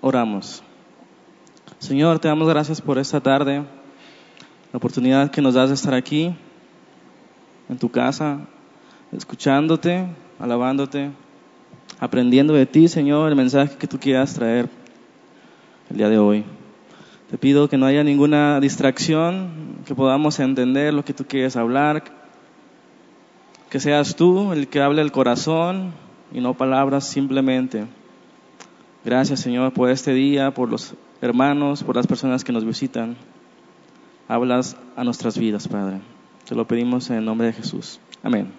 Oramos. 0.00 0.62
Señor, 1.80 2.20
te 2.20 2.28
damos 2.28 2.48
gracias 2.48 2.80
por 2.80 2.98
esta 2.98 3.20
tarde, 3.20 3.64
la 4.72 4.76
oportunidad 4.76 5.32
que 5.32 5.42
nos 5.42 5.54
das 5.54 5.70
de 5.70 5.74
estar 5.74 5.92
aquí, 5.92 6.36
en 7.68 7.78
tu 7.78 7.90
casa, 7.90 8.38
escuchándote, 9.10 10.06
alabándote, 10.38 11.10
aprendiendo 11.98 12.54
de 12.54 12.64
ti, 12.64 12.86
Señor, 12.86 13.28
el 13.28 13.34
mensaje 13.34 13.76
que 13.76 13.88
tú 13.88 13.98
quieras 13.98 14.34
traer 14.34 14.68
el 15.90 15.96
día 15.96 16.08
de 16.08 16.18
hoy. 16.18 16.44
Te 17.28 17.36
pido 17.36 17.68
que 17.68 17.76
no 17.76 17.86
haya 17.86 18.04
ninguna 18.04 18.60
distracción, 18.60 19.78
que 19.84 19.96
podamos 19.96 20.38
entender 20.38 20.94
lo 20.94 21.04
que 21.04 21.12
tú 21.12 21.24
quieres 21.24 21.56
hablar, 21.56 22.04
que 23.68 23.80
seas 23.80 24.14
tú 24.14 24.52
el 24.52 24.68
que 24.68 24.80
hable 24.80 25.02
el 25.02 25.10
corazón 25.10 25.92
y 26.32 26.40
no 26.40 26.54
palabras 26.54 27.04
simplemente. 27.04 27.97
Gracias 29.04 29.40
Señor 29.40 29.72
por 29.72 29.90
este 29.90 30.12
día, 30.12 30.52
por 30.52 30.68
los 30.68 30.94
hermanos, 31.20 31.82
por 31.82 31.96
las 31.96 32.06
personas 32.06 32.44
que 32.44 32.52
nos 32.52 32.64
visitan. 32.64 33.16
Hablas 34.26 34.76
a 34.96 35.04
nuestras 35.04 35.38
vidas, 35.38 35.68
Padre. 35.68 36.00
Te 36.46 36.54
lo 36.54 36.66
pedimos 36.66 37.08
en 37.10 37.16
el 37.16 37.24
nombre 37.24 37.46
de 37.46 37.52
Jesús. 37.52 38.00
Amén. 38.22 38.52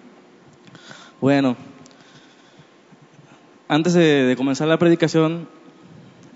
Bueno, 1.20 1.56
antes 3.68 3.92
de, 3.92 4.34
comenzar 4.36 4.66
la 4.66 4.78
predicación, 4.78 5.46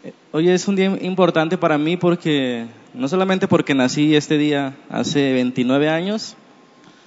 eh, 0.05 0.12
hoy 0.30 0.50
es 0.50 0.68
un 0.68 0.77
día 0.77 0.96
importante 1.00 1.56
para 1.56 1.78
mí 1.78 1.96
porque, 1.96 2.66
no 2.92 3.08
solamente 3.08 3.48
porque 3.48 3.74
nací 3.74 4.14
este 4.14 4.36
día 4.38 4.77
hace 4.91 5.32
29 5.32 5.88
años, 5.88 6.36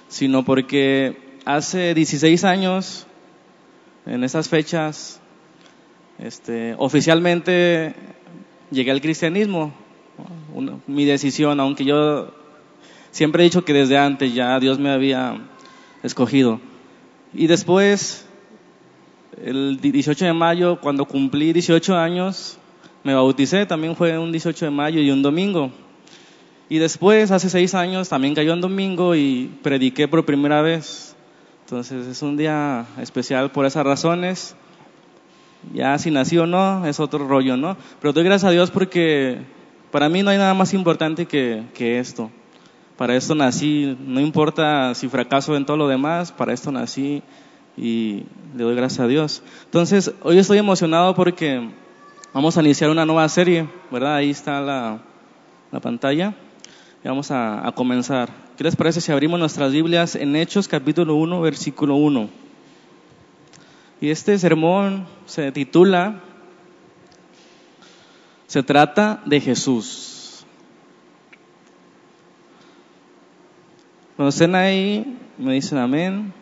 sino 0.08 0.44
porque 0.44 1.38
hace 1.44 1.94
16 1.94 2.44
años, 2.44 3.06
en 4.04 4.24
esas 4.24 4.48
fechas, 4.48 5.20
este, 6.18 6.74
oficialmente 6.78 7.94
llegué 8.70 8.90
al 8.90 9.00
cristianismo, 9.00 9.72
mi 10.86 11.04
decisión, 11.04 11.60
aunque 11.60 11.84
yo 11.84 12.34
siempre 13.10 13.42
he 13.42 13.44
dicho 13.44 13.64
que 13.64 13.72
desde 13.72 13.96
antes 13.96 14.34
ya 14.34 14.58
Dios 14.58 14.78
me 14.78 14.90
había 14.90 15.40
escogido. 16.02 16.60
Y 17.32 17.46
después, 17.46 18.26
el 19.42 19.80
18 19.80 20.24
de 20.24 20.32
mayo, 20.32 20.80
cuando 20.80 21.04
cumplí 21.04 21.52
18 21.52 21.96
años, 21.96 22.58
me 23.04 23.14
bauticé, 23.14 23.66
también 23.66 23.94
fue 23.94 24.18
un 24.18 24.32
18 24.32 24.64
de 24.64 24.70
mayo 24.70 25.00
y 25.00 25.10
un 25.10 25.22
domingo. 25.22 25.70
Y 26.68 26.78
después, 26.78 27.30
hace 27.30 27.48
seis 27.48 27.74
años, 27.74 28.08
también 28.08 28.34
cayó 28.34 28.52
en 28.52 28.60
domingo 28.60 29.14
y 29.14 29.50
prediqué 29.62 30.08
por 30.08 30.24
primera 30.24 30.62
vez. 30.62 31.14
Entonces 31.64 32.06
es 32.06 32.22
un 32.22 32.36
día 32.36 32.86
especial 33.00 33.50
por 33.52 33.66
esas 33.66 33.84
razones. 33.84 34.56
Ya 35.74 35.98
si 35.98 36.10
nací 36.10 36.38
o 36.38 36.46
no, 36.46 36.86
es 36.86 37.00
otro 37.00 37.26
rollo, 37.26 37.56
¿no? 37.56 37.76
Pero 38.00 38.12
doy 38.12 38.24
gracias 38.24 38.48
a 38.48 38.52
Dios 38.52 38.70
porque 38.70 39.38
para 39.90 40.08
mí 40.08 40.22
no 40.22 40.30
hay 40.30 40.38
nada 40.38 40.54
más 40.54 40.74
importante 40.74 41.26
que, 41.26 41.64
que 41.74 41.98
esto. 41.98 42.30
Para 42.96 43.14
esto 43.14 43.34
nací, 43.34 43.96
no 44.00 44.20
importa 44.20 44.94
si 44.94 45.08
fracaso 45.08 45.56
en 45.56 45.64
todo 45.64 45.76
lo 45.76 45.88
demás, 45.88 46.32
para 46.32 46.52
esto 46.52 46.72
nací 46.72 47.22
y 47.76 48.24
le 48.56 48.64
doy 48.64 48.74
gracias 48.74 49.00
a 49.00 49.06
Dios. 49.06 49.42
Entonces, 49.66 50.12
hoy 50.22 50.38
estoy 50.38 50.58
emocionado 50.58 51.14
porque 51.14 51.68
vamos 52.32 52.56
a 52.56 52.60
iniciar 52.60 52.90
una 52.90 53.06
nueva 53.06 53.28
serie, 53.28 53.68
¿verdad? 53.90 54.16
Ahí 54.16 54.30
está 54.30 54.60
la, 54.60 54.98
la 55.70 55.80
pantalla. 55.80 56.34
Y 57.04 57.08
vamos 57.08 57.30
a, 57.30 57.66
a 57.66 57.72
comenzar. 57.72 58.30
¿Qué 58.56 58.64
les 58.64 58.74
parece 58.74 59.00
si 59.00 59.12
abrimos 59.12 59.38
nuestras 59.38 59.72
Biblias 59.72 60.16
en 60.16 60.34
Hechos 60.34 60.66
capítulo 60.66 61.14
1, 61.14 61.40
versículo 61.40 61.94
1? 61.94 62.47
Y 64.00 64.10
este 64.10 64.38
sermón 64.38 65.06
se 65.26 65.50
titula 65.50 66.20
Se 68.46 68.62
trata 68.62 69.20
de 69.26 69.40
Jesús. 69.40 70.44
Cuando 74.16 74.30
estén 74.30 74.54
ahí, 74.54 75.18
me 75.36 75.52
dicen 75.52 75.78
amén. 75.78 76.32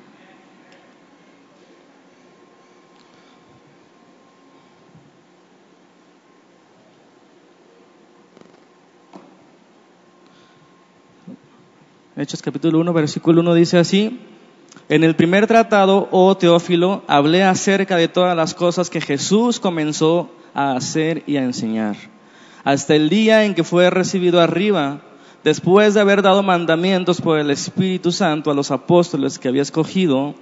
Hechos 12.16 12.40
capítulo 12.40 12.78
1, 12.80 12.92
versículo 12.94 13.42
1 13.42 13.54
dice 13.54 13.78
así, 13.78 14.18
en 14.88 15.02
el 15.02 15.16
primer 15.16 15.46
tratado, 15.46 16.08
oh 16.12 16.36
Teófilo, 16.36 17.02
hablé 17.08 17.42
acerca 17.42 17.96
de 17.96 18.08
todas 18.08 18.36
las 18.36 18.54
cosas 18.54 18.88
que 18.88 19.00
Jesús 19.00 19.58
comenzó 19.58 20.30
a 20.54 20.76
hacer 20.76 21.24
y 21.26 21.36
a 21.36 21.42
enseñar, 21.42 21.96
hasta 22.62 22.94
el 22.94 23.08
día 23.08 23.44
en 23.44 23.54
que 23.54 23.64
fue 23.64 23.90
recibido 23.90 24.40
arriba, 24.40 25.00
después 25.42 25.94
de 25.94 26.00
haber 26.00 26.22
dado 26.22 26.42
mandamientos 26.42 27.20
por 27.20 27.38
el 27.38 27.50
Espíritu 27.50 28.12
Santo 28.12 28.50
a 28.50 28.54
los 28.54 28.70
apóstoles 28.70 29.38
que 29.38 29.48
había 29.48 29.62
escogido, 29.62 30.34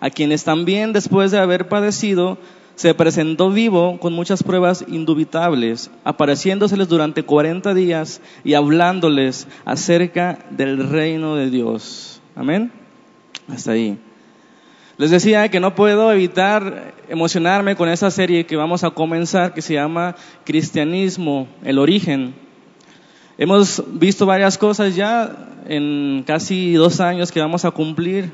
a 0.00 0.10
quienes 0.10 0.42
también 0.42 0.92
después 0.92 1.30
de 1.30 1.38
haber 1.38 1.68
padecido, 1.68 2.38
se 2.74 2.94
presentó 2.94 3.50
vivo 3.50 4.00
con 4.00 4.14
muchas 4.14 4.42
pruebas 4.42 4.84
indubitables, 4.88 5.90
apareciéndoseles 6.02 6.88
durante 6.88 7.22
cuarenta 7.22 7.74
días 7.74 8.20
y 8.42 8.54
hablándoles 8.54 9.46
acerca 9.64 10.38
del 10.50 10.88
reino 10.90 11.36
de 11.36 11.50
Dios. 11.50 12.20
Amén. 12.34 12.81
Hasta 13.48 13.72
ahí. 13.72 13.98
Les 14.98 15.10
decía 15.10 15.48
que 15.48 15.58
no 15.58 15.74
puedo 15.74 16.12
evitar 16.12 16.94
emocionarme 17.08 17.76
con 17.76 17.88
esa 17.88 18.10
serie 18.10 18.46
que 18.46 18.56
vamos 18.56 18.84
a 18.84 18.90
comenzar, 18.90 19.54
que 19.54 19.62
se 19.62 19.74
llama 19.74 20.16
Cristianismo, 20.44 21.48
el 21.64 21.78
origen. 21.78 22.34
Hemos 23.38 23.82
visto 23.98 24.26
varias 24.26 24.58
cosas 24.58 24.94
ya 24.94 25.48
en 25.66 26.22
casi 26.26 26.74
dos 26.74 27.00
años 27.00 27.32
que 27.32 27.40
vamos 27.40 27.64
a 27.64 27.70
cumplir. 27.70 28.30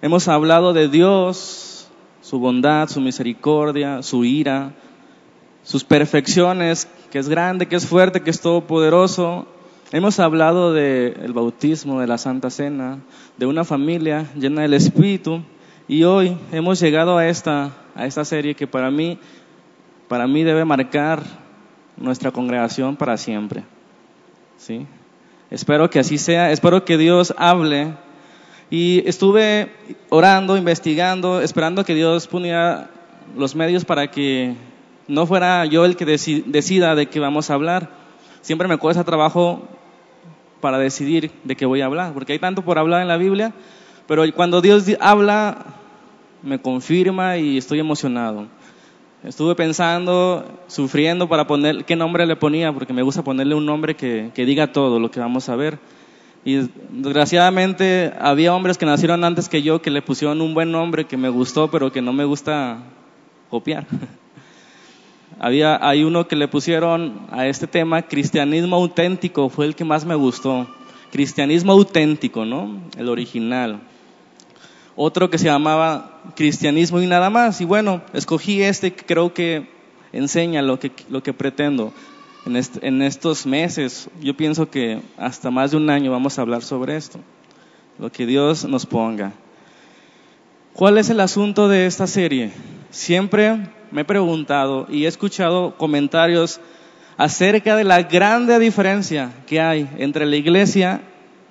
Hemos 0.00 0.28
hablado 0.28 0.72
de 0.72 0.88
Dios, 0.88 1.88
su 2.20 2.38
bondad, 2.38 2.88
su 2.88 3.00
misericordia, 3.00 4.02
su 4.02 4.24
ira, 4.24 4.72
sus 5.62 5.84
perfecciones, 5.84 6.88
que 7.10 7.18
es 7.18 7.28
grande, 7.28 7.66
que 7.66 7.76
es 7.76 7.86
fuerte, 7.86 8.22
que 8.22 8.30
es 8.30 8.40
todopoderoso, 8.40 9.46
Hemos 9.94 10.18
hablado 10.18 10.72
del 10.72 11.32
bautismo, 11.32 12.00
de 12.00 12.08
la 12.08 12.18
Santa 12.18 12.50
Cena, 12.50 12.98
de 13.36 13.46
una 13.46 13.62
familia 13.62 14.26
llena 14.34 14.62
del 14.62 14.74
Espíritu 14.74 15.44
y 15.86 16.02
hoy 16.02 16.36
hemos 16.50 16.80
llegado 16.80 17.16
a 17.16 17.28
esta, 17.28 17.70
a 17.94 18.04
esta 18.04 18.24
serie 18.24 18.56
que 18.56 18.66
para 18.66 18.90
mí, 18.90 19.20
para 20.08 20.26
mí 20.26 20.42
debe 20.42 20.64
marcar 20.64 21.22
nuestra 21.96 22.32
congregación 22.32 22.96
para 22.96 23.16
siempre. 23.16 23.62
¿Sí? 24.56 24.84
Espero 25.48 25.88
que 25.88 26.00
así 26.00 26.18
sea, 26.18 26.50
espero 26.50 26.84
que 26.84 26.98
Dios 26.98 27.32
hable. 27.38 27.94
Y 28.70 29.08
estuve 29.08 29.70
orando, 30.08 30.56
investigando, 30.56 31.40
esperando 31.40 31.84
que 31.84 31.94
Dios 31.94 32.26
pusiera 32.26 32.90
los 33.36 33.54
medios 33.54 33.84
para 33.84 34.10
que 34.10 34.56
no 35.06 35.24
fuera 35.24 35.64
yo 35.66 35.84
el 35.84 35.94
que 35.94 36.04
decida 36.04 36.96
de 36.96 37.06
qué 37.06 37.20
vamos 37.20 37.48
a 37.48 37.54
hablar. 37.54 37.90
Siempre 38.40 38.66
me 38.66 38.76
cuesta 38.76 39.04
trabajo 39.04 39.68
para 40.64 40.78
decidir 40.78 41.30
de 41.44 41.56
qué 41.56 41.66
voy 41.66 41.82
a 41.82 41.84
hablar, 41.84 42.14
porque 42.14 42.32
hay 42.32 42.38
tanto 42.38 42.62
por 42.62 42.78
hablar 42.78 43.02
en 43.02 43.08
la 43.08 43.18
Biblia, 43.18 43.52
pero 44.06 44.24
cuando 44.34 44.62
Dios 44.62 44.86
habla, 44.98 45.58
me 46.42 46.58
confirma 46.58 47.36
y 47.36 47.58
estoy 47.58 47.80
emocionado. 47.80 48.46
Estuve 49.22 49.54
pensando, 49.56 50.42
sufriendo 50.66 51.28
para 51.28 51.46
poner 51.46 51.84
qué 51.84 51.96
nombre 51.96 52.24
le 52.24 52.34
ponía, 52.34 52.72
porque 52.72 52.94
me 52.94 53.02
gusta 53.02 53.22
ponerle 53.22 53.54
un 53.54 53.66
nombre 53.66 53.94
que, 53.94 54.30
que 54.34 54.46
diga 54.46 54.72
todo 54.72 54.98
lo 54.98 55.10
que 55.10 55.20
vamos 55.20 55.50
a 55.50 55.56
ver. 55.56 55.78
Y 56.46 56.66
desgraciadamente 56.88 58.14
había 58.18 58.54
hombres 58.54 58.78
que 58.78 58.86
nacieron 58.86 59.22
antes 59.22 59.50
que 59.50 59.60
yo 59.60 59.82
que 59.82 59.90
le 59.90 60.00
pusieron 60.00 60.40
un 60.40 60.54
buen 60.54 60.72
nombre 60.72 61.04
que 61.04 61.18
me 61.18 61.28
gustó, 61.28 61.70
pero 61.70 61.92
que 61.92 62.00
no 62.00 62.14
me 62.14 62.24
gusta 62.24 62.78
copiar. 63.50 63.86
Había, 65.38 65.86
hay 65.86 66.04
uno 66.04 66.28
que 66.28 66.36
le 66.36 66.48
pusieron 66.48 67.26
a 67.30 67.46
este 67.46 67.66
tema, 67.66 68.02
cristianismo 68.02 68.76
auténtico, 68.76 69.48
fue 69.48 69.66
el 69.66 69.74
que 69.74 69.84
más 69.84 70.04
me 70.04 70.14
gustó. 70.14 70.66
Cristianismo 71.10 71.72
auténtico, 71.72 72.44
¿no? 72.44 72.80
El 72.96 73.08
original. 73.08 73.80
Otro 74.96 75.30
que 75.30 75.38
se 75.38 75.46
llamaba 75.46 76.22
cristianismo 76.36 77.00
y 77.00 77.06
nada 77.06 77.30
más. 77.30 77.60
Y 77.60 77.64
bueno, 77.64 78.02
escogí 78.12 78.62
este 78.62 78.92
que 78.92 79.04
creo 79.04 79.34
que 79.34 79.68
enseña 80.12 80.62
lo 80.62 80.78
que, 80.78 80.92
lo 81.08 81.22
que 81.22 81.32
pretendo. 81.32 81.92
En, 82.46 82.60
en 82.82 83.02
estos 83.02 83.46
meses, 83.46 84.08
yo 84.20 84.36
pienso 84.36 84.70
que 84.70 85.00
hasta 85.16 85.50
más 85.50 85.70
de 85.70 85.78
un 85.78 85.90
año 85.90 86.10
vamos 86.10 86.38
a 86.38 86.42
hablar 86.42 86.62
sobre 86.62 86.96
esto. 86.96 87.18
Lo 87.98 88.10
que 88.10 88.26
Dios 88.26 88.64
nos 88.64 88.86
ponga. 88.86 89.32
¿Cuál 90.74 90.98
es 90.98 91.08
el 91.10 91.20
asunto 91.20 91.68
de 91.68 91.86
esta 91.86 92.06
serie? 92.06 92.50
Siempre 92.94 93.58
me 93.90 94.02
he 94.02 94.04
preguntado 94.04 94.86
y 94.88 95.04
he 95.04 95.08
escuchado 95.08 95.76
comentarios 95.76 96.60
acerca 97.16 97.74
de 97.74 97.82
la 97.82 98.04
grande 98.04 98.56
diferencia 98.60 99.32
que 99.48 99.60
hay 99.60 99.90
entre 99.98 100.26
la 100.26 100.36
iglesia 100.36 101.02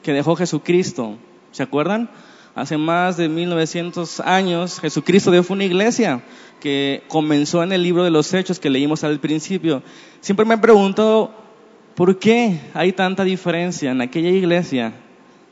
que 0.04 0.13
dejó 0.13 0.38
Jesucristo. 0.38 1.18
¿Se 1.51 1.62
acuerdan? 1.62 2.10
Hace 2.56 2.78
más 2.78 3.18
de 3.18 3.28
1900 3.28 4.22
años, 4.22 4.80
Jesucristo 4.80 5.31
dio 5.31 5.44
una 5.50 5.66
iglesia 5.66 6.22
que 6.62 7.04
comenzó 7.10 7.62
en 7.62 7.74
el 7.74 7.84
libro 7.84 8.06
de 8.06 8.12
los 8.12 8.34
Hechos 8.34 8.57
que 8.57 8.69
leímos 8.69 9.04
al 9.04 9.19
principio. 9.19 9.84
Siempre 10.22 10.46
me 10.46 10.54
he 10.54 10.60
preguntado, 10.60 11.30
¿por 11.94 12.19
qué 12.19 12.62
hay 12.74 12.94
tanta 12.94 13.25
diferencia 13.25 13.92
en 13.92 14.00
aquella 14.00 14.30
iglesia 14.30 14.94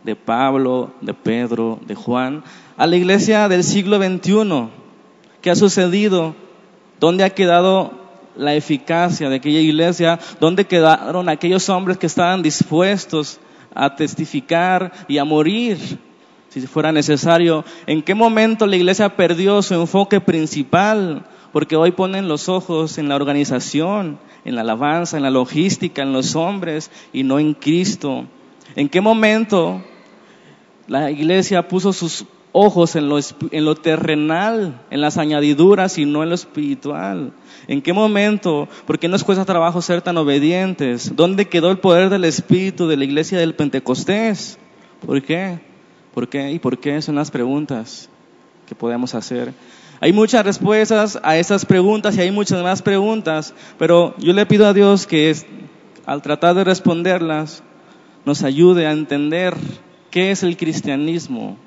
de 0.05 0.15
Pablo, 0.15 0.93
de 1.01 1.13
Pedro, 1.13 1.81
de 1.85 1.95
Juan, 1.95 2.45
a 2.77 2.87
la 2.87 2.95
iglesia 2.95 3.49
del 3.49 3.65
siglo 3.65 3.97
XXI? 3.97 4.80
¿Qué 5.41 5.49
ha 5.49 5.55
sucedido? 5.55 6.35
¿Dónde 6.99 7.23
ha 7.23 7.31
quedado 7.31 7.93
la 8.35 8.53
eficacia 8.53 9.29
de 9.29 9.37
aquella 9.37 9.59
iglesia? 9.59 10.19
¿Dónde 10.39 10.65
quedaron 10.65 11.29
aquellos 11.29 11.67
hombres 11.69 11.97
que 11.97 12.07
estaban 12.07 12.43
dispuestos 12.43 13.39
a 13.73 13.95
testificar 13.95 14.91
y 15.07 15.17
a 15.17 15.25
morir 15.25 15.77
si 16.49 16.59
fuera 16.67 16.91
necesario. 16.91 17.63
¿En 17.87 18.01
qué 18.01 18.13
momento 18.13 18.67
la 18.67 18.75
iglesia 18.75 19.15
perdió 19.15 19.61
su 19.61 19.73
enfoque 19.73 20.19
principal? 20.19 21.25
Porque 21.53 21.77
hoy 21.77 21.91
ponen 21.91 22.27
los 22.27 22.49
ojos 22.49 22.97
en 22.97 23.07
la 23.07 23.15
organización, 23.15 24.19
en 24.43 24.55
la 24.55 24.61
alabanza, 24.61 25.15
en 25.15 25.23
la 25.23 25.29
logística, 25.29 26.01
en 26.01 26.11
los 26.11 26.35
hombres 26.35 26.91
y 27.13 27.23
no 27.23 27.39
en 27.39 27.53
Cristo. 27.53 28.25
¿En 28.75 28.89
qué 28.89 28.99
momento 28.99 29.81
la 30.87 31.09
iglesia 31.09 31.67
puso 31.67 31.93
sus 31.93 32.25
ojos 32.51 32.95
en 32.95 33.09
lo, 33.09 33.17
en 33.19 33.65
lo 33.65 33.75
terrenal, 33.75 34.81
en 34.89 35.01
las 35.01 35.17
añadiduras 35.17 35.97
y 35.97 36.05
no 36.05 36.23
en 36.23 36.29
lo 36.29 36.35
espiritual? 36.35 37.33
¿En 37.67 37.81
qué 37.81 37.93
momento? 37.93 38.67
¿Por 38.85 38.99
qué 38.99 39.07
nos 39.07 39.23
cuesta 39.23 39.45
trabajo 39.45 39.81
ser 39.81 40.01
tan 40.01 40.17
obedientes? 40.17 41.15
¿Dónde 41.15 41.47
quedó 41.47 41.71
el 41.71 41.79
poder 41.79 42.09
del 42.09 42.25
Espíritu 42.25 42.87
de 42.87 42.97
la 42.97 43.05
iglesia 43.05 43.39
del 43.39 43.55
Pentecostés? 43.55 44.57
¿Por 45.05 45.21
qué? 45.21 45.59
¿Por 46.13 46.27
qué? 46.27 46.51
¿Y 46.51 46.59
por 46.59 46.77
qué? 46.77 47.01
Son 47.01 47.15
las 47.15 47.31
preguntas 47.31 48.09
que 48.67 48.75
podemos 48.75 49.15
hacer. 49.15 49.53
Hay 49.99 50.13
muchas 50.13 50.43
respuestas 50.43 51.19
a 51.21 51.37
esas 51.37 51.65
preguntas 51.65 52.17
y 52.17 52.21
hay 52.21 52.31
muchas 52.31 52.63
más 52.63 52.81
preguntas, 52.81 53.53
pero 53.77 54.15
yo 54.17 54.33
le 54.33 54.47
pido 54.47 54.65
a 54.65 54.73
Dios 54.73 55.05
que 55.05 55.35
al 56.07 56.23
tratar 56.23 56.55
de 56.55 56.63
responderlas 56.63 57.63
nos 58.25 58.43
ayude 58.43 58.87
a 58.87 58.91
entender 58.91 59.55
qué 60.09 60.31
es 60.31 60.41
el 60.41 60.57
cristianismo, 60.57 61.57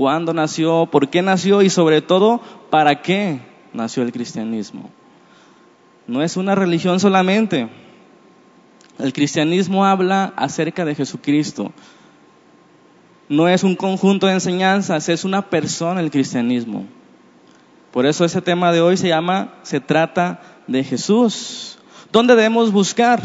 cuándo 0.00 0.32
nació, 0.32 0.88
por 0.90 1.10
qué 1.10 1.20
nació 1.20 1.60
y 1.60 1.68
sobre 1.68 2.00
todo 2.00 2.40
para 2.70 3.02
qué 3.02 3.42
nació 3.74 4.02
el 4.02 4.12
cristianismo. 4.12 4.88
No 6.06 6.22
es 6.22 6.38
una 6.38 6.54
religión 6.54 7.00
solamente. 7.00 7.68
El 8.98 9.12
cristianismo 9.12 9.84
habla 9.84 10.32
acerca 10.36 10.86
de 10.86 10.94
Jesucristo 10.94 11.70
no 13.28 13.46
es 13.46 13.62
un 13.62 13.76
conjunto 13.76 14.26
de 14.26 14.32
enseñanzas, 14.32 15.10
es 15.10 15.24
una 15.24 15.50
persona 15.50 16.00
el 16.00 16.10
cristianismo. 16.10 16.86
Por 17.92 18.06
eso 18.06 18.24
ese 18.24 18.40
tema 18.40 18.72
de 18.72 18.80
hoy 18.80 18.96
se 18.96 19.08
llama, 19.08 19.54
se 19.62 19.80
trata 19.80 20.40
de 20.66 20.82
Jesús. 20.82 21.78
¿Dónde 22.10 22.34
debemos 22.34 22.72
buscar? 22.72 23.22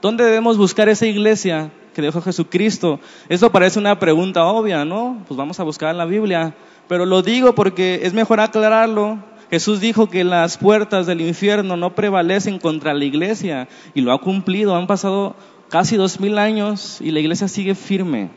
¿Dónde 0.00 0.24
debemos 0.24 0.56
buscar 0.56 0.88
esa 0.88 1.06
iglesia 1.06 1.72
que 1.94 2.02
dejó 2.02 2.20
Jesucristo? 2.20 3.00
Eso 3.28 3.50
parece 3.50 3.78
una 3.78 3.98
pregunta 3.98 4.44
obvia, 4.44 4.84
¿no? 4.84 5.22
Pues 5.28 5.36
vamos 5.36 5.60
a 5.60 5.64
buscar 5.64 5.90
en 5.90 5.98
la 5.98 6.04
Biblia. 6.04 6.54
Pero 6.88 7.06
lo 7.06 7.22
digo 7.22 7.54
porque 7.54 8.00
es 8.02 8.14
mejor 8.14 8.40
aclararlo. 8.40 9.18
Jesús 9.50 9.80
dijo 9.80 10.08
que 10.08 10.24
las 10.24 10.56
puertas 10.58 11.06
del 11.06 11.20
infierno 11.20 11.76
no 11.76 11.94
prevalecen 11.94 12.58
contra 12.58 12.94
la 12.94 13.04
iglesia 13.04 13.68
y 13.94 14.00
lo 14.00 14.12
ha 14.12 14.20
cumplido. 14.20 14.74
Han 14.76 14.86
pasado 14.86 15.36
casi 15.68 15.96
dos 15.96 16.20
mil 16.20 16.38
años 16.38 17.00
y 17.00 17.10
la 17.10 17.20
iglesia 17.20 17.48
sigue 17.48 17.74
firme 17.74 18.30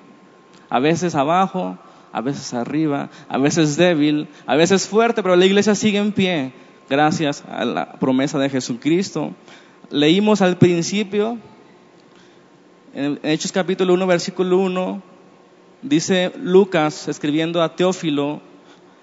a 0.69 0.79
veces 0.79 1.15
abajo, 1.15 1.77
a 2.11 2.21
veces 2.21 2.53
arriba, 2.53 3.09
a 3.27 3.37
veces 3.37 3.77
débil, 3.77 4.27
a 4.45 4.55
veces 4.55 4.87
fuerte, 4.87 5.21
pero 5.23 5.35
la 5.35 5.45
iglesia 5.45 5.75
sigue 5.75 5.97
en 5.97 6.11
pie 6.11 6.53
gracias 6.89 7.43
a 7.49 7.65
la 7.65 7.93
promesa 7.93 8.39
de 8.39 8.49
Jesucristo. 8.49 9.33
Leímos 9.89 10.41
al 10.41 10.57
principio, 10.57 11.37
en 12.95 13.19
Hechos 13.23 13.51
capítulo 13.51 13.93
1, 13.93 14.07
versículo 14.07 14.57
1, 14.57 15.01
dice 15.81 16.31
Lucas 16.41 17.09
escribiendo 17.09 17.61
a 17.61 17.75
Teófilo, 17.75 18.41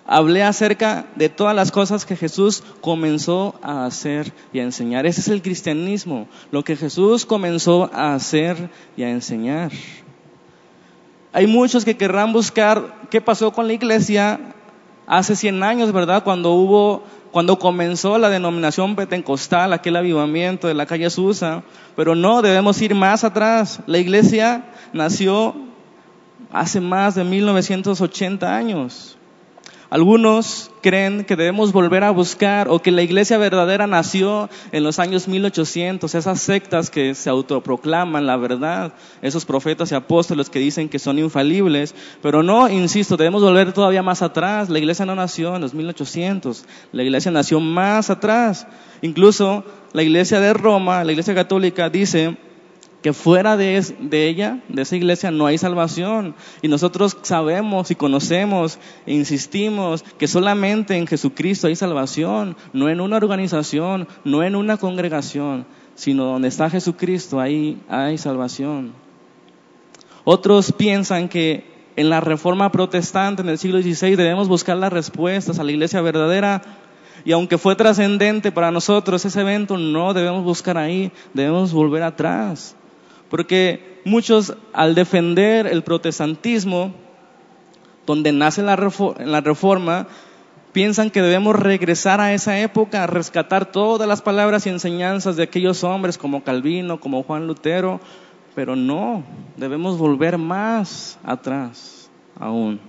hablé 0.07 0.43
acerca 0.43 1.07
de 1.15 1.29
todas 1.29 1.55
las 1.55 1.71
cosas 1.71 2.07
que 2.07 2.17
Jesús 2.17 2.65
comenzó 2.81 3.55
a 3.63 3.85
hacer 3.85 4.33
y 4.51 4.61
a 4.61 4.63
enseñar. 4.63 5.05
Ese 5.05 5.21
es 5.21 5.29
el 5.29 5.43
cristianismo, 5.43 6.27
lo 6.51 6.65
que 6.65 6.75
Jesús 6.75 7.27
comenzó 7.27 7.91
a 7.93 8.15
hacer 8.15 8.71
y 8.97 9.03
a 9.03 9.11
enseñar. 9.11 9.73
Hay 11.35 11.47
muchos 11.47 11.85
que 11.85 11.99
querrán 11.99 12.33
buscar 12.33 13.09
qué 13.11 13.21
pasó 13.21 13.53
con 13.53 13.67
la 13.67 13.75
iglesia 13.75 14.41
hace 15.07 15.37
100 15.37 15.63
años, 15.63 15.93
¿verdad? 15.93 16.25
Cuando 16.25 16.53
hubo, 16.53 17.03
cuando 17.31 17.59
comenzó 17.59 18.19
la 18.19 18.29
denominación 18.29 18.97
pentecostal, 18.97 19.73
aquel 19.73 19.97
avivamiento 19.97 20.69
de 20.69 20.75
la 20.75 20.87
calle 20.87 21.11
Susa. 21.11 21.63
Pero 21.97 22.15
no, 22.15 22.43
debemos 22.43 22.81
ir 22.83 22.95
más 22.95 23.25
atrás. 23.25 23.81
La 23.87 23.99
iglesia 23.99 24.65
nació 24.93 25.55
hace 26.53 26.81
más 26.81 27.15
de 27.15 27.25
1980 27.25 28.55
años. 28.55 29.17
Algunos 29.93 30.71
creen 30.81 31.27
que 31.27 31.37
debemos 31.37 31.71
volver 31.71 32.03
a 32.03 32.11
buscar 32.11 32.67
o 32.71 32.81
que 32.81 32.91
la 32.91 33.03
iglesia 33.03 33.37
verdadera 33.37 33.87
nació 33.87 34.49
en 34.73 34.85
los 34.85 34.99
años 34.99 35.29
1800, 35.29 36.15
esas 36.15 36.41
sectas 36.41 36.89
que 36.89 37.15
se 37.15 37.29
autoproclaman 37.29 38.25
la 38.25 38.39
verdad, 38.39 38.95
esos 39.21 39.45
profetas 39.45 39.93
y 39.93 39.95
apóstoles 39.95 40.49
que 40.49 40.61
dicen 40.61 40.89
que 40.89 40.99
son 40.99 41.19
infalibles, 41.19 41.95
pero 42.23 42.43
no, 42.43 42.71
insisto, 42.71 43.19
debemos 43.19 43.43
volver 43.43 43.75
todavía 43.75 44.03
más 44.03 44.23
atrás. 44.23 44.71
La 44.71 44.79
iglesia 44.79 45.05
no 45.05 45.15
nació 45.15 45.57
en 45.57 45.61
los 45.61 45.75
1800, 45.75 46.65
la 46.93 47.03
iglesia 47.03 47.31
nació 47.31 47.61
más 47.61 48.09
atrás. 48.09 48.67
Incluso 49.03 49.63
la 49.93 50.03
iglesia 50.03 50.41
de 50.41 50.55
Roma, 50.55 51.05
la 51.05 51.13
iglesia 51.13 51.35
católica 51.35 51.91
dice 51.91 52.39
que 53.03 53.13
fuera 53.13 53.57
de, 53.57 53.77
ella, 54.13 54.61
de 54.69 54.83
esa 54.83 54.97
iglesia, 54.97 55.31
no 55.33 55.47
hay 55.47 55.59
salvación. 55.59 56.37
Y 56.63 56.69
nosotros 56.69 57.17
sabemos 57.23 57.91
y 57.91 57.97
conocemos 57.97 58.79
e 59.07 59.13
insistimos 59.13 60.05
que 60.19 60.29
solamente 60.29 60.97
en 60.97 61.09
Jesucristo 61.09 61.67
hay 61.67 61.75
salvación, 61.75 62.57
no 62.73 62.89
en 62.89 63.01
una 63.01 63.17
organización, 63.17 64.07
no 64.25 64.45
en 64.45 64.55
una 64.55 64.77
congregación, 64.77 65.67
sino 65.97 66.25
donde 66.25 66.49
está 66.49 66.71
Jesucristo, 66.71 67.41
ahí 67.41 67.83
hay 67.89 68.19
salvación. 68.19 68.93
Otros 70.25 70.71
piensan 70.71 71.29
que 71.29 71.65
en 71.97 72.09
la 72.09 72.21
reforma 72.21 72.71
protestante 72.71 73.43
en 73.43 73.49
el 73.49 73.59
siglo 73.59 73.83
XVI 73.83 74.15
debemos 74.15 74.47
buscar 74.49 74.77
las 74.77 74.93
respuestas 74.93 75.59
a 75.59 75.65
la 75.65 75.73
iglesia 75.73 76.01
verdadera. 76.01 76.63
Y 77.25 77.33
aunque 77.33 77.59
fue 77.59 77.75
trascendente 77.77 78.53
para 78.53 78.71
nosotros 78.71 79.25
ese 79.25 79.41
evento, 79.41 79.77
no 79.77 80.15
debemos 80.15 80.45
buscar 80.45 80.79
ahí, 80.79 81.13
debemos 81.35 81.73
volver 81.73 82.05
atrás. 82.05 82.77
Porque 83.33 84.03
muchos 84.05 84.59
al 84.75 84.95
defender 84.95 85.67
el 85.67 85.83
protestantismo, 85.83 86.93
donde 88.05 88.31
nace 88.31 88.63
la, 88.63 88.77
reforma, 88.77 90.07
piensan 90.75 91.09
que 91.09 91.23
debemos 91.23 91.57
regresar 91.57 92.21
a 92.21 92.35
esa 92.35 92.61
época, 92.61 93.07
rescatar 93.07 93.73
todas 93.73 94.07
las 94.07 94.21
palabras 94.21 94.67
y 94.67 94.69
enseñanzas 94.69 95.37
de 95.37 95.45
aquellos 95.45 95.83
hombres 95.83 96.19
como 96.19 96.45
Calvino, 96.45 97.01
como 97.01 97.23
Juan 97.23 97.47
Lutero, 97.47 98.03
pero 98.55 98.77
no, 98.77 99.25
debemos 99.57 99.97
volver 99.97 100.37
más 100.37 101.19
atrás 101.25 102.11
aún. 102.39 102.81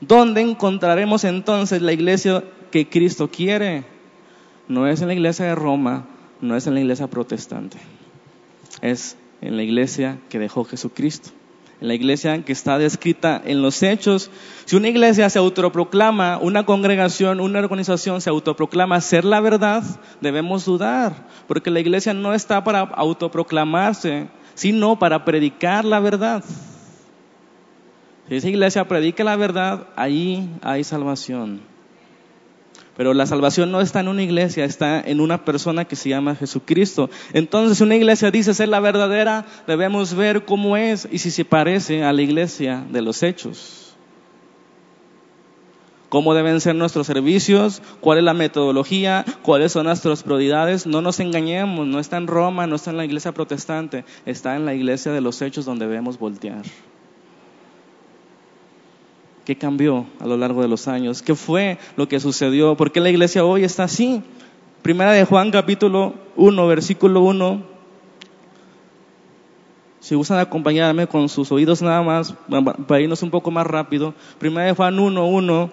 ¿Dónde 0.00 0.40
encontraremos 0.40 1.22
entonces 1.22 1.80
la 1.80 1.92
iglesia 1.92 2.42
que 2.72 2.88
Cristo 2.88 3.30
quiere? 3.30 3.84
No 4.66 4.88
es 4.88 5.00
en 5.00 5.06
la 5.06 5.14
iglesia 5.14 5.44
de 5.44 5.54
Roma, 5.54 6.06
no 6.40 6.56
es 6.56 6.66
en 6.66 6.74
la 6.74 6.80
iglesia 6.80 7.06
protestante 7.06 7.78
es 8.82 9.16
en 9.40 9.56
la 9.56 9.62
iglesia 9.62 10.18
que 10.28 10.38
dejó 10.38 10.64
Jesucristo, 10.64 11.30
en 11.80 11.88
la 11.88 11.94
iglesia 11.94 12.42
que 12.44 12.52
está 12.52 12.78
descrita 12.78 13.40
en 13.44 13.62
los 13.62 13.82
hechos. 13.82 14.30
Si 14.64 14.76
una 14.76 14.88
iglesia 14.88 15.28
se 15.28 15.38
autoproclama, 15.38 16.38
una 16.38 16.64
congregación, 16.64 17.40
una 17.40 17.58
organización 17.58 18.20
se 18.20 18.30
autoproclama 18.30 19.00
ser 19.00 19.24
la 19.24 19.40
verdad, 19.40 19.82
debemos 20.20 20.64
dudar, 20.64 21.26
porque 21.46 21.70
la 21.70 21.80
iglesia 21.80 22.14
no 22.14 22.34
está 22.34 22.64
para 22.64 22.80
autoproclamarse, 22.80 24.28
sino 24.54 24.98
para 24.98 25.24
predicar 25.24 25.84
la 25.84 26.00
verdad. 26.00 26.42
Si 28.28 28.34
esa 28.34 28.48
iglesia 28.48 28.88
predica 28.88 29.22
la 29.22 29.36
verdad, 29.36 29.86
ahí 29.94 30.50
hay 30.62 30.82
salvación. 30.82 31.75
Pero 32.96 33.12
la 33.12 33.26
salvación 33.26 33.70
no 33.70 33.80
está 33.80 34.00
en 34.00 34.08
una 34.08 34.22
iglesia, 34.22 34.64
está 34.64 35.00
en 35.00 35.20
una 35.20 35.44
persona 35.44 35.84
que 35.84 35.96
se 35.96 36.08
llama 36.08 36.34
Jesucristo. 36.34 37.10
Entonces, 37.34 37.78
si 37.78 37.84
una 37.84 37.96
iglesia 37.96 38.30
dice 38.30 38.54
ser 38.54 38.68
la 38.68 38.80
verdadera, 38.80 39.44
debemos 39.66 40.14
ver 40.14 40.44
cómo 40.44 40.76
es 40.76 41.06
y 41.10 41.18
si 41.18 41.30
se 41.30 41.44
parece 41.44 42.04
a 42.04 42.12
la 42.12 42.22
iglesia 42.22 42.84
de 42.90 43.02
los 43.02 43.22
hechos. 43.22 43.82
Cómo 46.08 46.34
deben 46.34 46.60
ser 46.60 46.76
nuestros 46.76 47.06
servicios, 47.06 47.82
cuál 48.00 48.18
es 48.18 48.24
la 48.24 48.32
metodología, 48.32 49.24
cuáles 49.42 49.72
son 49.72 49.86
nuestras 49.86 50.22
prioridades. 50.22 50.86
No 50.86 51.02
nos 51.02 51.20
engañemos, 51.20 51.86
no 51.86 51.98
está 51.98 52.16
en 52.16 52.28
Roma, 52.28 52.66
no 52.66 52.76
está 52.76 52.92
en 52.92 52.96
la 52.96 53.04
iglesia 53.04 53.32
protestante, 53.32 54.04
está 54.24 54.56
en 54.56 54.64
la 54.64 54.74
iglesia 54.74 55.12
de 55.12 55.20
los 55.20 55.42
hechos 55.42 55.64
donde 55.64 55.86
debemos 55.86 56.18
voltear. 56.18 56.62
¿Qué 59.46 59.56
cambió 59.56 60.06
a 60.18 60.26
lo 60.26 60.36
largo 60.36 60.60
de 60.60 60.66
los 60.66 60.88
años? 60.88 61.22
¿Qué 61.22 61.36
fue 61.36 61.78
lo 61.96 62.08
que 62.08 62.18
sucedió? 62.18 62.76
¿Por 62.76 62.90
qué 62.90 63.00
la 63.00 63.10
iglesia 63.10 63.44
hoy 63.44 63.62
está 63.62 63.84
así? 63.84 64.20
Primera 64.82 65.12
de 65.12 65.24
Juan 65.24 65.52
capítulo 65.52 66.14
1, 66.34 66.66
versículo 66.66 67.20
1. 67.20 67.62
Si 70.00 70.16
gustan 70.16 70.40
acompañarme 70.40 71.06
con 71.06 71.28
sus 71.28 71.52
oídos 71.52 71.80
nada 71.80 72.02
más, 72.02 72.34
para 72.88 73.00
irnos 73.00 73.22
un 73.22 73.30
poco 73.30 73.52
más 73.52 73.64
rápido. 73.68 74.14
Primera 74.40 74.66
de 74.66 74.72
Juan 74.72 74.98
1, 74.98 75.24
1 75.28 75.70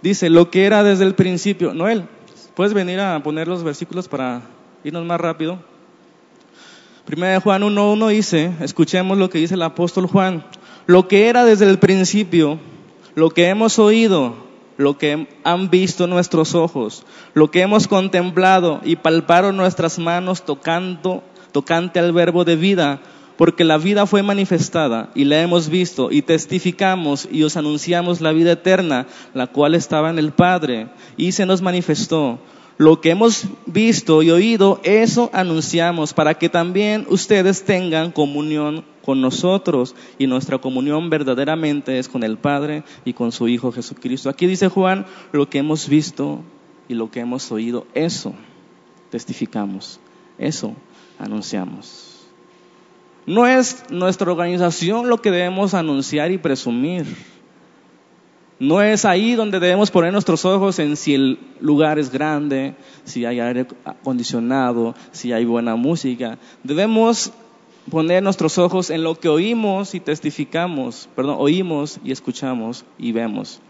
dice, 0.00 0.30
lo 0.30 0.50
que 0.50 0.64
era 0.64 0.82
desde 0.82 1.04
el 1.04 1.14
principio. 1.14 1.74
Noel, 1.74 2.06
¿puedes 2.54 2.72
venir 2.72 2.98
a 2.98 3.22
poner 3.22 3.46
los 3.46 3.62
versículos 3.62 4.08
para 4.08 4.40
irnos 4.84 5.04
más 5.04 5.20
rápido? 5.20 5.58
Primera 7.04 7.34
de 7.34 7.40
Juan 7.40 7.62
1, 7.62 7.92
1 7.92 8.08
dice, 8.08 8.52
escuchemos 8.62 9.18
lo 9.18 9.28
que 9.28 9.36
dice 9.36 9.52
el 9.52 9.62
apóstol 9.62 10.06
Juan, 10.06 10.46
lo 10.86 11.08
que 11.08 11.28
era 11.28 11.44
desde 11.44 11.68
el 11.68 11.78
principio, 11.78 12.58
lo 13.14 13.30
que 13.30 13.48
hemos 13.48 13.78
oído, 13.78 14.34
lo 14.76 14.98
que 14.98 15.28
han 15.44 15.70
visto 15.70 16.06
nuestros 16.06 16.54
ojos, 16.54 17.04
lo 17.34 17.50
que 17.50 17.60
hemos 17.60 17.88
contemplado 17.88 18.80
y 18.84 18.96
palparon 18.96 19.56
nuestras 19.56 19.98
manos 19.98 20.44
tocando, 20.44 21.22
tocante 21.52 21.98
al 21.98 22.12
verbo 22.12 22.44
de 22.44 22.56
vida, 22.56 23.00
porque 23.36 23.64
la 23.64 23.78
vida 23.78 24.06
fue 24.06 24.22
manifestada 24.22 25.10
y 25.14 25.24
la 25.24 25.40
hemos 25.40 25.68
visto 25.68 26.10
y 26.10 26.22
testificamos 26.22 27.28
y 27.30 27.42
os 27.42 27.56
anunciamos 27.56 28.20
la 28.20 28.32
vida 28.32 28.52
eterna, 28.52 29.06
la 29.34 29.46
cual 29.46 29.74
estaba 29.74 30.10
en 30.10 30.18
el 30.18 30.32
Padre 30.32 30.88
y 31.16 31.32
se 31.32 31.46
nos 31.46 31.62
manifestó. 31.62 32.38
Lo 32.78 33.00
que 33.00 33.10
hemos 33.10 33.46
visto 33.66 34.22
y 34.22 34.30
oído, 34.30 34.80
eso 34.82 35.30
anunciamos 35.32 36.14
para 36.14 36.34
que 36.34 36.48
también 36.48 37.06
ustedes 37.08 37.64
tengan 37.64 38.12
comunión 38.12 38.84
con 39.02 39.20
nosotros 39.20 39.94
y 40.18 40.26
nuestra 40.26 40.58
comunión 40.58 41.10
verdaderamente 41.10 41.98
es 41.98 42.08
con 42.08 42.22
el 42.22 42.38
Padre 42.38 42.84
y 43.04 43.12
con 43.12 43.32
su 43.32 43.48
Hijo 43.48 43.72
Jesucristo. 43.72 44.30
Aquí 44.30 44.46
dice 44.46 44.68
Juan, 44.68 45.06
lo 45.32 45.50
que 45.50 45.58
hemos 45.58 45.88
visto 45.88 46.40
y 46.88 46.94
lo 46.94 47.10
que 47.10 47.20
hemos 47.20 47.50
oído, 47.52 47.86
eso 47.94 48.34
testificamos, 49.10 50.00
eso 50.38 50.74
anunciamos. 51.18 52.26
No 53.26 53.46
es 53.46 53.84
nuestra 53.90 54.30
organización 54.30 55.08
lo 55.08 55.22
que 55.22 55.30
debemos 55.30 55.74
anunciar 55.74 56.32
y 56.32 56.38
presumir. 56.38 57.06
No 58.62 58.80
es 58.80 59.04
ahí 59.04 59.34
donde 59.34 59.58
debemos 59.58 59.90
poner 59.90 60.12
nuestros 60.12 60.44
ojos 60.44 60.78
en 60.78 60.96
si 60.96 61.14
el 61.14 61.40
lugar 61.58 61.98
es 61.98 62.12
grande, 62.12 62.76
si 63.02 63.24
hay 63.24 63.40
aire 63.40 63.66
acondicionado, 63.84 64.94
si 65.10 65.32
hay 65.32 65.44
buena 65.44 65.74
música. 65.74 66.38
Debemos 66.62 67.32
poner 67.90 68.22
nuestros 68.22 68.58
ojos 68.58 68.90
en 68.90 69.02
lo 69.02 69.18
que 69.18 69.28
oímos 69.28 69.96
y 69.96 70.00
testificamos, 70.00 71.08
perdón, 71.16 71.38
oímos 71.40 71.98
y 72.04 72.12
escuchamos 72.12 72.84
y 73.00 73.10
vemos. 73.10 73.60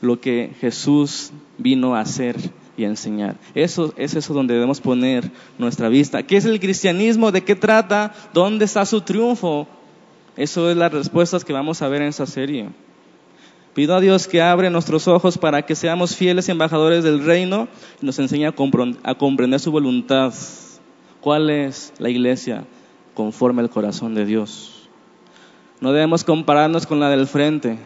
Lo 0.00 0.20
que 0.20 0.52
Jesús 0.60 1.32
vino 1.58 1.96
a 1.96 2.02
hacer 2.02 2.36
y 2.76 2.84
a 2.84 2.88
enseñar. 2.90 3.34
Eso 3.56 3.92
es 3.96 4.14
eso 4.14 4.34
donde 4.34 4.54
debemos 4.54 4.80
poner 4.80 5.32
nuestra 5.58 5.88
vista. 5.88 6.22
¿Qué 6.22 6.36
es 6.36 6.44
el 6.44 6.60
cristianismo? 6.60 7.32
¿De 7.32 7.42
qué 7.42 7.56
trata? 7.56 8.14
¿Dónde 8.32 8.66
está 8.66 8.86
su 8.86 9.00
triunfo? 9.00 9.66
Eso 10.36 10.70
es 10.70 10.76
las 10.76 10.92
respuestas 10.92 11.44
que 11.44 11.52
vamos 11.52 11.82
a 11.82 11.88
ver 11.88 12.02
en 12.02 12.08
esta 12.08 12.26
serie. 12.26 12.68
Pido 13.74 13.96
a 13.96 14.00
Dios 14.00 14.28
que 14.28 14.42
abre 14.42 14.68
nuestros 14.68 15.08
ojos 15.08 15.38
para 15.38 15.62
que 15.62 15.74
seamos 15.74 16.14
fieles 16.14 16.50
embajadores 16.50 17.04
del 17.04 17.24
reino 17.24 17.68
y 18.02 18.06
nos 18.06 18.18
enseñe 18.18 18.46
a, 18.46 18.52
comprender 18.52 19.60
su 19.60 19.72
voluntad. 19.72 20.34
¿Cuál 21.22 21.48
es 21.48 21.94
la 21.98 22.10
iglesia 22.10 22.64
conforme 23.14 23.62
al 23.62 23.70
corazón 23.70 24.14
de 24.14 24.26
Dios? 24.26 24.90
No 25.80 25.92
debemos 25.92 26.22
compararnos 26.22 26.86
con 26.86 27.00
la 27.00 27.08
del 27.08 27.26
frente, 27.26 27.78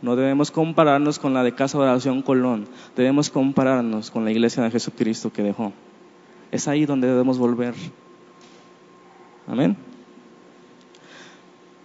no 0.00 0.16
debemos 0.16 0.50
compararnos 0.50 1.18
con 1.18 1.34
la 1.34 1.42
de 1.42 1.54
Casa 1.54 1.76
de 1.76 1.84
Oración 1.84 2.22
Colón, 2.22 2.66
debemos 2.96 3.28
compararnos 3.28 4.10
con 4.10 4.24
la 4.24 4.30
iglesia 4.30 4.62
de 4.62 4.70
Jesucristo 4.70 5.30
que 5.30 5.42
dejó. 5.42 5.74
Es 6.50 6.68
ahí 6.68 6.86
donde 6.86 7.06
debemos 7.06 7.36
volver. 7.36 7.74
Amén. 9.46 9.76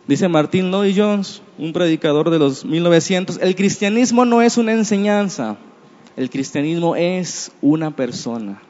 Dice 0.08 0.28
Martín 0.28 0.70
Lloyd 0.70 0.94
Jones, 0.98 1.42
un 1.58 1.72
predicador 1.72 2.30
de 2.30 2.38
los 2.38 2.66
1900, 2.66 3.40
el 3.42 3.56
cristianismo 3.56 4.26
no 4.26 4.42
es 4.42 4.58
una 4.58 4.74
enseñanza, 4.74 5.56
el 6.18 6.30
cristianismo 6.30 6.98
es 6.98 7.54
una 7.62 7.96
persona. 7.96 8.62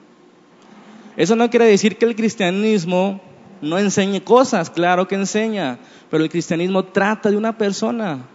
Eso 1.17 1.35
no 1.35 1.49
quiere 1.49 1.65
decir 1.65 1.97
que 1.97 2.05
el 2.05 2.15
cristianismo 2.15 3.19
no 3.61 3.79
enseñe 3.79 4.21
cosas, 4.21 4.69
claro 4.69 5.07
que 5.07 5.15
enseña, 5.15 5.79
pero 6.11 6.23
el 6.23 6.29
cristianismo 6.29 6.83
trata 6.83 7.31
de 7.31 7.37
una 7.37 7.57
persona 7.57 8.27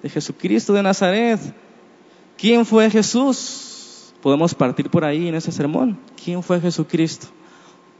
de 0.00 0.08
Jesucristo 0.08 0.72
de 0.72 0.84
Nazaret. 0.84 1.40
¿Quién 2.36 2.64
fue 2.64 2.88
Jesús? 2.90 4.12
Podemos 4.22 4.54
partir 4.54 4.88
por 4.88 5.04
ahí 5.04 5.26
en 5.26 5.34
ese 5.34 5.50
sermón. 5.50 5.98
¿Quién 6.22 6.44
fue 6.44 6.60
Jesucristo? 6.60 7.26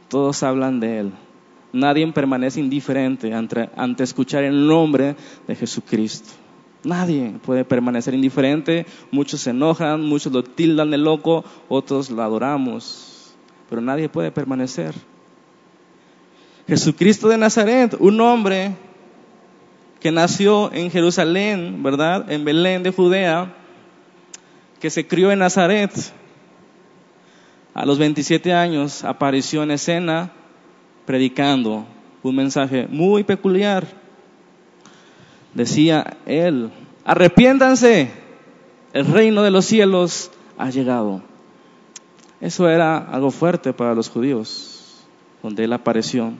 Todos 0.07 0.41
hablan 0.43 0.79
de 0.79 0.99
Él. 0.99 1.13
Nadie 1.77 2.11
permanece 2.11 2.59
indiferente 2.59 3.31
ante, 3.35 4.03
escuchar 4.03 4.43
el 4.43 4.67
nombre 4.67 5.15
de 5.47 5.55
Jesucristo. 5.55 6.29
Nadie 6.83 7.35
puede 7.45 7.65
permanecer 7.65 8.15
indiferente. 8.15 8.87
Muchos 9.11 9.41
se 9.41 9.51
enojan, 9.51 10.01
muchos 10.01 10.33
lo 10.33 10.43
tildan 10.43 10.89
de 10.89 10.97
loco, 10.97 11.45
otros 11.69 12.09
lo 12.09 12.23
adoramos. 12.23 13.35
Pero 13.69 13.79
nadie 13.81 14.09
puede 14.09 14.31
permanecer. 14.31 14.95
Jesucristo 16.67 17.27
de 17.27 17.37
Nazaret, 17.37 17.95
un 17.99 18.19
hombre 18.21 18.71
que 19.99 20.11
nació 20.11 20.73
en 20.73 20.89
Jerusalén, 20.89 21.83
¿verdad? 21.83 22.31
En 22.31 22.43
Belén 22.43 22.81
de 22.81 22.91
Judea, 22.91 23.53
que 24.79 24.89
se 24.89 25.05
crió 25.05 25.31
en 25.31 25.39
Nazaret. 25.39 25.91
A 27.75 27.85
los 27.85 27.99
27 27.99 28.51
años 28.51 29.03
apareció 29.03 29.61
en 29.61 29.69
escena 29.69 30.31
predicando 31.07 31.85
un 32.21 32.35
mensaje 32.35 32.85
muy 32.87 33.23
peculiar. 33.23 33.87
Decía 35.53 36.17
él, 36.27 36.69
arrepiéntanse, 37.05 38.11
el 38.93 39.05
reino 39.07 39.41
de 39.41 39.49
los 39.49 39.65
cielos 39.65 40.29
ha 40.57 40.69
llegado. 40.69 41.23
Eso 42.41 42.69
era 42.69 42.97
algo 42.97 43.31
fuerte 43.31 43.73
para 43.73 43.95
los 43.95 44.09
judíos, 44.09 45.05
donde 45.41 45.63
él 45.63 45.73
apareció. 45.73 46.33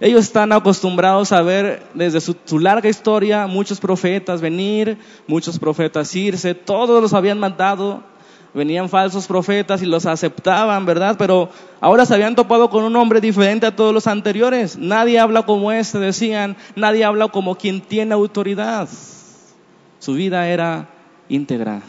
Ellos 0.00 0.24
están 0.24 0.52
acostumbrados 0.52 1.32
a 1.32 1.40
ver 1.40 1.86
desde 1.94 2.20
su, 2.20 2.58
larga 2.58 2.88
historia 2.88 3.46
muchos 3.46 3.80
profetas 3.80 4.40
venir, 4.40 4.98
muchos 5.26 5.58
profetas 5.58 6.14
irse, 6.14 6.54
todos 6.54 7.00
los 7.00 7.14
habían 7.14 7.38
mandado, 7.38 8.02
venían 8.54 8.88
falsos 8.88 9.26
profetas 9.26 9.82
y 9.82 9.86
los 9.86 10.06
aceptaban, 10.06 10.86
¿verdad? 10.86 11.16
Pero 11.18 11.50
ahora 11.80 12.06
se 12.06 12.14
habían 12.14 12.36
topado 12.36 12.70
con 12.70 12.84
un 12.84 12.96
hombre 12.96 13.20
diferente 13.20 13.66
a 13.66 13.74
todos 13.74 13.92
los 13.92 14.06
anteriores. 14.06 14.78
Nadie 14.78 15.18
habla 15.18 15.42
como 15.42 15.72
este, 15.72 15.98
decían, 15.98 16.56
nadie 16.76 17.04
habla 17.04 17.28
como 17.28 17.56
quien 17.56 17.80
tiene 17.80 18.14
autoridad. 18.14 18.88
Su 19.98 20.14
vida 20.14 20.48
era 20.48 20.88
íntegra, 21.28 21.82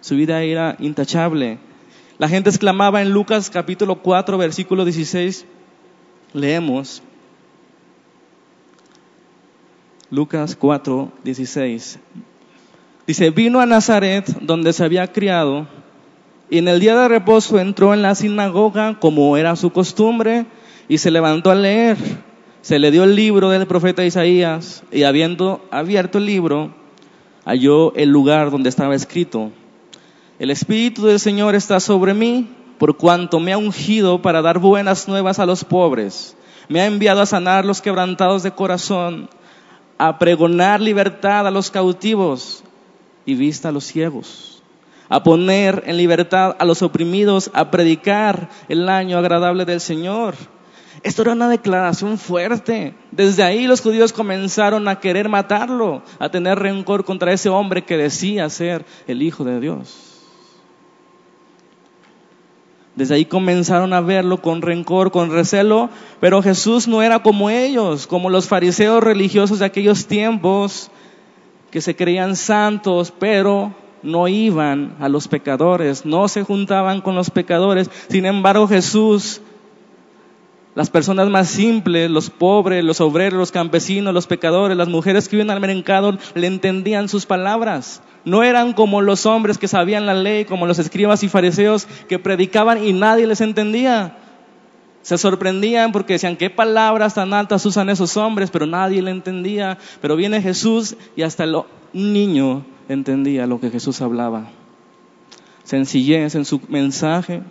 su 0.00 0.16
vida 0.16 0.42
era 0.42 0.76
intachable. 0.78 1.58
La 2.16 2.28
gente 2.28 2.50
exclamaba 2.50 3.02
en 3.02 3.10
Lucas 3.10 3.50
capítulo 3.50 3.96
4, 3.96 4.38
versículo 4.38 4.84
16, 4.84 5.44
leemos, 6.32 7.02
Lucas 10.10 10.56
4, 10.56 11.12
16. 11.22 11.98
Dice, 13.06 13.30
vino 13.30 13.60
a 13.60 13.66
Nazaret, 13.66 14.26
donde 14.40 14.72
se 14.72 14.84
había 14.84 15.12
criado, 15.12 15.66
y 16.50 16.58
en 16.58 16.68
el 16.68 16.80
día 16.80 16.96
de 16.96 17.08
reposo 17.08 17.58
entró 17.58 17.94
en 17.94 18.02
la 18.02 18.14
sinagoga, 18.14 18.98
como 18.98 19.36
era 19.36 19.56
su 19.56 19.70
costumbre, 19.70 20.46
y 20.88 20.98
se 20.98 21.10
levantó 21.10 21.50
a 21.50 21.54
leer. 21.54 21.96
Se 22.62 22.78
le 22.78 22.90
dio 22.90 23.04
el 23.04 23.14
libro 23.14 23.50
del 23.50 23.66
profeta 23.66 24.04
Isaías, 24.04 24.82
y 24.90 25.04
habiendo 25.04 25.64
abierto 25.70 26.18
el 26.18 26.26
libro, 26.26 26.74
halló 27.44 27.94
el 27.94 28.10
lugar 28.10 28.50
donde 28.50 28.68
estaba 28.68 28.94
escrito, 28.94 29.50
el 30.38 30.50
Espíritu 30.50 31.06
del 31.06 31.18
Señor 31.18 31.56
está 31.56 31.80
sobre 31.80 32.14
mí, 32.14 32.48
por 32.78 32.96
cuanto 32.96 33.40
me 33.40 33.52
ha 33.52 33.58
ungido 33.58 34.22
para 34.22 34.40
dar 34.40 34.60
buenas 34.60 35.08
nuevas 35.08 35.40
a 35.40 35.46
los 35.46 35.64
pobres, 35.64 36.36
me 36.68 36.80
ha 36.80 36.86
enviado 36.86 37.20
a 37.20 37.26
sanar 37.26 37.64
los 37.64 37.80
quebrantados 37.80 38.44
de 38.44 38.52
corazón, 38.52 39.28
a 39.98 40.18
pregonar 40.18 40.80
libertad 40.80 41.46
a 41.46 41.50
los 41.50 41.72
cautivos 41.72 42.62
y 43.26 43.34
vista 43.34 43.70
a 43.70 43.72
los 43.72 43.84
ciegos, 43.84 44.57
a 45.08 45.22
poner 45.22 45.82
en 45.86 45.96
libertad 45.96 46.56
a 46.58 46.64
los 46.64 46.82
oprimidos, 46.82 47.50
a 47.54 47.70
predicar 47.70 48.48
el 48.68 48.88
año 48.88 49.18
agradable 49.18 49.64
del 49.64 49.80
Señor. 49.80 50.34
Esto 51.02 51.22
era 51.22 51.32
una 51.32 51.48
declaración 51.48 52.18
fuerte. 52.18 52.94
Desde 53.12 53.42
ahí 53.42 53.66
los 53.66 53.80
judíos 53.80 54.12
comenzaron 54.12 54.88
a 54.88 54.98
querer 54.98 55.28
matarlo, 55.28 56.02
a 56.18 56.28
tener 56.28 56.58
rencor 56.58 57.04
contra 57.04 57.32
ese 57.32 57.48
hombre 57.48 57.84
que 57.84 57.96
decía 57.96 58.50
ser 58.50 58.84
el 59.06 59.22
Hijo 59.22 59.44
de 59.44 59.60
Dios. 59.60 60.04
Desde 62.96 63.14
ahí 63.14 63.24
comenzaron 63.26 63.92
a 63.92 64.00
verlo 64.00 64.42
con 64.42 64.60
rencor, 64.60 65.12
con 65.12 65.30
recelo, 65.30 65.88
pero 66.18 66.42
Jesús 66.42 66.88
no 66.88 67.00
era 67.00 67.22
como 67.22 67.48
ellos, 67.48 68.08
como 68.08 68.28
los 68.28 68.48
fariseos 68.48 69.04
religiosos 69.04 69.60
de 69.60 69.66
aquellos 69.66 70.06
tiempos 70.06 70.90
que 71.70 71.80
se 71.80 71.94
creían 71.94 72.34
santos, 72.34 73.12
pero 73.16 73.72
no 74.02 74.28
iban 74.28 74.96
a 75.00 75.08
los 75.08 75.28
pecadores, 75.28 76.04
no 76.04 76.28
se 76.28 76.42
juntaban 76.42 77.00
con 77.00 77.14
los 77.14 77.30
pecadores. 77.30 77.90
Sin 78.08 78.26
embargo, 78.26 78.68
Jesús, 78.68 79.40
las 80.74 80.90
personas 80.90 81.28
más 81.28 81.48
simples, 81.48 82.10
los 82.10 82.30
pobres, 82.30 82.84
los 82.84 83.00
obreros, 83.00 83.38
los 83.38 83.52
campesinos, 83.52 84.14
los 84.14 84.26
pecadores, 84.26 84.76
las 84.76 84.88
mujeres 84.88 85.28
que 85.28 85.36
viven 85.36 85.50
al 85.50 85.60
mercado, 85.60 86.16
le 86.34 86.46
entendían 86.46 87.08
sus 87.08 87.26
palabras. 87.26 88.02
No 88.24 88.42
eran 88.42 88.72
como 88.72 89.00
los 89.00 89.26
hombres 89.26 89.58
que 89.58 89.68
sabían 89.68 90.06
la 90.06 90.14
ley, 90.14 90.44
como 90.44 90.66
los 90.66 90.78
escribas 90.78 91.22
y 91.22 91.28
fariseos 91.28 91.86
que 92.08 92.18
predicaban 92.18 92.84
y 92.84 92.92
nadie 92.92 93.26
les 93.26 93.40
entendía. 93.40 94.18
Se 95.02 95.16
sorprendían 95.16 95.92
porque 95.92 96.14
decían, 96.14 96.36
¿qué 96.36 96.50
palabras 96.50 97.14
tan 97.14 97.32
altas 97.32 97.64
usan 97.64 97.88
esos 97.88 98.16
hombres? 98.16 98.50
Pero 98.50 98.66
nadie 98.66 99.00
le 99.00 99.10
entendía. 99.10 99.78
Pero 100.02 100.16
viene 100.16 100.42
Jesús 100.42 100.96
y 101.16 101.22
hasta 101.22 101.44
el 101.44 101.56
niño 101.92 102.64
entendía 102.88 103.46
lo 103.46 103.60
que 103.60 103.70
Jesús 103.70 104.00
hablaba. 104.00 104.50
Sencillez 105.64 106.34
en 106.34 106.44
su 106.44 106.60
mensaje. 106.68 107.42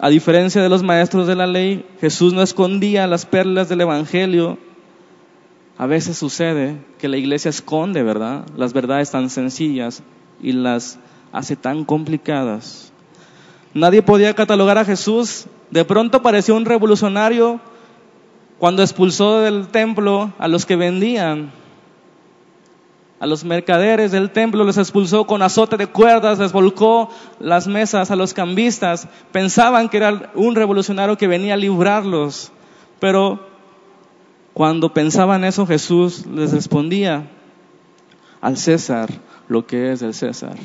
a 0.00 0.08
diferencia 0.08 0.62
de 0.62 0.68
los 0.68 0.82
maestros 0.82 1.26
de 1.26 1.36
la 1.36 1.46
ley, 1.46 1.84
Jesús 2.00 2.32
no 2.32 2.42
escondía 2.42 3.06
las 3.06 3.26
perlas 3.26 3.68
del 3.68 3.82
Evangelio. 3.82 4.58
A 5.76 5.86
veces 5.86 6.16
sucede 6.16 6.78
que 6.98 7.08
la 7.08 7.18
iglesia 7.18 7.50
esconde, 7.50 8.02
¿verdad? 8.02 8.46
Las 8.56 8.72
verdades 8.72 9.10
tan 9.10 9.28
sencillas 9.28 10.02
y 10.40 10.52
las 10.52 10.98
hace 11.32 11.56
tan 11.56 11.84
complicadas. 11.84 12.92
Nadie 13.74 14.00
podía 14.00 14.32
catalogar 14.34 14.78
a 14.78 14.86
Jesús. 14.86 15.46
De 15.70 15.84
pronto 15.84 16.22
pareció 16.22 16.54
un 16.56 16.64
revolucionario 16.64 17.60
cuando 18.58 18.82
expulsó 18.82 19.40
del 19.40 19.68
templo 19.68 20.32
a 20.38 20.48
los 20.48 20.64
que 20.64 20.76
vendían 20.76 21.50
a 23.18 23.26
los 23.26 23.44
mercaderes 23.44 24.12
del 24.12 24.30
templo 24.30 24.64
los 24.64 24.76
expulsó 24.76 25.26
con 25.26 25.40
azote 25.40 25.76
de 25.76 25.86
cuerdas, 25.86 26.38
les 26.38 26.52
volcó 26.52 27.08
las 27.38 27.66
mesas 27.66 28.10
a 28.10 28.16
los 28.16 28.34
cambistas. 28.34 29.08
Pensaban 29.32 29.88
que 29.88 29.96
era 29.96 30.32
un 30.34 30.54
revolucionario 30.54 31.16
que 31.16 31.26
venía 31.26 31.54
a 31.54 31.56
librarlos. 31.56 32.52
Pero 33.00 33.40
cuando 34.52 34.92
pensaban 34.92 35.44
eso, 35.44 35.66
Jesús 35.66 36.26
les 36.26 36.52
respondía 36.52 37.30
al 38.42 38.58
César 38.58 39.08
lo 39.48 39.66
que 39.66 39.92
es 39.92 40.00
del 40.00 40.12
César 40.12 40.56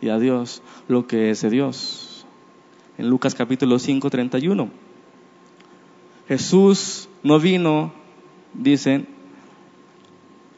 y 0.00 0.08
a 0.08 0.18
Dios 0.18 0.62
lo 0.88 1.06
que 1.06 1.30
es 1.30 1.42
de 1.42 1.50
Dios. 1.50 2.26
En 2.98 3.08
Lucas 3.08 3.34
capítulo 3.34 3.78
5, 3.78 4.10
31. 4.10 4.70
Jesús 6.28 7.08
no 7.22 7.38
vino, 7.38 7.92
dicen, 8.54 9.08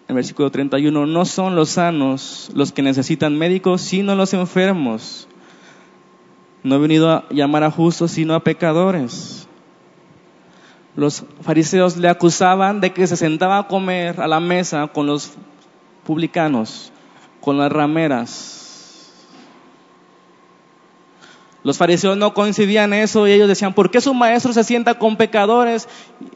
en 0.09 0.15
versículo 0.15 0.51
31, 0.51 1.07
no 1.07 1.25
son 1.25 1.57
los 1.57 1.71
sanos 1.71 2.51
los 2.55 2.73
que 2.73 2.83
necesitan 2.83 3.39
médicos, 3.39 3.81
sino 3.81 4.15
los 4.15 4.35
enfermos. 4.35 5.29
No 6.63 6.77
he 6.77 6.79
venido 6.79 7.11
a 7.11 7.25
llamar 7.31 7.65
a 7.65 7.71
justos, 7.71 8.11
sino 8.13 8.35
a 8.35 8.41
pecadores. 8.41 9.49
Los 10.97 11.25
fariseos 11.41 11.97
le 11.97 12.09
acusaban 12.09 12.81
de 12.81 12.93
que 12.93 13.07
se 13.07 13.17
sentaba 13.17 13.59
a 13.59 13.67
comer 13.67 14.21
a 14.21 14.29
la 14.29 14.41
mesa 14.41 14.87
con 14.89 15.07
los 15.07 15.33
publicanos, 16.05 16.93
con 17.41 17.59
las 17.59 17.73
rameras, 17.73 18.63
los 21.64 21.78
fariseos 21.78 22.16
no 22.18 22.35
coincidían 22.35 22.92
eso 22.92 23.26
y 23.26 23.33
ellos 23.33 23.49
decían, 23.49 23.73
¿por 23.73 23.90
qué 23.90 24.02
su 24.02 24.12
maestro 24.12 24.52
se 24.52 24.62
sienta 24.64 24.99
con 24.99 25.16
pecadores? 25.16 25.88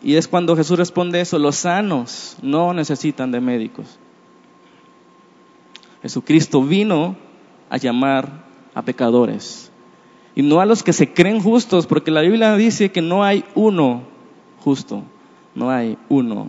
Y 0.02 0.16
es 0.16 0.26
cuando 0.26 0.56
Jesús 0.56 0.78
responde 0.78 1.20
eso, 1.20 1.38
los 1.38 1.56
sanos 1.56 2.38
no 2.40 2.72
necesitan 2.72 3.30
de 3.30 3.40
médicos. 3.40 3.98
Jesucristo 6.00 6.62
vino 6.62 7.16
a 7.68 7.76
llamar 7.76 8.46
a 8.74 8.82
pecadores 8.82 9.70
y 10.34 10.42
no 10.42 10.60
a 10.60 10.66
los 10.66 10.82
que 10.82 10.94
se 10.94 11.12
creen 11.12 11.42
justos, 11.42 11.86
porque 11.86 12.10
la 12.10 12.22
Biblia 12.22 12.56
dice 12.56 12.90
que 12.90 13.02
no 13.02 13.22
hay 13.22 13.44
uno 13.54 14.04
justo, 14.64 15.02
no 15.54 15.70
hay 15.70 15.98
uno 16.08 16.48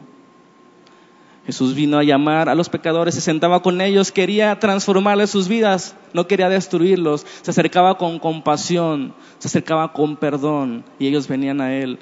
Jesús 1.50 1.74
vino 1.74 1.98
a 1.98 2.04
llamar 2.04 2.48
a 2.48 2.54
los 2.54 2.70
pecadores, 2.70 3.16
se 3.16 3.22
sentaba 3.22 3.64
con 3.64 3.82
ellos, 3.82 4.12
quería 4.12 4.60
transformarles 4.60 5.32
sus 5.32 5.48
vidas, 5.48 5.96
no 6.14 6.28
quería 6.28 6.48
destruirlos, 6.48 7.26
se 7.42 7.50
acercaba 7.50 7.98
con 7.98 8.20
compasión, 8.20 9.16
se 9.40 9.48
acercaba 9.48 9.92
con 9.92 10.16
perdón 10.16 10.86
y 11.00 11.08
ellos 11.08 11.28
venían 11.28 11.60
a 11.60 11.74
Él 11.74 11.98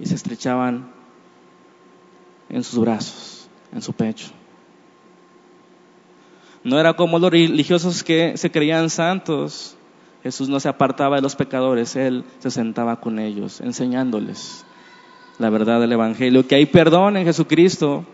y 0.00 0.06
se 0.06 0.16
estrechaban 0.16 0.90
en 2.48 2.64
sus 2.64 2.80
brazos, 2.80 3.48
en 3.72 3.82
su 3.82 3.92
pecho. 3.92 4.30
No 6.64 6.80
era 6.80 6.94
como 6.94 7.20
los 7.20 7.30
religiosos 7.30 8.02
que 8.02 8.36
se 8.36 8.50
creían 8.50 8.90
santos. 8.90 9.76
Jesús 10.24 10.48
no 10.48 10.58
se 10.58 10.68
apartaba 10.68 11.14
de 11.14 11.22
los 11.22 11.36
pecadores, 11.36 11.94
Él 11.94 12.24
se 12.40 12.50
sentaba 12.50 13.00
con 13.00 13.20
ellos, 13.20 13.60
enseñándoles 13.60 14.64
la 15.38 15.50
verdad 15.50 15.80
del 15.80 15.92
Evangelio, 15.92 16.48
que 16.48 16.56
hay 16.56 16.66
perdón 16.66 17.16
en 17.16 17.24
Jesucristo, 17.24 18.04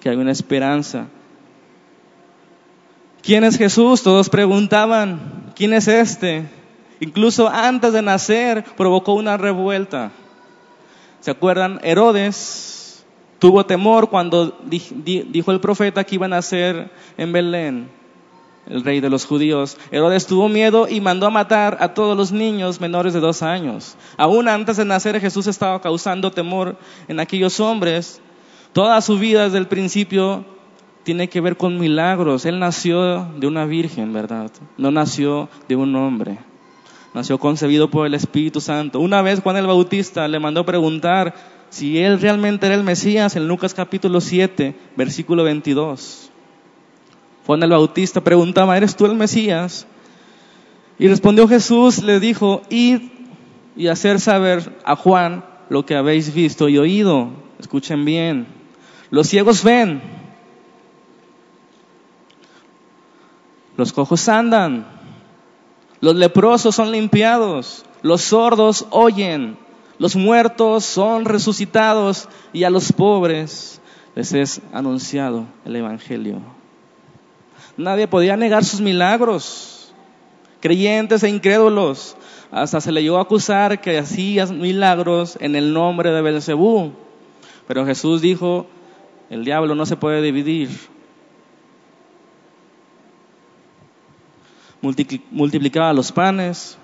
que 0.00 0.08
hay 0.08 0.16
una 0.16 0.32
esperanza. 0.32 1.06
¿Quién 3.22 3.44
es 3.44 3.58
Jesús? 3.58 4.02
Todos 4.02 4.30
preguntaban, 4.30 5.52
¿quién 5.54 5.72
es 5.72 5.88
este? 5.88 6.48
Incluso 7.00 7.48
antes 7.48 7.92
de 7.92 8.02
nacer 8.02 8.64
provocó 8.76 9.14
una 9.14 9.36
revuelta. 9.36 10.12
¿Se 11.20 11.30
acuerdan? 11.30 11.80
Herodes 11.82 13.04
tuvo 13.38 13.66
temor 13.66 14.08
cuando 14.08 14.58
dijo 14.64 15.52
el 15.52 15.60
profeta 15.60 16.04
que 16.04 16.14
iba 16.14 16.26
a 16.26 16.30
nacer 16.30 16.90
en 17.16 17.32
Belén, 17.32 17.88
el 18.66 18.84
rey 18.84 19.00
de 19.00 19.10
los 19.10 19.26
judíos. 19.26 19.76
Herodes 19.90 20.26
tuvo 20.26 20.48
miedo 20.48 20.88
y 20.88 21.00
mandó 21.00 21.26
a 21.26 21.30
matar 21.30 21.78
a 21.80 21.94
todos 21.94 22.16
los 22.16 22.32
niños 22.32 22.80
menores 22.80 23.14
de 23.14 23.20
dos 23.20 23.42
años. 23.42 23.96
Aún 24.16 24.48
antes 24.48 24.76
de 24.76 24.84
nacer 24.84 25.20
Jesús 25.20 25.46
estaba 25.46 25.80
causando 25.80 26.30
temor 26.30 26.76
en 27.08 27.20
aquellos 27.20 27.60
hombres 27.60 28.20
Toda 28.72 29.00
su 29.00 29.18
vida 29.18 29.44
desde 29.44 29.58
el 29.58 29.66
principio 29.66 30.44
tiene 31.02 31.28
que 31.28 31.40
ver 31.40 31.56
con 31.56 31.78
milagros. 31.78 32.44
Él 32.44 32.58
nació 32.58 33.24
de 33.38 33.46
una 33.46 33.64
virgen, 33.64 34.12
¿verdad? 34.12 34.50
No 34.76 34.90
nació 34.90 35.48
de 35.68 35.76
un 35.76 35.96
hombre. 35.96 36.38
Nació 37.14 37.38
concebido 37.38 37.88
por 37.90 38.06
el 38.06 38.14
Espíritu 38.14 38.60
Santo. 38.60 39.00
Una 39.00 39.22
vez 39.22 39.40
Juan 39.40 39.56
el 39.56 39.66
Bautista 39.66 40.28
le 40.28 40.38
mandó 40.38 40.66
preguntar 40.66 41.34
si 41.70 41.98
él 41.98 42.20
realmente 42.20 42.66
era 42.66 42.74
el 42.74 42.84
Mesías 42.84 43.36
en 43.36 43.48
Lucas 43.48 43.72
capítulo 43.74 44.20
7, 44.20 44.74
versículo 44.96 45.44
22. 45.44 46.30
Juan 47.46 47.62
el 47.62 47.70
Bautista 47.70 48.20
preguntaba, 48.20 48.76
¿eres 48.76 48.94
tú 48.94 49.06
el 49.06 49.14
Mesías? 49.14 49.86
Y 50.98 51.08
respondió 51.08 51.48
Jesús, 51.48 52.02
le 52.02 52.20
dijo, 52.20 52.60
id 52.68 53.00
y 53.76 53.86
hacer 53.86 54.20
saber 54.20 54.76
a 54.84 54.96
Juan 54.96 55.44
lo 55.70 55.86
que 55.86 55.94
habéis 55.94 56.34
visto 56.34 56.68
y 56.68 56.76
oído. 56.76 57.30
Escuchen 57.58 58.04
bien. 58.04 58.57
Los 59.10 59.28
ciegos 59.28 59.64
ven. 59.64 60.02
Los 63.76 63.92
cojos 63.92 64.28
andan. 64.28 64.86
Los 66.00 66.16
leprosos 66.16 66.74
son 66.74 66.92
limpiados. 66.92 67.84
Los 68.02 68.22
sordos 68.22 68.86
oyen. 68.90 69.56
Los 69.98 70.16
muertos 70.16 70.84
son 70.84 71.24
resucitados. 71.24 72.28
Y 72.52 72.64
a 72.64 72.70
los 72.70 72.92
pobres 72.92 73.80
les 74.14 74.32
es 74.32 74.60
anunciado 74.72 75.46
el 75.64 75.76
Evangelio. 75.76 76.40
Nadie 77.76 78.08
podía 78.08 78.36
negar 78.36 78.64
sus 78.64 78.80
milagros. 78.80 79.92
Creyentes 80.60 81.22
e 81.22 81.28
incrédulos. 81.28 82.16
Hasta 82.50 82.80
se 82.80 82.92
le 82.92 83.02
llegó 83.02 83.18
a 83.18 83.22
acusar 83.22 83.80
que 83.80 83.98
hacía 83.98 84.46
milagros 84.46 85.38
en 85.40 85.54
el 85.54 85.72
nombre 85.72 86.10
de 86.10 86.20
Belcebú. 86.20 86.92
Pero 87.68 87.86
Jesús 87.86 88.20
dijo, 88.20 88.66
el 89.30 89.44
diablo 89.44 89.74
no 89.74 89.86
se 89.86 89.96
puede 89.96 90.22
dividir. 90.22 90.70
Multiplicaba 94.80 95.92
los 95.92 96.12
panes, 96.12 96.78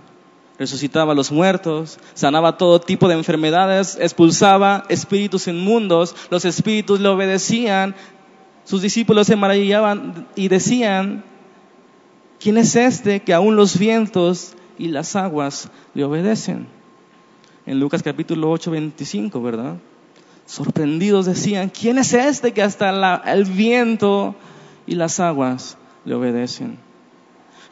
resucitaba 0.59 1.13
a 1.13 1.15
los 1.15 1.33
muertos, 1.33 1.99
sanaba 2.15 2.57
todo 2.59 2.81
tipo 2.81 3.09
de 3.09 3.15
enfermedades, 3.15 3.97
expulsaba 4.01 4.85
espíritus 4.89 5.47
inmundos, 5.49 6.15
los 6.31 6.45
espíritus 6.45 7.01
le 7.01 7.09
obedecían, 7.09 7.95
sus 8.65 8.83
discípulos 8.83 9.27
se 9.27 9.37
maravillaban 9.37 10.27
y 10.35 10.49
decían, 10.49 11.25
¿quién 12.41 12.57
es 12.59 12.77
este 12.77 13.21
que 13.21 13.35
aún 13.35 13.57
los 13.57 13.79
vientos 13.79 14.55
y 14.79 14.89
las 14.89 15.17
aguas 15.17 15.71
le 15.95 16.05
obedecen? 16.05 16.67
En 17.67 17.81
Lucas 17.81 18.03
capítulo 18.03 18.51
8, 18.51 18.71
25, 18.73 19.41
¿verdad? 19.41 19.77
Sorprendidos 20.47 21.27
decían, 21.27 21.71
¿quién 21.71 21.99
es 21.99 22.13
este 22.13 22.53
que 22.53 22.63
hasta 22.63 23.23
el 23.27 23.45
viento 23.45 24.35
y 24.87 24.95
las 24.95 25.21
aguas 25.21 25.77
le 26.05 26.15
obedecen? 26.15 26.79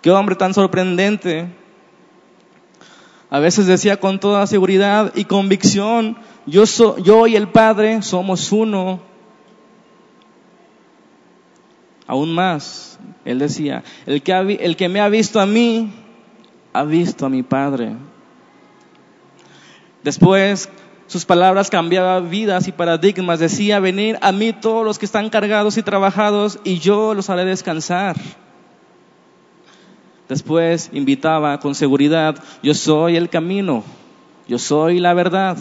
Qué 0.01 0.11
hombre 0.11 0.35
tan 0.35 0.55
sorprendente. 0.55 1.49
A 3.31 3.39
veces 3.39 3.67
decía 3.67 3.99
con 3.99 4.21
toda 4.21 4.47
seguridad 4.47 5.13
y 5.15 5.25
convicción, 5.25 6.19
yo, 6.47 6.65
yo 6.99 7.27
y 7.27 7.37
el 7.37 7.49
Padre 7.49 8.03
somos 8.03 8.53
uno. 8.53 9.01
Aún 12.07 12.35
más, 12.35 12.99
él 13.25 13.39
decía, 13.39 13.85
el 14.07 14.23
que, 14.23 14.33
el 14.61 14.77
que 14.77 14.89
me 14.89 15.01
ha 15.01 15.09
visto 15.09 15.41
a 15.41 15.47
mí, 15.47 15.93
ha 16.73 16.85
visto 16.85 17.25
a 17.25 17.31
mi 17.31 17.43
Padre. 17.43 17.97
Después, 20.03 20.69
sus 21.13 21.27
palabras 21.27 21.69
cambiaban 21.69 22.31
vidas 22.31 22.69
y 22.69 22.73
paradigmas. 22.73 23.39
Decía, 23.39 23.81
venir 23.81 24.19
a 24.23 24.33
mí 24.33 24.55
todos 24.55 24.83
los 24.83 24.99
que 24.99 25.05
están 25.05 25.29
cargados 25.29 25.77
y 25.77 25.83
trabajados 25.83 26.59
y 26.65 26.79
yo 26.79 27.13
los 27.13 27.29
haré 27.29 27.45
descansar. 27.45 28.17
Después 30.27 30.89
invitaba 30.95 31.61
con 31.61 31.75
seguridad, 31.75 32.43
yo 32.63 32.73
soy 32.73 33.17
el 33.17 33.29
camino, 33.29 33.85
yo 34.49 34.59
soy 34.59 35.01
la 35.01 35.13
verdad, 35.13 35.59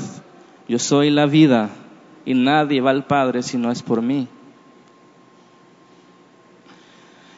yo 0.69 0.79
soy 0.79 1.09
la 1.09 1.25
vida 1.25 1.69
y 2.23 2.33
nadie 2.33 2.79
va 2.79 2.91
al 2.91 3.05
Padre 3.05 3.43
si 3.43 3.57
no 3.57 3.73
es 3.73 3.83
por 3.83 4.01
mí. 4.01 4.29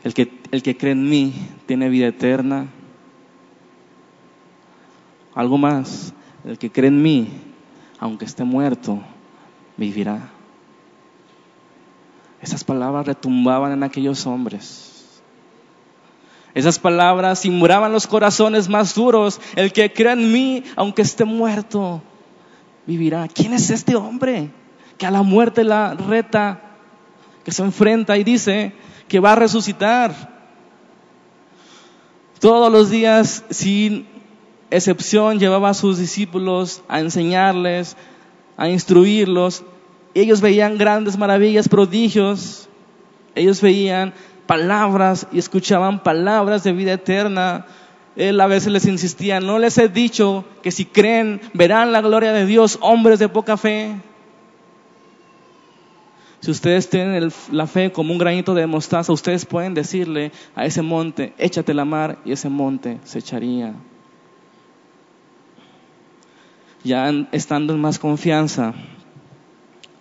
El 0.04 0.13
que, 0.13 0.32
el 0.52 0.62
que 0.62 0.78
cree 0.78 0.91
en 0.91 1.10
mí 1.10 1.34
tiene 1.65 1.89
vida 1.89 2.06
eterna. 2.06 2.67
Algo 5.34 5.58
más, 5.58 6.13
el 6.45 6.60
que 6.60 6.71
cree 6.71 6.89
en 6.89 7.02
mí, 7.02 7.28
aunque 7.99 8.25
esté 8.25 8.43
muerto, 8.43 9.01
vivirá. 9.77 10.29
Esas 12.41 12.63
palabras 12.63 13.06
retumbaban 13.06 13.71
en 13.71 13.84
aquellos 13.84 14.25
hombres. 14.27 15.21
Esas 16.53 16.77
palabras 16.77 17.39
simulaban 17.39 17.91
los 17.91 18.06
corazones 18.06 18.69
más 18.69 18.93
duros. 18.93 19.39
El 19.56 19.71
que 19.71 19.91
cree 19.91 20.13
en 20.13 20.32
mí, 20.32 20.63
aunque 20.75 21.01
esté 21.01 21.25
muerto, 21.25 22.01
vivirá. 22.86 23.27
¿Quién 23.27 23.53
es 23.53 23.69
este 23.69 23.95
hombre 23.95 24.51
que 24.97 25.06
a 25.06 25.12
la 25.12 25.23
muerte 25.23 25.63
la 25.63 25.95
reta, 25.95 26.62
que 27.43 27.51
se 27.51 27.63
enfrenta 27.63 28.17
y 28.17 28.23
dice 28.23 28.73
que 29.08 29.19
va 29.19 29.32
a 29.32 29.36
resucitar? 29.36 30.34
Todos 32.39 32.71
los 32.71 32.89
días, 32.89 33.45
sin 33.49 34.06
excepción, 34.75 35.39
llevaba 35.39 35.69
a 35.69 35.73
sus 35.73 35.97
discípulos 35.97 36.81
a 36.88 36.99
enseñarles, 36.99 37.95
a 38.57 38.69
instruirlos. 38.69 39.63
Ellos 40.13 40.41
veían 40.41 40.77
grandes 40.77 41.17
maravillas, 41.17 41.69
prodigios. 41.69 42.69
Ellos 43.36 43.62
veían 43.62 44.13
palabras 44.45 45.27
y 45.31 45.39
escuchaban 45.39 46.03
palabras 46.03 46.63
de 46.63 46.73
vida 46.73 46.93
eterna. 46.93 47.65
Él 48.15 48.39
a 48.39 48.47
veces 48.47 48.71
les 48.71 48.86
insistía, 48.86 49.39
no 49.39 49.57
les 49.57 49.77
he 49.77 49.89
dicho 49.89 50.45
que 50.62 50.71
si 50.71 50.86
creen 50.86 51.41
verán 51.53 51.91
la 51.91 52.01
gloria 52.01 52.31
de 52.31 52.45
Dios, 52.45 52.77
hombres 52.81 53.17
de 53.17 53.29
poca 53.29 53.57
fe. 53.57 53.95
Si 56.39 56.51
ustedes 56.51 56.89
tienen 56.89 57.31
la 57.51 57.67
fe 57.67 57.91
como 57.91 58.12
un 58.12 58.19
granito 58.19 58.53
de 58.53 58.67
mostaza, 58.67 59.13
ustedes 59.13 59.45
pueden 59.45 59.73
decirle 59.73 60.31
a 60.55 60.65
ese 60.65 60.81
monte, 60.81 61.33
échate 61.38 61.73
la 61.73 61.86
mar 61.86 62.19
y 62.25 62.33
ese 62.33 62.49
monte 62.49 62.99
se 63.03 63.19
echaría. 63.19 63.73
Ya 66.84 67.10
estando 67.32 67.74
en 67.74 67.80
más 67.80 67.98
confianza, 67.98 68.74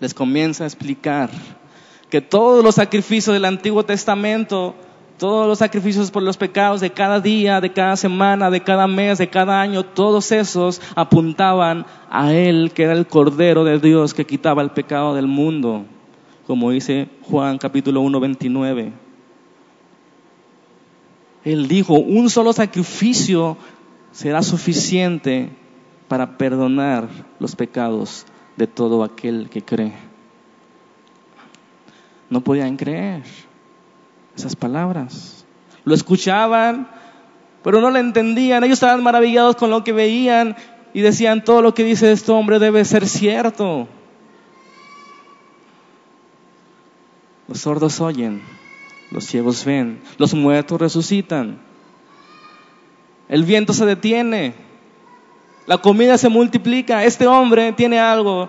les 0.01 0.15
comienza 0.15 0.65
a 0.65 0.67
explicar 0.67 1.31
que 2.11 2.21
todos 2.21 2.65
los 2.65 2.75
sacrificios 2.75 3.33
del 3.33 3.45
Antiguo 3.45 3.85
Testamento, 3.85 4.75
todos 5.17 5.47
los 5.47 5.61
sacrificios 5.61 6.11
por 6.11 6.25
los 6.25 6.37
pecados 6.37 6.81
de 6.81 6.91
cada 6.91 7.21
día, 7.21 7.61
de 7.61 7.73
cada 7.73 7.97
semana, 7.97 8.51
de 8.51 8.61
cada 8.63 8.89
mes, 8.89 9.19
de 9.19 9.31
cada 9.31 9.61
año, 9.61 9.85
todos 9.85 10.33
esos 10.33 10.83
apuntaban 10.97 11.87
a 12.11 12.33
Él, 12.33 12.73
que 12.75 12.83
era 12.83 12.95
el 12.95 13.07
Cordero 13.07 13.63
de 13.63 13.79
Dios 13.79 14.13
que 14.13 14.27
quitaba 14.27 14.61
el 14.63 14.73
pecado 14.73 15.15
del 15.15 15.29
mundo, 15.29 15.85
como 16.49 16.73
dice 16.73 17.09
Juan 17.23 17.59
capítulo 17.59 18.01
1, 18.01 18.19
29. 18.19 18.93
Él 21.45 21.69
dijo, 21.69 21.95
un 21.95 22.29
solo 22.29 22.53
sacrificio 22.53 23.57
será 24.11 24.43
suficiente 24.43 25.51
para 26.13 26.37
perdonar 26.37 27.09
los 27.39 27.57
pecados 27.57 28.27
de 28.59 28.67
todo 28.67 29.03
aquel 29.03 29.49
que 29.49 29.63
cree 29.63 29.95
no 32.29 32.45
podían 32.45 32.77
creer 32.77 33.23
esas 34.37 34.55
palabras. 34.55 35.47
Lo 35.87 35.95
escuchaban, 35.95 36.87
pero 37.63 37.81
no 37.81 37.91
lo 37.91 37.99
entendían. 37.99 38.63
Ellos 38.63 38.75
estaban 38.75 39.03
maravillados 39.03 39.57
con 39.57 39.71
lo 39.71 39.85
que 39.85 39.95
veían 39.95 40.55
y 40.93 41.01
decían, 41.01 41.45
todo 41.45 41.63
lo 41.63 41.73
que 41.73 41.83
dice 41.83 42.13
este 42.13 42.31
hombre 42.31 42.59
debe 42.59 42.85
ser 42.85 43.09
cierto. 43.09 43.89
Los 47.49 47.61
sordos 47.61 48.03
oyen, 48.03 48.43
los 49.11 49.25
ciegos 49.25 49.65
ven, 49.65 50.03
los 50.19 50.35
muertos 50.35 50.79
resucitan. 50.79 51.59
El 53.31 53.45
viento 53.45 53.73
se 53.73 53.87
detiene, 53.87 54.72
la 55.67 55.79
comida 55.79 56.19
se 56.19 56.29
multiplica. 56.29 57.05
Este 57.05 57.27
hombre 57.27 57.73
tiene 57.73 57.99
algo. 57.99 58.49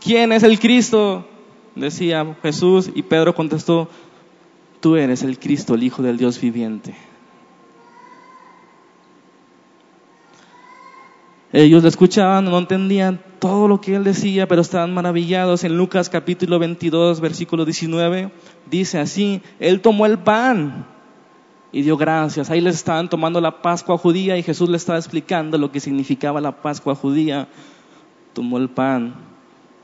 ¿Quién 0.00 0.32
es 0.32 0.42
el 0.42 0.58
Cristo? 0.58 1.26
decía 1.74 2.36
Jesús 2.42 2.90
y 2.94 3.02
Pedro 3.02 3.34
contestó, 3.34 3.88
tú 4.80 4.96
eres 4.96 5.22
el 5.22 5.38
Cristo, 5.38 5.74
el 5.74 5.82
Hijo 5.82 6.02
del 6.02 6.18
Dios 6.18 6.40
viviente. 6.40 6.94
Ellos 11.52 11.82
le 11.82 11.88
escuchaban, 11.88 12.44
no 12.46 12.58
entendían 12.58 13.20
todo 13.38 13.68
lo 13.68 13.80
que 13.80 13.94
él 13.94 14.02
decía, 14.02 14.48
pero 14.48 14.60
estaban 14.60 14.92
maravillados. 14.92 15.62
En 15.62 15.76
Lucas 15.76 16.08
capítulo 16.08 16.58
22, 16.58 17.20
versículo 17.20 17.64
19, 17.64 18.30
dice 18.68 18.98
así, 18.98 19.40
él 19.60 19.80
tomó 19.80 20.06
el 20.06 20.18
pan 20.18 20.86
y 21.74 21.82
dio 21.82 21.96
gracias. 21.96 22.50
Ahí 22.50 22.60
les 22.60 22.76
estaban 22.76 23.08
tomando 23.08 23.40
la 23.40 23.60
Pascua 23.60 23.98
judía 23.98 24.38
y 24.38 24.44
Jesús 24.44 24.68
le 24.68 24.76
estaba 24.76 24.96
explicando 24.96 25.58
lo 25.58 25.72
que 25.72 25.80
significaba 25.80 26.40
la 26.40 26.62
Pascua 26.62 26.94
judía. 26.94 27.48
Tomó 28.32 28.58
el 28.58 28.70
pan 28.70 29.16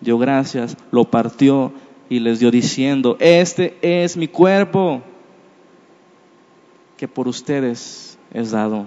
dio 0.00 0.16
gracias, 0.16 0.76
lo 0.92 1.04
partió 1.04 1.72
y 2.08 2.20
les 2.20 2.38
dio 2.38 2.52
diciendo, 2.52 3.16
este 3.18 3.76
es 3.82 4.16
mi 4.16 4.28
cuerpo 4.28 5.02
que 6.96 7.08
por 7.08 7.26
ustedes 7.26 8.16
es 8.32 8.52
dado. 8.52 8.86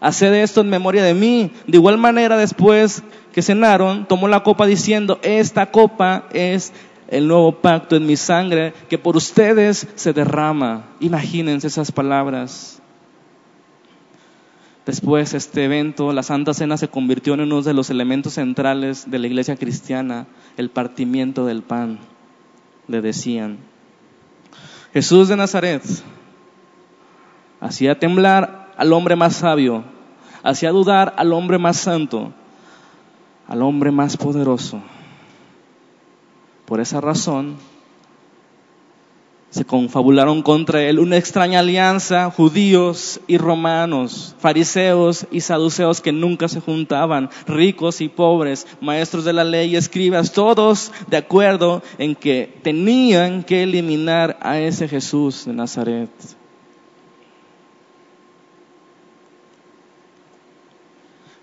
Haced 0.00 0.34
esto 0.34 0.62
en 0.62 0.70
memoria 0.70 1.04
de 1.04 1.14
mí. 1.14 1.52
De 1.68 1.78
igual 1.78 1.96
manera, 1.96 2.36
después 2.36 3.04
que 3.32 3.40
cenaron, 3.40 4.06
tomó 4.06 4.26
la 4.26 4.42
copa 4.42 4.66
diciendo, 4.66 5.20
esta 5.22 5.70
copa 5.70 6.26
es 6.32 6.72
el 7.08 7.28
nuevo 7.28 7.60
pacto 7.60 7.96
en 7.96 8.06
mi 8.06 8.16
sangre 8.16 8.72
que 8.88 8.98
por 8.98 9.16
ustedes 9.16 9.86
se 9.94 10.12
derrama. 10.12 10.84
Imagínense 11.00 11.66
esas 11.66 11.92
palabras. 11.92 12.80
Después, 14.86 15.32
este 15.32 15.64
evento, 15.64 16.12
la 16.12 16.22
Santa 16.22 16.52
Cena 16.52 16.76
se 16.76 16.88
convirtió 16.88 17.34
en 17.34 17.40
uno 17.40 17.62
de 17.62 17.72
los 17.72 17.88
elementos 17.88 18.34
centrales 18.34 19.10
de 19.10 19.18
la 19.18 19.26
iglesia 19.26 19.56
cristiana, 19.56 20.26
el 20.58 20.68
partimiento 20.68 21.46
del 21.46 21.62
pan, 21.62 21.98
le 22.86 23.00
decían. 23.00 23.58
Jesús 24.92 25.28
de 25.28 25.36
Nazaret 25.36 25.82
hacía 27.60 27.98
temblar 27.98 28.72
al 28.76 28.92
hombre 28.92 29.16
más 29.16 29.36
sabio, 29.36 29.84
hacía 30.42 30.70
dudar 30.70 31.14
al 31.16 31.32
hombre 31.32 31.58
más 31.58 31.78
santo, 31.78 32.32
al 33.48 33.62
hombre 33.62 33.90
más 33.90 34.18
poderoso. 34.18 34.82
Por 36.66 36.80
esa 36.80 37.00
razón, 37.00 37.56
se 39.54 39.64
confabularon 39.64 40.42
contra 40.42 40.82
él 40.82 40.98
una 40.98 41.16
extraña 41.16 41.60
alianza, 41.60 42.28
judíos 42.28 43.20
y 43.28 43.38
romanos, 43.38 44.34
fariseos 44.40 45.28
y 45.30 45.42
saduceos 45.42 46.00
que 46.00 46.10
nunca 46.10 46.48
se 46.48 46.60
juntaban, 46.60 47.30
ricos 47.46 48.00
y 48.00 48.08
pobres, 48.08 48.66
maestros 48.80 49.24
de 49.24 49.32
la 49.32 49.44
ley 49.44 49.70
y 49.70 49.76
escribas, 49.76 50.32
todos 50.32 50.90
de 51.06 51.18
acuerdo 51.18 51.84
en 51.98 52.16
que 52.16 52.52
tenían 52.64 53.44
que 53.44 53.62
eliminar 53.62 54.38
a 54.40 54.58
ese 54.58 54.88
Jesús 54.88 55.44
de 55.44 55.52
Nazaret. 55.52 56.10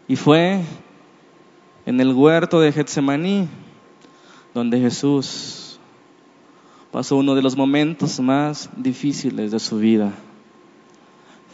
Y 0.10 0.18
fue 0.18 0.60
en 1.86 2.02
el 2.02 2.12
huerto 2.12 2.60
de 2.60 2.74
Getsemaní 2.74 3.48
donde 4.54 4.80
Jesús 4.80 5.80
pasó 6.92 7.16
uno 7.16 7.36
de 7.36 7.42
los 7.42 7.56
momentos 7.56 8.20
más 8.20 8.70
difíciles 8.76 9.52
de 9.52 9.60
su 9.60 9.78
vida. 9.78 10.12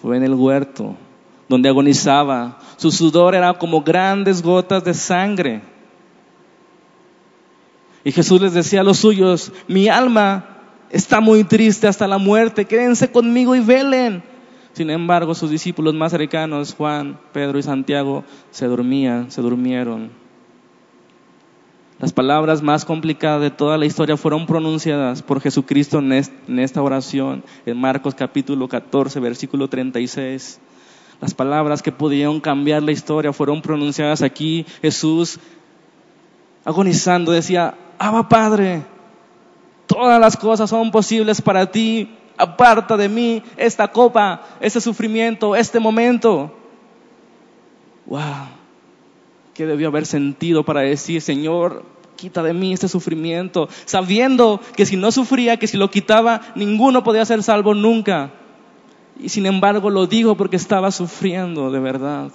Fue 0.01 0.17
en 0.17 0.23
el 0.23 0.33
huerto, 0.33 0.95
donde 1.47 1.69
agonizaba. 1.69 2.59
Su 2.77 2.91
sudor 2.91 3.35
era 3.35 3.53
como 3.53 3.81
grandes 3.81 4.41
gotas 4.41 4.83
de 4.83 4.93
sangre. 4.93 5.61
Y 8.03 8.11
Jesús 8.11 8.41
les 8.41 8.53
decía 8.53 8.81
a 8.81 8.83
los 8.83 8.97
suyos, 8.97 9.51
mi 9.67 9.89
alma 9.89 10.57
está 10.89 11.19
muy 11.19 11.43
triste 11.43 11.87
hasta 11.87 12.07
la 12.07 12.17
muerte, 12.17 12.65
quédense 12.65 13.11
conmigo 13.11 13.55
y 13.55 13.59
velen. 13.59 14.23
Sin 14.73 14.89
embargo, 14.89 15.33
sus 15.33 15.49
discípulos 15.49 15.93
más 15.93 16.11
cercanos, 16.11 16.73
Juan, 16.75 17.19
Pedro 17.33 17.57
y 17.57 17.63
Santiago, 17.63 18.23
se 18.51 18.67
dormían, 18.67 19.31
se 19.31 19.41
durmieron. 19.41 20.11
Las 21.99 22.13
palabras 22.13 22.61
más 22.61 22.85
complicadas 22.85 23.41
de 23.41 23.49
toda 23.49 23.75
la 23.77 23.87
historia 23.87 24.17
fueron 24.17 24.45
pronunciadas 24.45 25.23
por 25.23 25.41
Jesucristo 25.41 25.97
en 25.97 26.59
esta 26.59 26.83
oración, 26.83 27.43
en 27.65 27.81
Marcos 27.81 28.13
capítulo 28.13 28.67
14, 28.67 29.19
versículo 29.19 29.67
36. 29.67 30.59
Las 31.19 31.33
palabras 31.33 31.81
que 31.81 31.91
pudieron 31.91 32.39
cambiar 32.39 32.83
la 32.83 32.91
historia 32.91 33.33
fueron 33.33 33.63
pronunciadas 33.63 34.21
aquí. 34.21 34.63
Jesús, 34.83 35.39
agonizando, 36.63 37.31
decía, 37.31 37.73
Abba 37.97 38.29
Padre, 38.29 38.83
todas 39.87 40.21
las 40.21 40.37
cosas 40.37 40.69
son 40.69 40.91
posibles 40.91 41.41
para 41.41 41.71
ti. 41.71 42.15
Aparta 42.37 42.95
de 42.95 43.09
mí 43.09 43.41
esta 43.57 43.87
copa, 43.87 44.43
este 44.59 44.79
sufrimiento, 44.79 45.55
este 45.55 45.79
momento. 45.79 46.53
Wow. 48.05 48.56
¿Qué 49.57 49.65
debió 49.65 49.87
haber 49.87 50.05
sentido 50.05 50.63
para 50.63 50.81
decir, 50.81 51.19
Señor, 51.19 51.83
quita 52.15 52.43
de 52.43 52.53
mí 52.53 52.73
este 52.73 52.87
sufrimiento? 52.87 53.67
Sabiendo 53.85 54.61
que 54.75 54.85
si 54.85 54.97
no 54.97 55.11
sufría, 55.11 55.57
que 55.57 55.65
si 55.65 55.77
lo 55.77 55.89
quitaba, 55.89 56.41
ninguno 56.53 57.03
podía 57.03 57.25
ser 57.25 57.41
salvo 57.41 57.73
nunca. 57.73 58.29
Y 59.19 59.29
sin 59.29 59.47
embargo 59.47 59.89
lo 59.89 60.05
dijo 60.05 60.37
porque 60.37 60.57
estaba 60.57 60.91
sufriendo 60.91 61.71
de 61.71 61.79
verdad. 61.79 62.31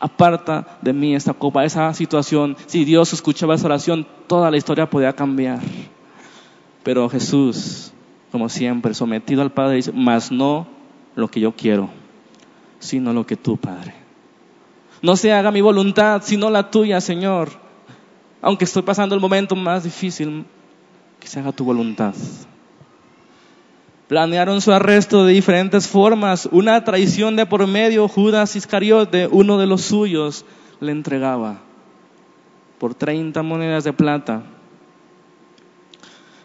Aparta 0.00 0.78
de 0.80 0.94
mí 0.94 1.14
esta 1.14 1.34
copa, 1.34 1.66
esa 1.66 1.92
situación. 1.92 2.56
Si 2.64 2.86
Dios 2.86 3.12
escuchaba 3.12 3.56
esa 3.56 3.66
oración, 3.66 4.06
toda 4.26 4.50
la 4.50 4.56
historia 4.56 4.88
podía 4.88 5.12
cambiar. 5.12 5.60
Pero 6.82 7.10
Jesús, 7.10 7.92
como 8.32 8.48
siempre, 8.48 8.94
sometido 8.94 9.42
al 9.42 9.52
Padre, 9.52 9.76
dice, 9.76 9.92
mas 9.92 10.32
no 10.32 10.66
lo 11.14 11.28
que 11.28 11.40
yo 11.40 11.52
quiero, 11.52 11.90
sino 12.78 13.12
lo 13.12 13.26
que 13.26 13.36
tú, 13.36 13.58
Padre. 13.58 14.05
No 15.02 15.16
se 15.16 15.32
haga 15.32 15.50
mi 15.50 15.60
voluntad, 15.60 16.22
sino 16.24 16.50
la 16.50 16.70
tuya, 16.70 17.00
Señor. 17.00 17.50
Aunque 18.42 18.64
estoy 18.64 18.82
pasando 18.82 19.14
el 19.14 19.20
momento 19.20 19.56
más 19.56 19.84
difícil, 19.84 20.44
que 21.20 21.28
se 21.28 21.40
haga 21.40 21.52
tu 21.52 21.64
voluntad. 21.64 22.14
Planearon 24.08 24.60
su 24.60 24.72
arresto 24.72 25.24
de 25.24 25.32
diferentes 25.32 25.88
formas. 25.88 26.48
Una 26.52 26.84
traición 26.84 27.34
de 27.36 27.46
por 27.46 27.66
medio, 27.66 28.06
Judas 28.08 28.54
Iscariote, 28.54 29.28
uno 29.30 29.58
de 29.58 29.66
los 29.66 29.82
suyos, 29.82 30.44
le 30.80 30.92
entregaba 30.92 31.58
por 32.78 32.94
30 32.94 33.42
monedas 33.42 33.84
de 33.84 33.92
plata 33.92 34.42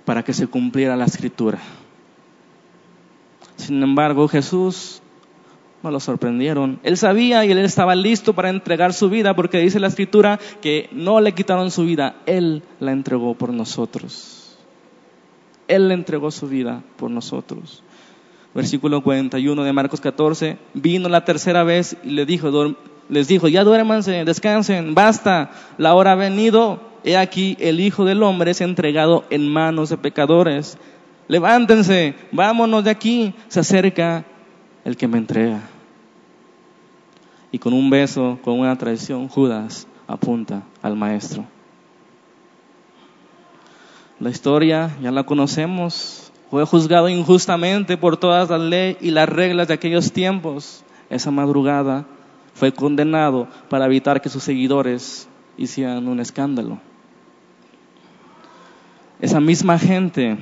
para 0.05 0.23
que 0.23 0.33
se 0.33 0.47
cumpliera 0.47 0.95
la 0.95 1.05
escritura. 1.05 1.59
Sin 3.57 3.83
embargo, 3.83 4.27
Jesús 4.27 5.00
no 5.83 5.91
lo 5.91 5.99
sorprendieron. 5.99 6.79
Él 6.83 6.97
sabía 6.97 7.43
y 7.45 7.51
él 7.51 7.57
estaba 7.59 7.95
listo 7.95 8.33
para 8.33 8.49
entregar 8.49 8.93
su 8.93 9.09
vida 9.09 9.35
porque 9.35 9.59
dice 9.59 9.79
la 9.79 9.87
escritura 9.87 10.39
que 10.61 10.89
no 10.91 11.19
le 11.21 11.33
quitaron 11.33 11.71
su 11.71 11.85
vida, 11.85 12.15
él 12.25 12.63
la 12.79 12.91
entregó 12.91 13.35
por 13.35 13.51
nosotros. 13.53 14.57
Él 15.67 15.87
le 15.87 15.93
entregó 15.93 16.31
su 16.31 16.47
vida 16.47 16.83
por 16.97 17.09
nosotros. 17.09 17.83
Versículo 18.53 19.01
41 19.01 19.63
de 19.63 19.73
Marcos 19.73 20.01
14, 20.01 20.57
vino 20.73 21.07
la 21.07 21.23
tercera 21.23 21.63
vez 21.63 21.95
y 22.03 22.09
le 22.09 22.25
dijo, 22.25 22.75
les 23.07 23.27
dijo, 23.27 23.47
ya 23.47 23.63
duérmanse, 23.63 24.25
descansen, 24.25 24.93
basta, 24.93 25.51
la 25.77 25.93
hora 25.95 26.11
ha 26.11 26.15
venido, 26.15 26.81
he 27.05 27.15
aquí 27.15 27.55
el 27.61 27.79
Hijo 27.79 28.03
del 28.03 28.21
Hombre 28.23 28.51
es 28.51 28.59
entregado 28.59 29.23
en 29.29 29.47
manos 29.47 29.89
de 29.89 29.97
pecadores. 29.97 30.77
Levántense, 31.29 32.15
vámonos 32.33 32.83
de 32.83 32.89
aquí, 32.89 33.33
se 33.47 33.61
acerca 33.61 34.25
el 34.85 34.97
que 34.97 35.07
me 35.07 35.17
entrega. 35.17 35.61
Y 37.51 37.59
con 37.59 37.73
un 37.73 37.89
beso, 37.89 38.39
con 38.43 38.59
una 38.59 38.77
traición, 38.77 39.27
Judas 39.27 39.87
apunta 40.07 40.63
al 40.81 40.95
Maestro. 40.95 41.45
La 44.19 44.29
historia 44.29 44.95
ya 45.01 45.11
la 45.11 45.23
conocemos. 45.23 46.31
Fue 46.49 46.65
juzgado 46.65 47.09
injustamente 47.09 47.97
por 47.97 48.17
todas 48.17 48.49
las 48.49 48.61
leyes 48.61 48.97
y 49.01 49.11
las 49.11 49.27
reglas 49.27 49.67
de 49.67 49.73
aquellos 49.73 50.11
tiempos. 50.11 50.83
Esa 51.09 51.31
madrugada 51.31 52.05
fue 52.53 52.71
condenado 52.73 53.47
para 53.69 53.85
evitar 53.85 54.21
que 54.21 54.29
sus 54.29 54.43
seguidores 54.43 55.27
hicieran 55.57 56.07
un 56.07 56.19
escándalo. 56.19 56.79
Esa 59.19 59.39
misma 59.39 59.77
gente 59.77 60.37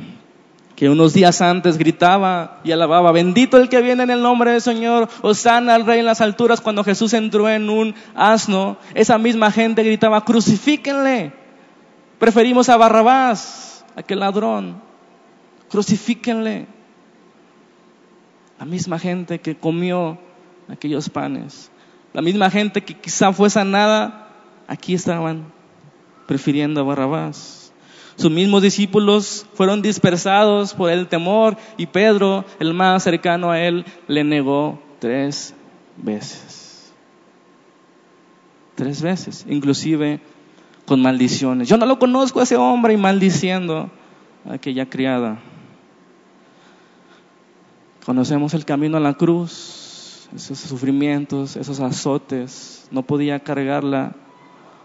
que 0.80 0.90
unos 0.90 1.12
días 1.12 1.42
antes 1.42 1.78
gritaba 1.78 2.62
y 2.64 2.72
alababa, 2.72 3.12
bendito 3.12 3.58
el 3.58 3.68
que 3.68 3.82
viene 3.82 4.04
en 4.04 4.12
el 4.12 4.22
nombre 4.22 4.54
del 4.54 4.62
Señor, 4.62 5.10
Osana 5.22 5.76
al 5.76 5.86
Rey 5.86 6.00
en 6.00 6.06
las 6.06 6.22
alturas 6.22 6.62
cuando 6.62 6.86
Jesús 6.86 7.12
entró 7.12 7.50
en 7.50 7.70
un 7.70 7.94
asno, 8.16 8.78
esa 8.94 9.18
misma 9.18 9.52
gente 9.52 9.84
gritaba, 9.84 10.24
crucifíquenle, 10.24 11.34
preferimos 12.18 12.70
a 12.70 12.78
Barrabás 12.78 13.84
aquel 13.94 14.22
ladrón, 14.22 14.82
crucifíquenle. 15.70 16.66
La 18.58 18.64
misma 18.64 19.00
gente 19.00 19.40
que 19.40 19.58
comió 19.58 20.18
aquellos 20.70 21.10
panes, 21.10 21.70
la 22.14 22.22
misma 22.22 22.50
gente 22.50 22.86
que 22.86 22.94
quizá 22.94 23.34
fue 23.34 23.50
sanada, 23.50 24.30
aquí 24.66 24.94
estaban 24.94 25.52
prefiriendo 26.26 26.80
a 26.80 26.84
Barrabás. 26.86 27.59
Sus 28.20 28.30
mismos 28.30 28.62
discípulos 28.62 29.46
fueron 29.54 29.82
dispersados 29.82 30.74
por 30.74 30.92
el 30.92 31.08
temor 31.08 31.56
y 31.78 31.86
Pedro, 31.86 32.44
el 32.60 32.74
más 32.74 33.04
cercano 33.04 33.50
a 33.50 33.62
él, 33.62 33.86
le 34.10 34.26
negó 34.26 34.78
tres 35.00 35.54
veces. 35.96 36.94
Tres 38.76 39.02
veces, 39.02 39.46
inclusive 39.48 40.20
con 40.86 41.02
maldiciones. 41.02 41.70
Yo 41.70 41.78
no 41.78 41.86
lo 41.86 41.98
conozco 41.98 42.42
a 42.42 42.44
ese 42.44 42.58
hombre 42.58 42.94
y 42.94 42.98
maldiciendo 42.98 43.90
a 44.46 44.56
aquella 44.56 44.90
criada. 44.90 45.40
Conocemos 48.06 48.54
el 48.54 48.66
camino 48.66 48.98
a 48.98 49.00
la 49.00 49.14
cruz, 49.14 50.28
esos 50.36 50.60
sufrimientos, 50.60 51.56
esos 51.56 51.80
azotes. 51.80 52.86
No 52.92 53.02
podía 53.02 53.40
cargarla. 53.40 54.14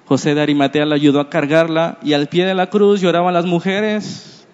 José 0.06 0.34
de 0.34 0.42
Arimatea 0.42 0.84
le 0.84 0.94
ayudó 0.94 1.20
a 1.20 1.30
cargarla 1.30 1.98
y 2.02 2.12
al 2.12 2.28
pie 2.28 2.44
de 2.44 2.54
la 2.54 2.68
cruz 2.68 3.00
lloraban 3.00 3.34
las 3.34 3.46
mujeres. 3.46 4.46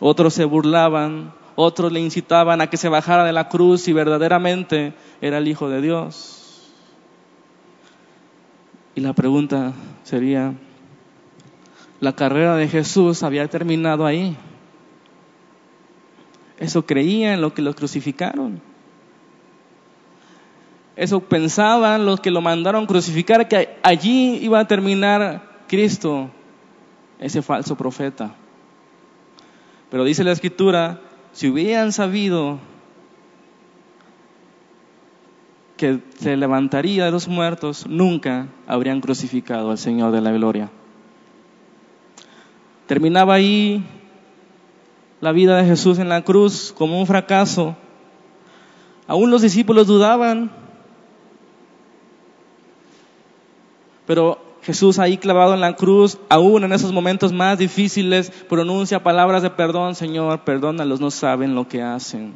Otros 0.00 0.34
se 0.34 0.44
burlaban, 0.44 1.32
otros 1.54 1.92
le 1.92 2.00
incitaban 2.00 2.60
a 2.60 2.68
que 2.68 2.76
se 2.76 2.88
bajara 2.88 3.24
de 3.24 3.32
la 3.32 3.48
cruz 3.48 3.86
y 3.88 3.92
verdaderamente 3.92 4.94
era 5.20 5.38
el 5.38 5.48
Hijo 5.48 5.68
de 5.68 5.80
Dios. 5.80 6.72
Y 8.94 9.00
la 9.00 9.12
pregunta 9.12 9.72
sería, 10.02 10.54
la 12.00 12.14
carrera 12.14 12.56
de 12.56 12.68
Jesús 12.68 13.22
había 13.22 13.46
terminado 13.46 14.06
ahí. 14.06 14.36
Eso 16.58 16.84
creía 16.86 17.34
en 17.34 17.40
lo 17.40 17.54
que 17.54 17.62
lo 17.62 17.74
crucificaron. 17.74 18.60
Eso 20.98 21.20
pensaban 21.20 22.04
los 22.04 22.18
que 22.18 22.32
lo 22.32 22.40
mandaron 22.40 22.86
crucificar, 22.86 23.46
que 23.46 23.78
allí 23.84 24.40
iba 24.42 24.58
a 24.58 24.66
terminar 24.66 25.62
Cristo, 25.68 26.28
ese 27.20 27.40
falso 27.40 27.76
profeta. 27.76 28.34
Pero 29.92 30.02
dice 30.02 30.24
la 30.24 30.32
escritura, 30.32 31.00
si 31.30 31.48
hubieran 31.48 31.92
sabido 31.92 32.58
que 35.76 36.00
se 36.18 36.36
levantaría 36.36 37.04
de 37.04 37.12
los 37.12 37.28
muertos, 37.28 37.86
nunca 37.86 38.48
habrían 38.66 39.00
crucificado 39.00 39.70
al 39.70 39.78
Señor 39.78 40.10
de 40.10 40.20
la 40.20 40.32
gloria. 40.32 40.68
Terminaba 42.88 43.34
ahí 43.34 43.84
la 45.20 45.30
vida 45.30 45.58
de 45.58 45.64
Jesús 45.64 46.00
en 46.00 46.08
la 46.08 46.22
cruz 46.22 46.74
como 46.76 46.98
un 46.98 47.06
fracaso. 47.06 47.76
Aún 49.06 49.30
los 49.30 49.42
discípulos 49.42 49.86
dudaban. 49.86 50.66
Pero 54.08 54.38
Jesús 54.62 54.98
ahí 54.98 55.18
clavado 55.18 55.52
en 55.52 55.60
la 55.60 55.76
cruz, 55.76 56.16
aún 56.30 56.64
en 56.64 56.72
esos 56.72 56.92
momentos 56.92 57.30
más 57.30 57.58
difíciles, 57.58 58.30
pronuncia 58.48 59.02
palabras 59.02 59.42
de 59.42 59.50
perdón, 59.50 59.94
Señor, 59.94 60.40
perdónalos, 60.40 60.98
no 60.98 61.10
saben 61.10 61.54
lo 61.54 61.68
que 61.68 61.82
hacen. 61.82 62.32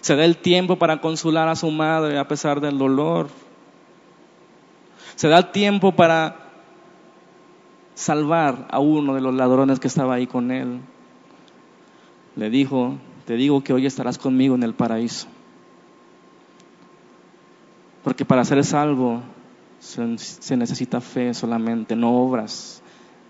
Se 0.00 0.14
da 0.14 0.24
el 0.24 0.36
tiempo 0.36 0.76
para 0.76 1.00
consolar 1.00 1.48
a 1.48 1.56
su 1.56 1.72
madre 1.72 2.18
a 2.18 2.28
pesar 2.28 2.60
del 2.60 2.78
dolor. 2.78 3.26
Se 5.16 5.26
da 5.26 5.38
el 5.38 5.50
tiempo 5.50 5.90
para 5.90 6.36
salvar 7.96 8.68
a 8.70 8.78
uno 8.78 9.16
de 9.16 9.20
los 9.20 9.34
ladrones 9.34 9.80
que 9.80 9.88
estaba 9.88 10.14
ahí 10.14 10.28
con 10.28 10.52
él. 10.52 10.78
Le 12.36 12.48
dijo, 12.48 12.94
te 13.26 13.34
digo 13.34 13.64
que 13.64 13.72
hoy 13.72 13.86
estarás 13.86 14.18
conmigo 14.18 14.54
en 14.54 14.62
el 14.62 14.72
paraíso. 14.72 15.26
Porque 18.04 18.24
para 18.24 18.44
ser 18.44 18.64
salvo 18.64 19.20
se, 19.78 20.56
necesita 20.56 21.00
fe 21.00 21.34
solamente, 21.34 21.96
no 21.96 22.16
obras. 22.22 22.82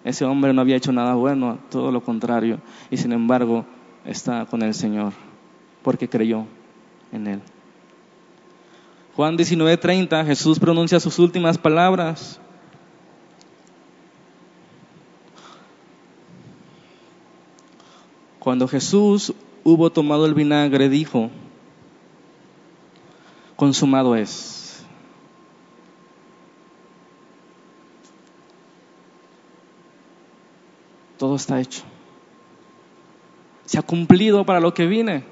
Ese 0.05 0.25
hombre 0.25 0.53
no 0.53 0.61
había 0.61 0.77
hecho 0.77 0.93
nada 0.93 1.15
bueno, 1.15 1.59
todo 1.71 1.91
lo 1.91 2.03
contrario, 2.03 2.61
y 2.91 2.97
sin 2.97 3.13
embargo 3.13 3.65
está 4.05 4.47
con 4.47 4.63
el 4.63 4.75
Señor, 4.75 5.13
porque 5.83 6.09
creyó 6.09 6.47
en 7.13 7.27
Él. 7.27 7.41
Juan 9.17 9.37
19:30, 9.37 10.25
Jesús 10.25 10.59
pronuncia 10.59 11.01
sus 11.01 11.19
últimas 11.19 11.59
palabras. 11.59 12.41
Cuando 18.39 18.69
Jesús 18.69 19.35
hubo 19.65 19.91
tomado 19.91 20.25
el 20.25 20.35
vinagre, 20.35 20.89
dijo, 20.89 21.31
consumado 23.57 24.15
es. 24.15 24.58
Todo 31.19 31.37
está 31.37 31.61
hecho. 31.61 31.83
Se 33.65 33.79
ha 33.79 33.83
cumplido 33.83 34.47
para 34.47 34.61
lo 34.61 34.73
que 34.73 34.87
vine. 34.87 35.25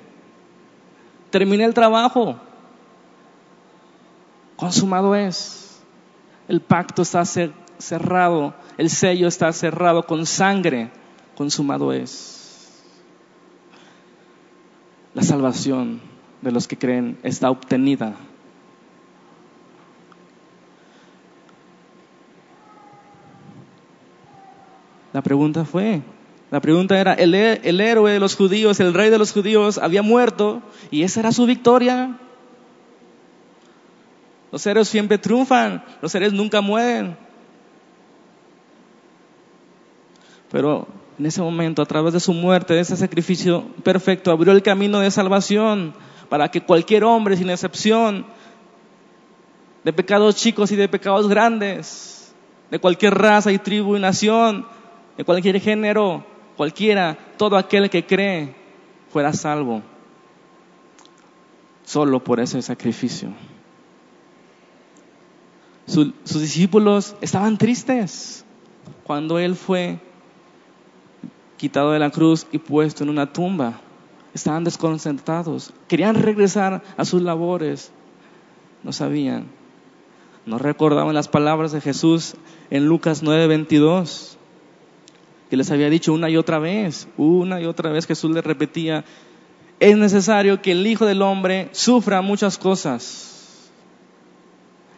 Terminé 1.31 1.65
el 1.65 1.75
trabajo. 1.75 2.37
Consumado 4.57 5.15
es. 5.15 5.81
El 6.49 6.61
pacto 6.61 7.03
está 7.03 7.25
cerrado. 7.25 8.55
El 8.77 8.91
sello 8.91 9.29
está 9.29 9.53
cerrado 9.53 10.05
con 10.05 10.27
sangre. 10.27 10.91
Consumado 11.37 11.93
es. 11.93 12.83
La 15.15 15.23
salvación 15.23 16.01
de 16.43 16.53
los 16.53 16.69
que 16.69 16.77
creen 16.77 17.19
está 17.23 17.51
obtenida. 17.51 18.17
La 25.17 25.23
pregunta 25.23 25.65
fue, 25.65 26.03
la 26.51 26.61
pregunta 26.61 27.01
era, 27.01 27.15
el, 27.15 27.35
el, 27.35 27.81
héroe 27.81 28.13
de 28.13 28.21
los 28.21 28.37
judíos, 28.37 28.81
el 28.81 28.93
rey 28.93 29.09
de 29.09 29.17
los 29.17 29.33
judíos, 29.33 29.79
había 29.79 30.03
muerto 30.03 30.61
y 30.91 31.05
esa 31.05 31.21
era 31.21 31.33
su 31.33 31.47
victoria. 31.47 32.19
Los 34.53 34.67
héroes 34.67 34.89
siempre 34.89 35.17
triunfan, 35.17 35.83
los 36.03 36.15
héroes 36.15 36.35
nunca 36.35 36.61
mueren. 36.61 37.17
Pero 40.53 40.87
en 41.19 41.25
ese 41.25 41.41
momento, 41.41 41.81
a 41.81 41.87
través 41.87 42.13
de 42.13 42.21
su 42.21 42.35
muerte, 42.35 42.75
de 42.75 42.81
ese 42.81 42.95
sacrificio 42.95 43.65
perfecto, 43.83 44.31
abrió 44.31 44.53
el 44.53 44.63
camino 44.63 45.01
de 45.01 45.11
salvación 45.11 45.95
para 46.29 46.51
que 46.51 46.61
cualquier 46.61 47.05
hombre, 47.05 47.39
sin 47.39 47.49
excepción, 47.49 48.27
de 49.83 49.95
pecados 49.95 50.37
chicos 50.37 50.73
y 50.73 50.77
de 50.77 50.91
pecados 50.91 51.27
grandes, 51.27 52.35
de 52.71 52.79
cualquier 52.79 53.15
raza 53.15 53.51
y 53.51 53.59
tribu 53.59 53.97
y 53.97 54.01
nación, 54.01 54.77
de 55.17 55.25
cualquier 55.25 55.61
género, 55.61 56.25
cualquiera, 56.57 57.17
todo 57.37 57.57
aquel 57.57 57.91
que 57.91 58.07
cree, 58.07 58.55
fuera 59.11 59.33
salvo, 59.33 59.83
solo 61.85 62.23
por 62.23 62.41
ese 62.41 62.61
sacrificio. 62.63 63.31
sus 65.87 66.41
discípulos 66.41 67.15
estaban 67.21 67.59
tristes 67.59 68.45
cuando 69.05 69.39
Él 69.39 69.55
fue 69.55 70.01
quitado 71.57 71.93
de 71.93 71.99
la 71.99 72.11
cruz 72.11 72.47
y 72.53 72.59
puesto 72.59 73.05
en 73.05 73.11
una 73.11 73.33
tumba. 73.33 73.81
Estaban 74.35 74.65
desconcertados, 74.65 75.73
querían 75.89 76.17
regresar 76.17 76.83
a 76.99 77.05
sus 77.07 77.23
labores, 77.23 77.91
no 78.83 78.93
sabían, 78.93 79.47
no 80.45 80.59
recordaban 80.59 81.15
las 81.15 81.29
palabras 81.29 81.73
de 81.73 81.81
Jesús 81.81 82.35
en 82.69 82.87
Lucas 82.87 83.23
9:22, 83.23 84.36
que 85.51 85.57
les 85.57 85.71
había 85.71 85.91
dicho 85.91 86.13
una 86.13 86.29
y 86.29 86.37
otra 86.37 86.59
vez, 86.59 87.09
una 87.17 87.61
y 87.61 87.67
otra 87.67 87.91
vez 87.91 88.07
Jesús 88.07 88.31
les 88.33 88.45
repetía, 88.45 89.05
es 89.79 89.97
necesario 89.97 90.63
que 90.63 90.73
el 90.73 90.87
Hijo 90.87 91.07
del 91.07 91.23
Hombre 91.23 91.69
sufra 91.73 92.23
muchas 92.23 92.59
cosas 92.59 93.71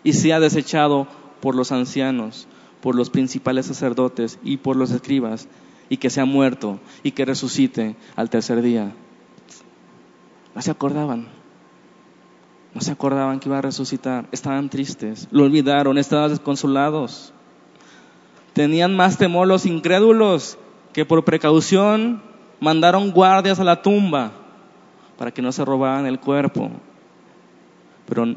y 0.05 0.13
sea 0.13 0.41
desechado 0.41 1.09
por 1.41 1.55
los 1.55 1.73
ancianos, 1.73 2.47
por 2.81 2.95
los 2.95 3.11
principales 3.11 3.67
sacerdotes 3.67 4.39
y 4.43 4.59
por 4.59 4.77
los 4.77 4.91
escribas, 4.91 5.49
y 5.89 5.97
que 5.97 6.11
sea 6.11 6.25
muerto 6.25 6.81
y 7.03 7.13
que 7.13 7.25
resucite 7.25 7.97
al 8.15 8.31
tercer 8.31 8.63
día. 8.63 8.93
No 10.55 10.63
se 10.63 10.71
acordaban. 10.71 11.29
No 12.75 12.81
se 12.81 12.93
acordaban 12.93 13.41
que 13.41 13.49
iba 13.49 13.59
a 13.59 13.63
resucitar. 13.63 14.29
Estaban 14.33 14.69
tristes. 14.69 15.29
Lo 15.31 15.45
olvidaron. 15.45 15.99
Estaban 15.99 16.31
desconsolados. 16.31 17.33
Tenían 18.59 18.97
más 18.97 19.18
temor 19.18 19.47
los 19.47 19.66
incrédulos 19.66 20.59
que 20.92 21.05
por 21.05 21.25
precaución 21.25 22.21
mandaron 22.59 23.12
guardias 23.12 23.61
a 23.61 23.62
la 23.62 23.83
tumba 23.83 24.33
para 25.16 25.31
que 25.31 25.40
no 25.40 25.53
se 25.53 25.64
robaran 25.64 26.07
el 26.07 26.18
cuerpo. 26.18 26.68
Pero 28.09 28.35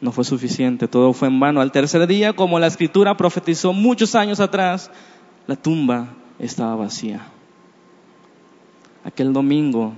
no 0.00 0.12
fue 0.12 0.24
suficiente, 0.24 0.88
todo 0.88 1.12
fue 1.12 1.28
en 1.28 1.38
vano. 1.38 1.60
Al 1.60 1.72
tercer 1.72 2.06
día, 2.06 2.32
como 2.32 2.58
la 2.58 2.68
escritura 2.68 3.18
profetizó 3.18 3.74
muchos 3.74 4.14
años 4.14 4.40
atrás, 4.40 4.90
la 5.46 5.54
tumba 5.54 6.14
estaba 6.38 6.74
vacía. 6.74 7.26
Aquel 9.04 9.34
domingo 9.34 9.92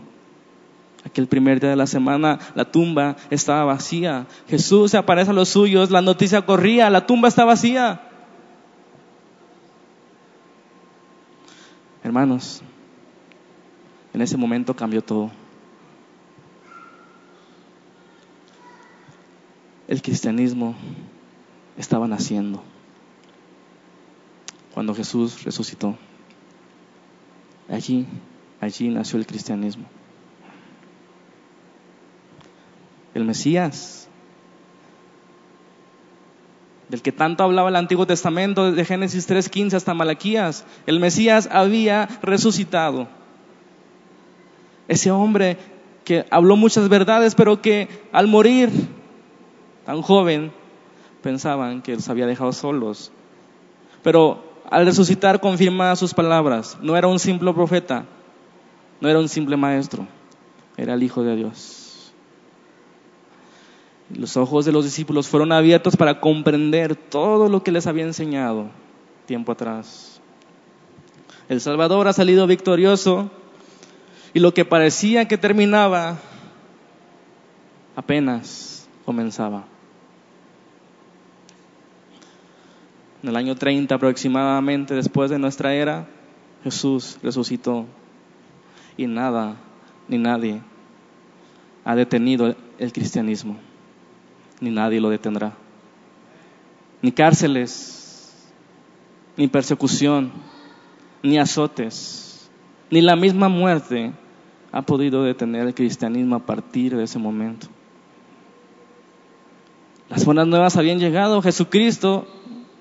Aquel 1.04 1.28
primer 1.28 1.60
día 1.60 1.70
de 1.70 1.76
la 1.76 1.86
semana 1.86 2.40
la 2.56 2.64
tumba 2.64 3.14
estaba 3.30 3.64
vacía. 3.64 4.26
Jesús 4.48 4.90
se 4.90 4.98
aparece 4.98 5.30
a 5.30 5.34
los 5.34 5.50
suyos, 5.50 5.92
la 5.92 6.02
noticia 6.02 6.42
corría, 6.42 6.90
la 6.90 7.06
tumba 7.06 7.28
está 7.28 7.44
vacía. 7.44 8.09
Hermanos, 12.10 12.60
en 14.12 14.20
ese 14.20 14.36
momento 14.36 14.74
cambió 14.74 15.00
todo. 15.00 15.30
El 19.86 20.02
cristianismo 20.02 20.74
estaba 21.78 22.08
naciendo 22.08 22.64
cuando 24.74 24.92
Jesús 24.92 25.44
resucitó. 25.44 25.96
Allí, 27.68 28.08
allí 28.60 28.88
nació 28.88 29.20
el 29.20 29.26
cristianismo. 29.26 29.86
el 33.14 33.24
Mesías, 33.24 34.08
del 36.90 37.03
que 37.03 37.12
tanto 37.12 37.44
hablaba 37.44 37.68
el 37.68 37.76
Antiguo 37.76 38.05
Testamento, 38.05 38.70
desde 38.70 38.85
Génesis 38.85 39.31
3.15 39.31 39.74
hasta 39.74 39.94
Malaquías. 39.94 40.66
El 40.87 40.98
Mesías 40.98 41.48
había 41.53 42.09
resucitado. 42.20 43.07
Ese 44.88 45.12
hombre 45.12 45.57
que 46.05 46.26
habló 46.31 46.57
muchas 46.57 46.88
verdades, 46.88 47.37
pero 47.37 47.62
que 47.62 47.88
al 48.11 48.26
morir 48.26 48.70
tan 49.87 50.03
joven 50.03 50.50
pensaban 51.22 51.81
que 51.81 51.94
los 51.94 52.09
había 52.09 52.26
dejado 52.26 52.53
solos. 52.53 53.12
Pero 54.03 54.42
al 54.68 54.85
resucitar 54.85 55.40
confirmaba 55.40 55.94
sus 55.94 56.12
palabras. 56.12 56.76
No 56.83 56.96
era 56.96 57.07
un 57.07 57.20
simple 57.20 57.53
profeta, 57.53 58.05
no 59.00 59.09
era 59.09 59.20
un 59.20 59.29
simple 59.29 59.57
maestro, 59.57 60.09
era 60.76 60.94
el 60.94 61.03
Hijo 61.05 61.22
de 61.22 61.37
Dios. 61.37 61.79
Los 64.16 64.36
ojos 64.36 64.64
de 64.64 64.72
los 64.72 64.84
discípulos 64.84 65.28
fueron 65.28 65.52
abiertos 65.52 65.96
para 65.96 66.20
comprender 66.20 66.96
todo 66.96 67.48
lo 67.48 67.62
que 67.62 67.70
les 67.70 67.86
había 67.86 68.04
enseñado 68.04 68.70
tiempo 69.26 69.52
atrás. 69.52 70.20
El 71.48 71.60
Salvador 71.60 72.08
ha 72.08 72.12
salido 72.12 72.46
victorioso 72.48 73.30
y 74.34 74.40
lo 74.40 74.52
que 74.52 74.64
parecía 74.64 75.28
que 75.28 75.38
terminaba 75.38 76.18
apenas 77.94 78.88
comenzaba. 79.04 79.64
En 83.22 83.28
el 83.28 83.36
año 83.36 83.54
30 83.54 83.94
aproximadamente 83.94 84.94
después 84.94 85.30
de 85.30 85.38
nuestra 85.38 85.74
era, 85.74 86.08
Jesús 86.64 87.18
resucitó 87.22 87.86
y 88.96 89.06
nada 89.06 89.56
ni 90.08 90.18
nadie 90.18 90.62
ha 91.84 91.94
detenido 91.94 92.56
el 92.78 92.92
cristianismo 92.92 93.69
ni 94.60 94.70
nadie 94.70 95.00
lo 95.00 95.10
detendrá. 95.10 95.52
Ni 97.02 97.12
cárceles, 97.12 98.50
ni 99.36 99.48
persecución, 99.48 100.32
ni 101.22 101.38
azotes, 101.38 102.50
ni 102.90 103.00
la 103.00 103.16
misma 103.16 103.48
muerte 103.48 104.12
ha 104.72 104.82
podido 104.82 105.22
detener 105.24 105.66
el 105.66 105.74
cristianismo 105.74 106.36
a 106.36 106.46
partir 106.46 106.96
de 106.96 107.04
ese 107.04 107.18
momento. 107.18 107.66
Las 110.08 110.24
buenas 110.24 110.46
nuevas 110.46 110.76
habían 110.76 110.98
llegado, 110.98 111.40
Jesucristo 111.40 112.26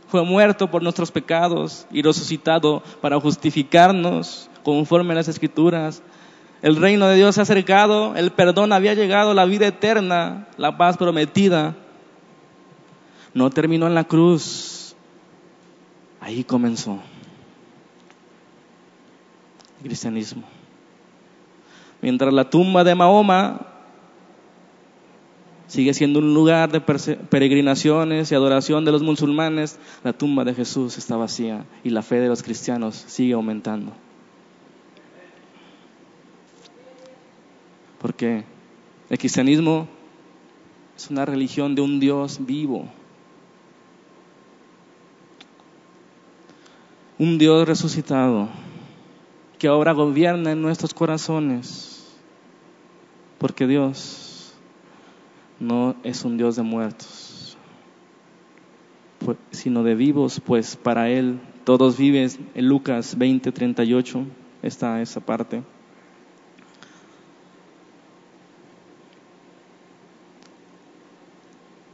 fue 0.08 0.24
muerto 0.26 0.72
por 0.72 0.82
nuestros 0.82 1.12
pecados 1.12 1.86
y 1.92 2.02
resucitado 2.02 2.82
para 3.02 3.20
justificarnos 3.20 4.50
conforme 4.64 5.14
a 5.14 5.18
las 5.18 5.28
escrituras, 5.28 6.02
el 6.62 6.76
reino 6.76 7.08
de 7.08 7.16
Dios 7.16 7.36
se 7.36 7.42
ha 7.42 7.44
acercado, 7.44 8.16
el 8.16 8.32
perdón 8.32 8.74
había 8.74 8.94
llegado, 8.94 9.34
la 9.34 9.46
vida 9.46 9.68
eterna, 9.68 10.48
la 10.58 10.78
paz 10.78 10.98
prometida. 10.98 11.76
No 13.34 13.50
terminó 13.50 13.88
en 13.88 13.96
la 13.96 14.04
cruz. 14.04 14.96
Ahí 16.20 16.44
comenzó 16.44 17.00
el 19.78 19.88
cristianismo. 19.88 20.44
Mientras 22.02 22.34
la 22.34 22.50
tumba 22.50 22.84
de 22.84 22.96
Mahoma 22.96 23.62
sigue 25.68 25.94
siendo 25.94 26.20
un 26.20 26.34
lugar 26.34 26.72
de 26.72 26.82
peregrinaciones 26.82 28.32
y 28.32 28.36
adoración 28.36 28.84
de 28.84 28.92
los 28.92 29.04
musulmanes, 29.04 29.80
la 30.04 30.12
tumba 30.12 30.44
de 30.44 30.56
Jesús 30.56 30.98
está 30.98 31.16
vacía 31.16 31.66
y 31.84 31.92
la 31.92 32.02
fe 32.02 32.20
de 32.20 32.28
los 32.28 32.44
cristianos 32.44 32.96
sigue 32.96 33.34
aumentando. 33.34 33.94
Porque 38.00 38.44
el 39.10 39.18
cristianismo 39.18 39.88
es 40.96 41.10
una 41.10 41.26
religión 41.26 41.76
de 41.76 41.82
un 41.82 42.00
Dios 42.00 42.46
vivo. 42.46 42.86
Un 47.18 47.38
Dios 47.38 47.68
resucitado 47.68 48.50
que 49.58 49.68
ahora 49.68 49.92
gobierna 49.92 50.54
en 50.54 50.62
nuestros 50.62 50.94
corazones. 50.94 52.18
Porque 53.38 53.68
Dios 53.68 54.54
no 55.60 55.96
es 56.04 56.24
un 56.24 56.38
Dios 56.38 56.56
de 56.56 56.64
muertos, 56.64 57.58
sino 59.52 59.84
de 59.84 59.96
vivos, 59.96 60.42
pues 60.46 60.76
para 60.76 61.10
Él 61.10 61.40
todos 61.66 61.98
viven. 61.98 62.30
En 62.56 62.68
Lucas 62.68 63.18
20, 63.18 63.52
38 63.52 64.26
está 64.62 65.02
esa 65.02 65.20
parte. 65.20 65.62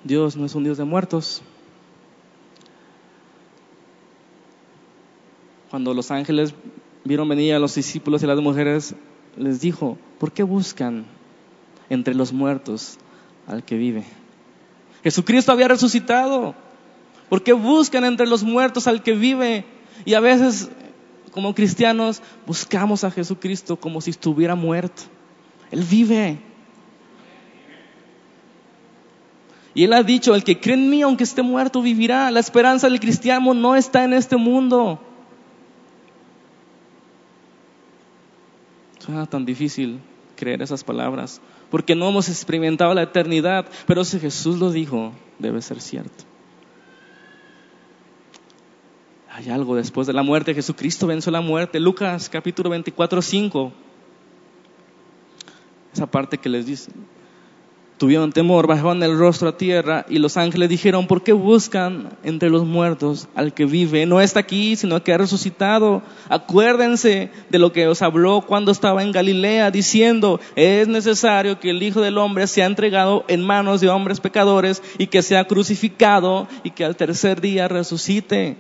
Dios 0.06 0.38
no 0.38 0.46
es 0.46 0.54
un 0.54 0.64
Dios 0.64 0.78
de 0.78 0.84
muertos. 0.84 1.42
Cuando 5.72 5.96
los 5.96 6.12
ángeles 6.12 6.54
vieron 7.04 7.28
venir 7.28 7.56
a 7.56 7.60
los 7.60 7.74
discípulos 7.74 8.22
y 8.22 8.26
a 8.26 8.28
las 8.30 8.40
mujeres, 8.40 8.96
les 9.36 9.60
dijo, 9.60 9.98
¿por 10.20 10.32
qué 10.32 10.44
buscan 10.44 11.06
entre 11.90 12.14
los 12.14 12.32
muertos 12.32 13.00
al 13.48 13.66
que 13.66 13.78
vive? 13.78 14.06
Jesucristo 15.04 15.52
había 15.52 15.68
resucitado. 15.68 16.54
¿Por 17.28 17.42
qué 17.42 17.54
buscan 17.54 18.06
entre 18.06 18.28
los 18.28 18.44
muertos 18.44 18.86
al 18.86 19.02
que 19.02 19.14
vive? 19.14 19.66
Y 20.06 20.14
a 20.14 20.20
veces, 20.20 20.70
como 21.32 21.56
cristianos, 21.56 22.22
buscamos 22.46 23.04
a 23.04 23.10
Jesucristo 23.10 23.76
como 23.76 24.02
si 24.02 24.12
estuviera 24.12 24.54
muerto. 24.54 25.02
Él 25.72 25.84
vive. 25.84 26.38
Y 29.76 29.84
Él 29.84 29.94
ha 29.94 30.04
dicho, 30.04 30.34
el 30.34 30.46
que 30.46 30.60
cree 30.60 30.76
en 30.76 30.90
mí, 30.90 31.02
aunque 31.02 31.26
esté 31.26 31.44
muerto, 31.44 31.82
vivirá. 31.82 32.32
La 32.32 32.40
esperanza 32.40 32.90
del 32.90 33.02
cristiano 33.02 33.54
no 33.54 33.76
está 33.76 34.06
en 34.06 34.14
este 34.14 34.38
mundo. 34.38 35.02
Suena 39.00 39.26
tan 39.26 39.46
difícil 39.46 40.00
creer 40.38 40.62
esas 40.62 40.84
palabras, 40.84 41.42
porque 41.70 41.94
no 41.94 42.08
hemos 42.08 42.30
experimentado 42.30 42.94
la 42.94 43.04
eternidad, 43.04 43.68
pero 43.86 44.06
si 44.06 44.18
Jesús 44.18 44.58
lo 44.60 44.72
dijo, 44.72 45.12
debe 45.40 45.62
ser 45.62 45.82
cierto. 45.82 46.24
Hay 49.30 49.50
algo 49.50 49.76
después 49.76 50.08
de 50.08 50.14
la 50.14 50.24
muerte, 50.24 50.54
Jesucristo 50.54 51.06
venció 51.06 51.30
la 51.34 51.42
muerte. 51.42 51.82
Lucas 51.82 52.30
capítulo 52.30 52.70
24, 52.70 53.22
5. 53.22 53.74
Esa 55.94 56.08
parte 56.08 56.38
que 56.38 56.48
les 56.48 56.66
dice, 56.66 56.92
Tuvieron 57.98 58.34
temor, 58.34 58.68
bajaron 58.68 59.02
el 59.04 59.18
rostro 59.18 59.48
a 59.48 59.58
tierra 59.58 60.06
y 60.10 60.20
los 60.20 60.36
ángeles 60.36 60.68
dijeron, 60.68 61.08
¿por 61.08 61.24
qué 61.24 61.32
buscan 61.32 62.10
entre 62.26 62.50
los 62.50 62.66
muertos 62.66 63.30
al 63.36 63.54
que 63.54 63.64
vive? 63.64 64.06
No 64.06 64.20
está 64.20 64.42
aquí, 64.42 64.76
sino 64.76 65.02
que 65.02 65.14
ha 65.14 65.18
resucitado. 65.18 66.02
Acuérdense 66.28 67.30
de 67.50 67.60
lo 67.60 67.72
que 67.72 67.88
os 67.88 68.02
habló 68.02 68.42
cuando 68.42 68.74
estaba 68.74 69.02
en 69.02 69.14
Galilea, 69.14 69.72
diciendo, 69.72 70.42
es 70.58 70.90
necesario 70.90 71.58
que 71.62 71.70
el 71.70 71.82
Hijo 71.82 72.02
del 72.02 72.18
Hombre 72.18 72.48
sea 72.48 72.66
entregado 72.66 73.24
en 73.30 73.42
manos 73.42 73.80
de 73.80 73.88
hombres 73.88 74.20
pecadores 74.20 74.84
y 74.98 75.08
que 75.08 75.22
sea 75.22 75.46
crucificado 75.46 76.50
y 76.64 76.72
que 76.72 76.84
al 76.84 76.98
tercer 76.98 77.40
día 77.40 77.70
resucite. 77.70 78.58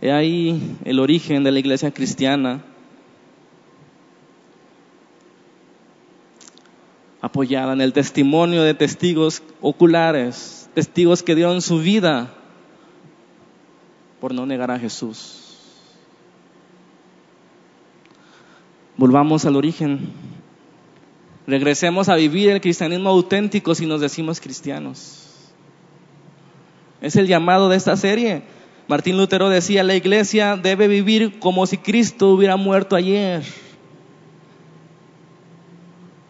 He 0.00 0.10
ahí 0.10 0.78
el 0.86 0.98
origen 0.98 1.44
de 1.44 1.52
la 1.52 1.58
iglesia 1.58 1.90
cristiana 1.90 2.64
apoyada 7.22 7.72
en 7.72 7.80
el 7.80 7.92
testimonio 7.92 8.64
de 8.64 8.74
testigos 8.74 9.42
oculares, 9.60 10.68
testigos 10.74 11.22
que 11.22 11.36
dieron 11.36 11.62
su 11.62 11.78
vida 11.78 12.34
por 14.20 14.34
no 14.34 14.44
negar 14.44 14.72
a 14.72 14.78
Jesús. 14.78 15.38
Volvamos 18.96 19.44
al 19.44 19.56
origen. 19.56 20.10
Regresemos 21.46 22.08
a 22.08 22.16
vivir 22.16 22.50
el 22.50 22.60
cristianismo 22.60 23.08
auténtico 23.10 23.74
si 23.74 23.86
nos 23.86 24.00
decimos 24.00 24.40
cristianos. 24.40 25.28
Es 27.00 27.14
el 27.14 27.28
llamado 27.28 27.68
de 27.68 27.76
esta 27.76 27.96
serie. 27.96 28.42
Martín 28.88 29.16
Lutero 29.16 29.48
decía, 29.48 29.84
la 29.84 29.94
iglesia 29.94 30.56
debe 30.56 30.88
vivir 30.88 31.38
como 31.38 31.66
si 31.66 31.78
Cristo 31.78 32.30
hubiera 32.30 32.56
muerto 32.56 32.96
ayer 32.96 33.42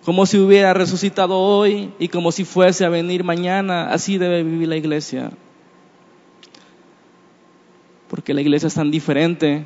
como 0.04 0.26
si 0.26 0.38
hubiera 0.38 0.74
resucitado 0.74 1.38
hoy 1.38 1.92
y 1.98 2.08
como 2.08 2.32
si 2.32 2.44
fuese 2.44 2.84
a 2.84 2.88
venir 2.88 3.24
mañana. 3.24 3.90
Así 3.92 4.18
debe 4.18 4.42
vivir 4.42 4.68
la 4.68 4.76
iglesia. 4.76 5.30
Porque 8.08 8.34
la 8.34 8.40
iglesia 8.40 8.66
es 8.66 8.74
tan 8.74 8.90
diferente. 8.90 9.64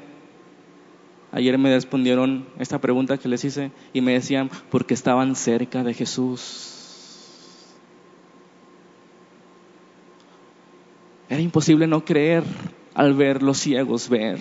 Ayer 1.32 1.58
me 1.58 1.72
respondieron 1.72 2.46
esta 2.58 2.80
pregunta 2.80 3.18
que 3.18 3.28
les 3.28 3.44
hice 3.44 3.72
y 3.92 4.00
me 4.00 4.12
decían, 4.12 4.50
porque 4.70 4.94
estaban 4.94 5.34
cerca 5.36 5.82
de 5.82 5.94
Jesús. 5.94 6.72
Era 11.28 11.40
imposible 11.40 11.86
no 11.86 12.04
creer 12.04 12.44
al 12.94 13.14
ver 13.14 13.42
los 13.42 13.58
ciegos 13.58 14.08
ver, 14.08 14.38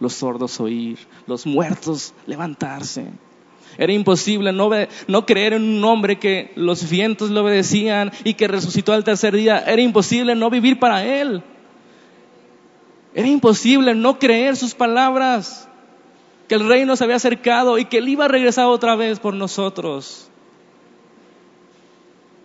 los 0.00 0.12
sordos 0.12 0.60
oír, 0.60 0.98
los 1.26 1.46
muertos 1.46 2.14
levantarse. 2.26 3.06
Era 3.78 3.92
imposible 3.92 4.52
no, 4.52 4.70
no, 5.06 5.26
creer 5.26 5.54
en 5.54 5.62
un 5.62 5.84
hombre 5.84 6.18
que 6.18 6.52
los 6.56 6.88
vientos 6.88 7.30
le 7.30 7.40
obedecían 7.40 8.12
y 8.24 8.34
que 8.34 8.48
resucitó 8.48 8.92
al 8.92 9.04
tercer 9.04 9.34
día. 9.34 9.58
Era 9.58 9.80
imposible 9.80 10.34
no 10.34 10.50
vivir 10.50 10.78
para 10.78 11.04
Él. 11.04 11.42
Era 13.14 13.26
imposible 13.26 13.94
no 13.94 14.18
creer 14.18 14.56
sus 14.56 14.74
palabras, 14.74 15.68
que 16.48 16.54
el 16.54 16.68
reino 16.68 16.96
se 16.96 17.04
había 17.04 17.16
acercado 17.16 17.78
y 17.78 17.84
que 17.84 17.98
Él 17.98 18.08
iba 18.08 18.24
a 18.24 18.28
regresar 18.28 18.66
otra 18.66 18.96
vez 18.96 19.18
por 19.18 19.34
nosotros. 19.34 20.28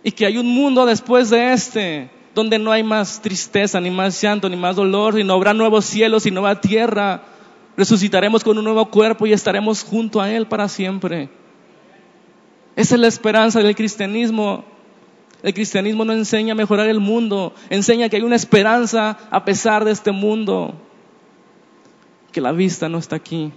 Y 0.02 0.12
que 0.12 0.26
hay 0.26 0.38
un 0.38 0.46
mundo 0.46 0.86
después 0.86 1.30
de 1.30 1.52
este, 1.52 2.10
donde 2.34 2.58
no 2.58 2.70
hay 2.70 2.82
más 2.82 3.20
tristeza, 3.20 3.80
ni 3.80 3.90
más 3.90 4.20
llanto, 4.20 4.48
ni 4.48 4.56
más 4.56 4.76
dolor, 4.76 5.18
y 5.18 5.24
no 5.24 5.34
habrá 5.34 5.54
nuevos 5.54 5.84
cielos 5.84 6.26
y 6.26 6.30
nueva 6.30 6.60
tierra 6.60 7.22
resucitaremos 7.76 8.42
con 8.42 8.58
un 8.58 8.64
nuevo 8.64 8.86
cuerpo 8.90 9.26
y 9.26 9.32
estaremos 9.32 9.84
junto 9.84 10.20
a 10.20 10.30
Él 10.30 10.46
para 10.46 10.68
siempre. 10.68 11.28
Esa 12.74 12.94
es 12.94 13.00
la 13.00 13.06
esperanza 13.06 13.60
del 13.60 13.74
cristianismo. 13.74 14.64
El 15.42 15.54
cristianismo 15.54 16.04
no 16.04 16.12
enseña 16.12 16.52
a 16.52 16.56
mejorar 16.56 16.88
el 16.88 17.00
mundo, 17.00 17.54
enseña 17.70 18.08
que 18.08 18.16
hay 18.16 18.22
una 18.22 18.36
esperanza 18.36 19.18
a 19.30 19.44
pesar 19.44 19.84
de 19.84 19.92
este 19.92 20.10
mundo, 20.10 20.74
que 22.32 22.40
la 22.40 22.52
vista 22.52 22.88
no 22.88 22.98
está 22.98 23.16
aquí. 23.16 23.52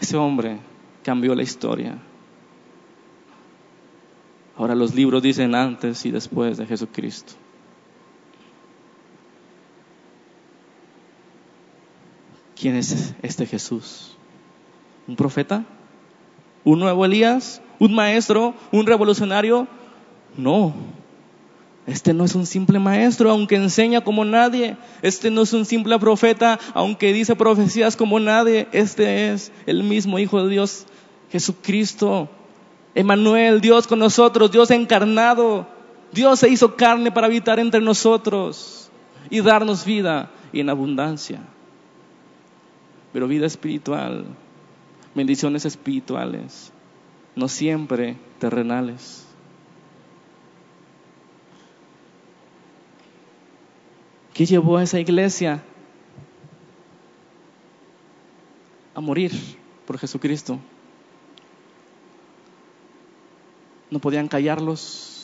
Ese 0.00 0.16
hombre 0.16 0.58
cambió 1.02 1.34
la 1.34 1.42
historia. 1.42 1.98
Ahora 4.56 4.74
los 4.74 4.94
libros 4.94 5.22
dicen 5.22 5.54
antes 5.54 6.04
y 6.04 6.10
después 6.10 6.58
de 6.58 6.66
Jesucristo. 6.66 7.34
¿Quién 12.58 12.74
es 12.74 13.14
este 13.22 13.46
Jesús? 13.46 14.16
¿Un 15.06 15.14
profeta? 15.14 15.64
¿Un 16.64 16.80
nuevo 16.80 17.04
Elías? 17.04 17.62
¿Un 17.78 17.94
maestro? 17.94 18.52
¿Un 18.72 18.84
revolucionario? 18.84 19.68
No. 20.36 20.74
Este 21.86 22.12
no 22.12 22.24
es 22.24 22.34
un 22.34 22.46
simple 22.46 22.80
maestro, 22.80 23.30
aunque 23.30 23.54
enseña 23.54 24.00
como 24.00 24.24
nadie. 24.24 24.76
Este 25.02 25.30
no 25.30 25.42
es 25.42 25.52
un 25.52 25.64
simple 25.64 25.96
profeta, 26.00 26.58
aunque 26.74 27.12
dice 27.12 27.36
profecías 27.36 27.96
como 27.96 28.18
nadie. 28.18 28.66
Este 28.72 29.32
es 29.32 29.52
el 29.66 29.84
mismo 29.84 30.18
Hijo 30.18 30.42
de 30.42 30.50
Dios, 30.50 30.86
Jesucristo. 31.30 32.28
Emanuel, 32.96 33.60
Dios 33.60 33.86
con 33.86 34.00
nosotros, 34.00 34.50
Dios 34.50 34.72
encarnado. 34.72 35.68
Dios 36.12 36.40
se 36.40 36.48
hizo 36.48 36.74
carne 36.74 37.12
para 37.12 37.28
habitar 37.28 37.60
entre 37.60 37.80
nosotros 37.80 38.90
y 39.30 39.42
darnos 39.42 39.84
vida 39.84 40.32
y 40.52 40.60
en 40.60 40.70
abundancia 40.70 41.40
pero 43.18 43.26
vida 43.26 43.46
espiritual, 43.46 44.26
bendiciones 45.12 45.64
espirituales, 45.64 46.72
no 47.34 47.48
siempre 47.48 48.16
terrenales. 48.38 49.26
¿Qué 54.32 54.46
llevó 54.46 54.76
a 54.76 54.84
esa 54.84 55.00
iglesia 55.00 55.64
a 58.94 59.00
morir 59.00 59.32
por 59.84 59.98
Jesucristo? 59.98 60.60
No 63.90 63.98
podían 63.98 64.28
callarlos 64.28 65.17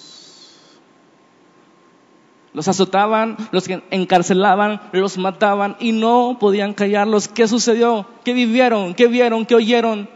los 2.55 2.69
azotaban, 2.69 3.37
los 3.53 3.69
encarcelaban, 3.91 4.81
los 4.93 5.19
mataban 5.19 5.77
y 5.81 5.93
no 5.93 6.39
podían 6.41 6.73
callarlos. 6.73 7.29
¿Qué 7.29 7.47
sucedió? 7.47 8.07
¿Qué 8.25 8.33
vivieron? 8.33 8.95
¿Qué 8.95 9.09
vieron? 9.09 9.45
¿Qué 9.45 9.55
oyeron? 9.55 10.09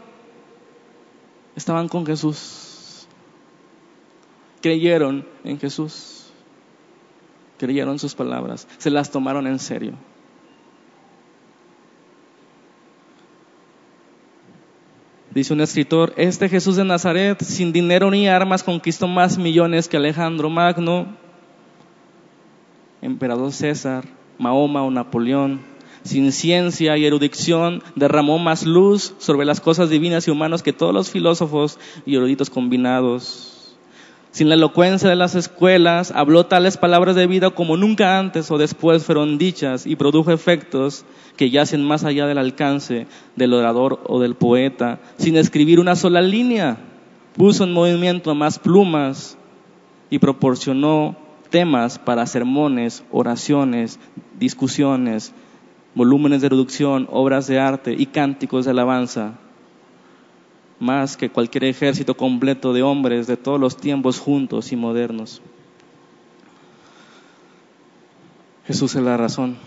estaban 1.59 1.87
con 1.87 2.05
Jesús. 2.05 3.07
Creyeron 4.61 5.25
en 5.43 5.59
Jesús. 5.59 6.31
Creyeron 7.57 7.99
sus 7.99 8.15
palabras. 8.15 8.67
Se 8.77 8.89
las 8.89 9.11
tomaron 9.11 9.45
en 9.45 9.59
serio. 9.59 9.93
Dice 15.31 15.53
un 15.53 15.61
escritor, 15.61 16.13
este 16.17 16.49
Jesús 16.49 16.75
de 16.75 16.83
Nazaret, 16.83 17.41
sin 17.43 17.71
dinero 17.71 18.09
ni 18.09 18.27
armas, 18.27 18.63
conquistó 18.63 19.07
más 19.07 19.37
millones 19.37 19.87
que 19.87 19.97
Alejandro 19.97 20.49
Magno, 20.49 21.15
emperador 23.01 23.51
César, 23.51 24.05
Mahoma 24.37 24.83
o 24.83 24.91
Napoleón. 24.91 25.61
Sin 26.03 26.31
ciencia 26.31 26.97
y 26.97 27.05
erudición, 27.05 27.83
derramó 27.95 28.39
más 28.39 28.65
luz 28.65 29.13
sobre 29.17 29.45
las 29.45 29.59
cosas 29.59 29.89
divinas 29.89 30.27
y 30.27 30.31
humanas 30.31 30.63
que 30.63 30.73
todos 30.73 30.93
los 30.93 31.09
filósofos 31.09 31.77
y 32.05 32.15
eruditos 32.15 32.49
combinados. 32.49 33.75
Sin 34.31 34.47
la 34.47 34.55
elocuencia 34.55 35.09
de 35.09 35.15
las 35.15 35.35
escuelas, 35.35 36.11
habló 36.11 36.45
tales 36.45 36.77
palabras 36.77 37.15
de 37.15 37.25
vida 37.25 37.49
como 37.49 37.77
nunca 37.77 38.19
antes 38.19 38.49
o 38.51 38.57
después 38.57 39.03
fueron 39.03 39.39
dichas 39.39 39.87
y 39.87 39.95
produjo 39.95 40.31
efectos 40.31 41.03
que 41.35 41.49
yacen 41.49 41.83
más 41.83 42.03
allá 42.03 42.27
del 42.27 42.37
alcance 42.37 43.07
del 43.35 43.53
orador 43.53 44.01
o 44.05 44.19
del 44.19 44.35
poeta, 44.35 44.99
sin 45.17 45.35
escribir 45.35 45.79
una 45.79 45.95
sola 45.95 46.21
línea. 46.21 46.77
Puso 47.35 47.63
en 47.63 47.73
movimiento 47.73 48.35
más 48.35 48.59
plumas 48.59 49.37
y 50.11 50.19
proporcionó 50.19 51.15
temas 51.49 51.99
para 51.99 52.25
sermones, 52.25 53.03
oraciones, 53.11 53.99
discusiones, 54.39 55.33
volúmenes 55.95 56.41
de 56.41 56.49
reducción, 56.49 57.07
obras 57.11 57.47
de 57.47 57.59
arte 57.59 57.95
y 57.97 58.05
cánticos 58.05 58.65
de 58.65 58.71
alabanza, 58.71 59.33
más 60.79 61.17
que 61.17 61.29
cualquier 61.29 61.65
ejército 61.65 62.15
completo 62.15 62.73
de 62.73 62.83
hombres 62.83 63.27
de 63.27 63.37
todos 63.37 63.59
los 63.59 63.77
tiempos 63.77 64.19
juntos 64.19 64.71
y 64.71 64.75
modernos. 64.75 65.41
Jesús 68.65 68.95
es 68.95 69.01
la 69.01 69.17
razón 69.17 69.57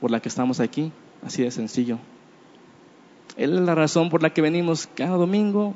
por 0.00 0.10
la 0.10 0.20
que 0.20 0.28
estamos 0.28 0.60
aquí. 0.60 0.92
Así 1.24 1.42
de 1.42 1.50
sencillo. 1.50 1.98
Él 3.36 3.54
es 3.54 3.60
la 3.60 3.74
razón 3.74 4.10
por 4.10 4.22
la 4.22 4.30
que 4.30 4.42
venimos 4.42 4.88
cada 4.94 5.16
domingo, 5.16 5.74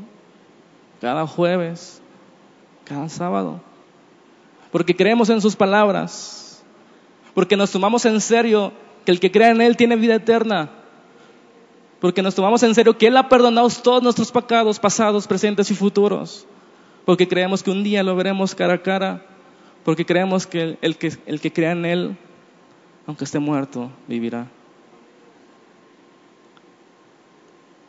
cada 1.01 1.27
jueves, 1.27 2.01
cada 2.85 3.09
sábado. 3.09 3.61
Porque 4.75 4.97
creemos 4.97 5.31
en 5.31 5.41
sus 5.41 5.55
palabras. 5.55 6.61
Porque 7.33 7.57
nos 7.57 7.71
tomamos 7.71 8.05
en 8.07 8.21
serio 8.21 8.73
que 9.05 9.13
el 9.13 9.21
que 9.21 9.31
crea 9.31 9.51
en 9.51 9.61
Él 9.61 9.77
tiene 9.77 9.95
vida 9.95 10.17
eterna. 10.17 10.69
Porque 12.01 12.23
nos 12.23 12.35
tomamos 12.35 12.61
en 12.65 12.75
serio 12.75 12.99
que 12.99 13.07
Él 13.07 13.17
ha 13.17 13.29
perdonado 13.29 13.69
todos 13.69 14.03
nuestros 14.03 14.33
pecados 14.33 14.81
pasados, 14.81 15.29
presentes 15.29 15.71
y 15.71 15.77
futuros. 15.77 16.45
Porque 17.05 17.29
creemos 17.29 17.63
que 17.63 17.71
un 17.71 17.85
día 17.85 18.03
lo 18.03 18.17
veremos 18.17 18.57
cara 18.57 18.75
a 18.75 18.83
cara. 18.83 19.25
Porque 19.85 20.05
creemos 20.05 20.45
que 20.45 20.77
el 20.83 20.97
que, 20.97 21.13
el 21.27 21.41
que 21.41 21.53
crea 21.53 21.71
en 21.71 21.85
Él, 21.85 22.17
aunque 23.07 23.27
esté 23.27 23.39
muerto, 23.39 23.93
vivirá. 24.09 24.49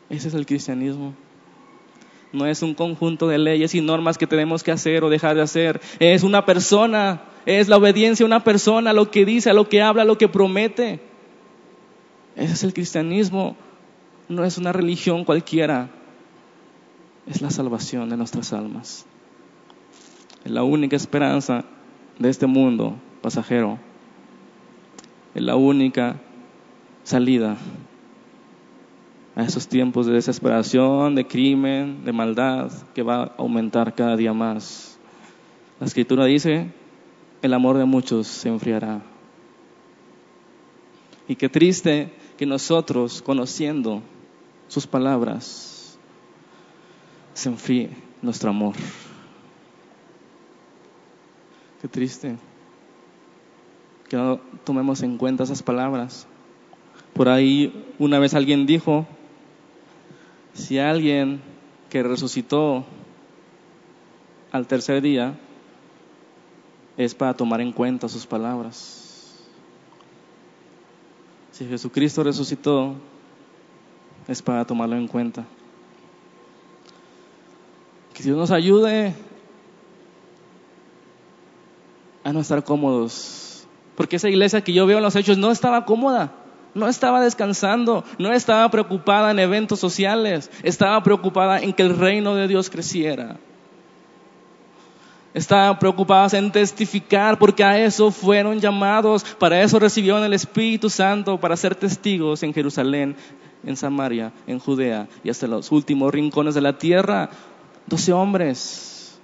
Ese 0.08 0.28
es 0.28 0.36
el 0.36 0.46
cristianismo. 0.46 1.16
No 2.36 2.46
es 2.46 2.62
un 2.62 2.74
conjunto 2.74 3.30
de 3.30 3.38
leyes 3.38 3.74
y 3.76 3.82
normas 3.82 4.18
que 4.18 4.28
tenemos 4.28 4.62
que 4.62 4.72
hacer 4.72 5.06
o 5.06 5.10
dejar 5.10 5.38
de 5.38 5.42
hacer. 5.42 5.80
Es 6.00 6.22
una 6.22 6.46
persona. 6.46 7.22
Es 7.46 7.70
la 7.70 7.78
obediencia 7.78 8.26
a 8.26 8.28
una 8.28 8.44
persona, 8.44 8.92
lo 8.92 9.10
que 9.10 9.24
dice, 9.24 9.54
lo 9.54 9.70
que 9.70 9.82
habla, 9.82 10.04
lo 10.04 10.18
que 10.18 10.28
promete. 10.28 11.00
Ese 12.36 12.54
es 12.54 12.64
el 12.64 12.74
cristianismo. 12.74 13.56
No 14.28 14.44
es 14.44 14.58
una 14.58 14.74
religión 14.74 15.24
cualquiera. 15.24 15.90
Es 17.26 17.42
la 17.42 17.52
salvación 17.52 18.10
de 18.10 18.18
nuestras 18.18 18.52
almas. 18.52 19.06
Es 20.44 20.52
la 20.52 20.64
única 20.64 20.98
esperanza 20.98 21.64
de 22.20 22.30
este 22.30 22.48
mundo 22.48 22.96
pasajero. 23.22 23.80
Es 25.34 25.42
la 25.42 25.56
única 25.56 26.18
salida 27.04 27.56
a 29.36 29.44
esos 29.44 29.68
tiempos 29.68 30.06
de 30.06 30.14
desesperación, 30.14 31.14
de 31.14 31.28
crimen, 31.28 32.06
de 32.06 32.14
maldad 32.14 32.72
que 32.94 33.04
va 33.04 33.24
a 33.24 33.32
aumentar 33.38 33.94
cada 33.94 34.16
día 34.16 34.34
más. 34.34 34.98
La 35.80 35.88
escritura 35.88 36.26
dice, 36.26 36.72
el 37.42 37.54
amor 37.54 37.78
de 37.78 37.86
muchos 37.86 38.28
se 38.28 38.48
enfriará. 38.48 39.02
Y 41.28 41.36
qué 41.36 41.50
triste 41.50 42.14
que 42.38 42.46
nosotros, 42.46 43.22
conociendo 43.22 44.02
sus 44.70 44.88
palabras, 44.88 46.00
se 47.34 47.50
enfríe 47.50 47.90
nuestro 48.22 48.50
amor. 48.50 48.76
Qué 51.82 51.90
triste 51.90 52.38
que 54.08 54.16
no 54.16 54.40
tomemos 54.64 55.02
en 55.04 55.18
cuenta 55.18 55.44
esas 55.44 55.62
palabras. 55.62 56.26
Por 57.14 57.28
ahí 57.28 57.94
una 58.00 58.20
vez 58.20 58.34
alguien 58.34 58.66
dijo, 58.66 59.06
si 60.56 60.80
alguien 60.80 61.42
que 61.90 62.02
resucitó 62.02 62.86
al 64.52 64.66
tercer 64.68 65.02
día 65.02 65.38
es 66.98 67.14
para 67.14 67.36
tomar 67.36 67.62
en 67.62 67.74
cuenta 67.74 68.08
sus 68.08 68.26
palabras. 68.26 69.36
Si 71.52 71.66
Jesucristo 71.66 72.24
resucitó, 72.24 72.96
es 74.28 74.42
para 74.42 74.66
tomarlo 74.66 74.96
en 74.96 75.08
cuenta. 75.08 75.46
Que 78.14 78.24
Dios 78.24 78.38
nos 78.38 78.52
ayude 78.52 79.14
a 82.24 82.32
no 82.32 82.40
estar 82.40 82.64
cómodos. 82.64 83.68
Porque 83.96 84.16
esa 84.16 84.30
iglesia 84.30 84.64
que 84.64 84.74
yo 84.74 84.86
veo 84.86 84.98
en 84.98 85.04
los 85.04 85.16
hechos 85.18 85.38
no 85.38 85.52
estaba 85.52 85.86
cómoda. 85.86 86.45
No 86.76 86.90
estaba 86.90 87.22
descansando, 87.22 88.04
no 88.20 88.34
estaba 88.34 88.70
preocupada 88.70 89.32
en 89.32 89.40
eventos 89.40 89.80
sociales, 89.80 90.52
estaba 90.62 91.02
preocupada 91.02 91.60
en 91.60 91.72
que 91.72 91.84
el 91.84 91.98
reino 91.98 92.36
de 92.36 92.50
Dios 92.50 92.70
creciera. 92.70 93.38
Estaba 95.34 95.80
preocupada 95.80 96.38
en 96.38 96.52
testificar 96.52 97.40
porque 97.40 97.64
a 97.64 97.80
eso 97.80 98.12
fueron 98.12 98.60
llamados, 98.60 99.24
para 99.40 99.62
eso 99.62 99.80
recibieron 99.80 100.24
el 100.26 100.34
Espíritu 100.34 100.90
Santo, 100.90 101.40
para 101.40 101.56
ser 101.56 101.76
testigos 101.76 102.44
en 102.44 102.54
Jerusalén, 102.54 103.16
en 103.66 103.78
Samaria, 103.78 104.34
en 104.46 104.60
Judea 104.60 105.08
y 105.24 105.30
hasta 105.30 105.48
los 105.48 105.72
últimos 105.72 106.14
rincones 106.14 106.56
de 106.56 106.62
la 106.62 106.78
tierra. 106.78 107.30
Doce 107.88 108.12
hombres 108.12 109.18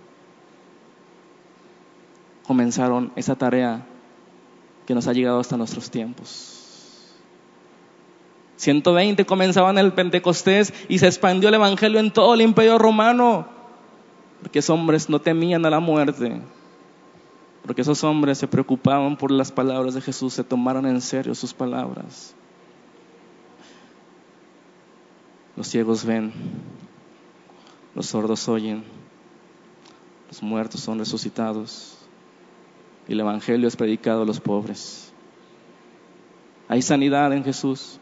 comenzaron 2.47 3.11
esa 3.17 3.35
tarea 3.35 3.85
que 4.85 4.95
nos 4.95 5.07
ha 5.07 5.13
llegado 5.13 5.39
hasta 5.39 5.57
nuestros 5.57 5.91
tiempos. 5.91 6.60
120 8.61 9.25
comenzaban 9.25 9.79
el 9.79 9.91
Pentecostés 9.91 10.71
y 10.87 10.99
se 10.99 11.07
expandió 11.07 11.49
el 11.49 11.55
Evangelio 11.55 11.99
en 11.99 12.11
todo 12.11 12.35
el 12.35 12.41
imperio 12.41 12.77
romano. 12.77 13.47
Porque 14.39 14.59
esos 14.59 14.69
hombres 14.69 15.09
no 15.09 15.19
temían 15.19 15.65
a 15.65 15.71
la 15.71 15.79
muerte. 15.79 16.39
Porque 17.63 17.81
esos 17.81 18.03
hombres 18.03 18.37
se 18.37 18.47
preocupaban 18.47 19.17
por 19.17 19.31
las 19.31 19.51
palabras 19.51 19.95
de 19.95 20.01
Jesús, 20.01 20.33
se 20.33 20.43
tomaron 20.43 20.85
en 20.85 21.01
serio 21.01 21.33
sus 21.33 21.55
palabras. 21.55 22.35
Los 25.55 25.67
ciegos 25.67 26.05
ven, 26.05 26.31
los 27.95 28.05
sordos 28.05 28.47
oyen, 28.47 28.83
los 30.27 30.43
muertos 30.43 30.81
son 30.81 30.99
resucitados 30.99 31.97
y 33.07 33.13
el 33.13 33.21
Evangelio 33.21 33.67
es 33.67 33.75
predicado 33.75 34.21
a 34.21 34.25
los 34.25 34.39
pobres. 34.39 35.11
Hay 36.67 36.83
sanidad 36.83 37.33
en 37.33 37.43
Jesús 37.43 37.99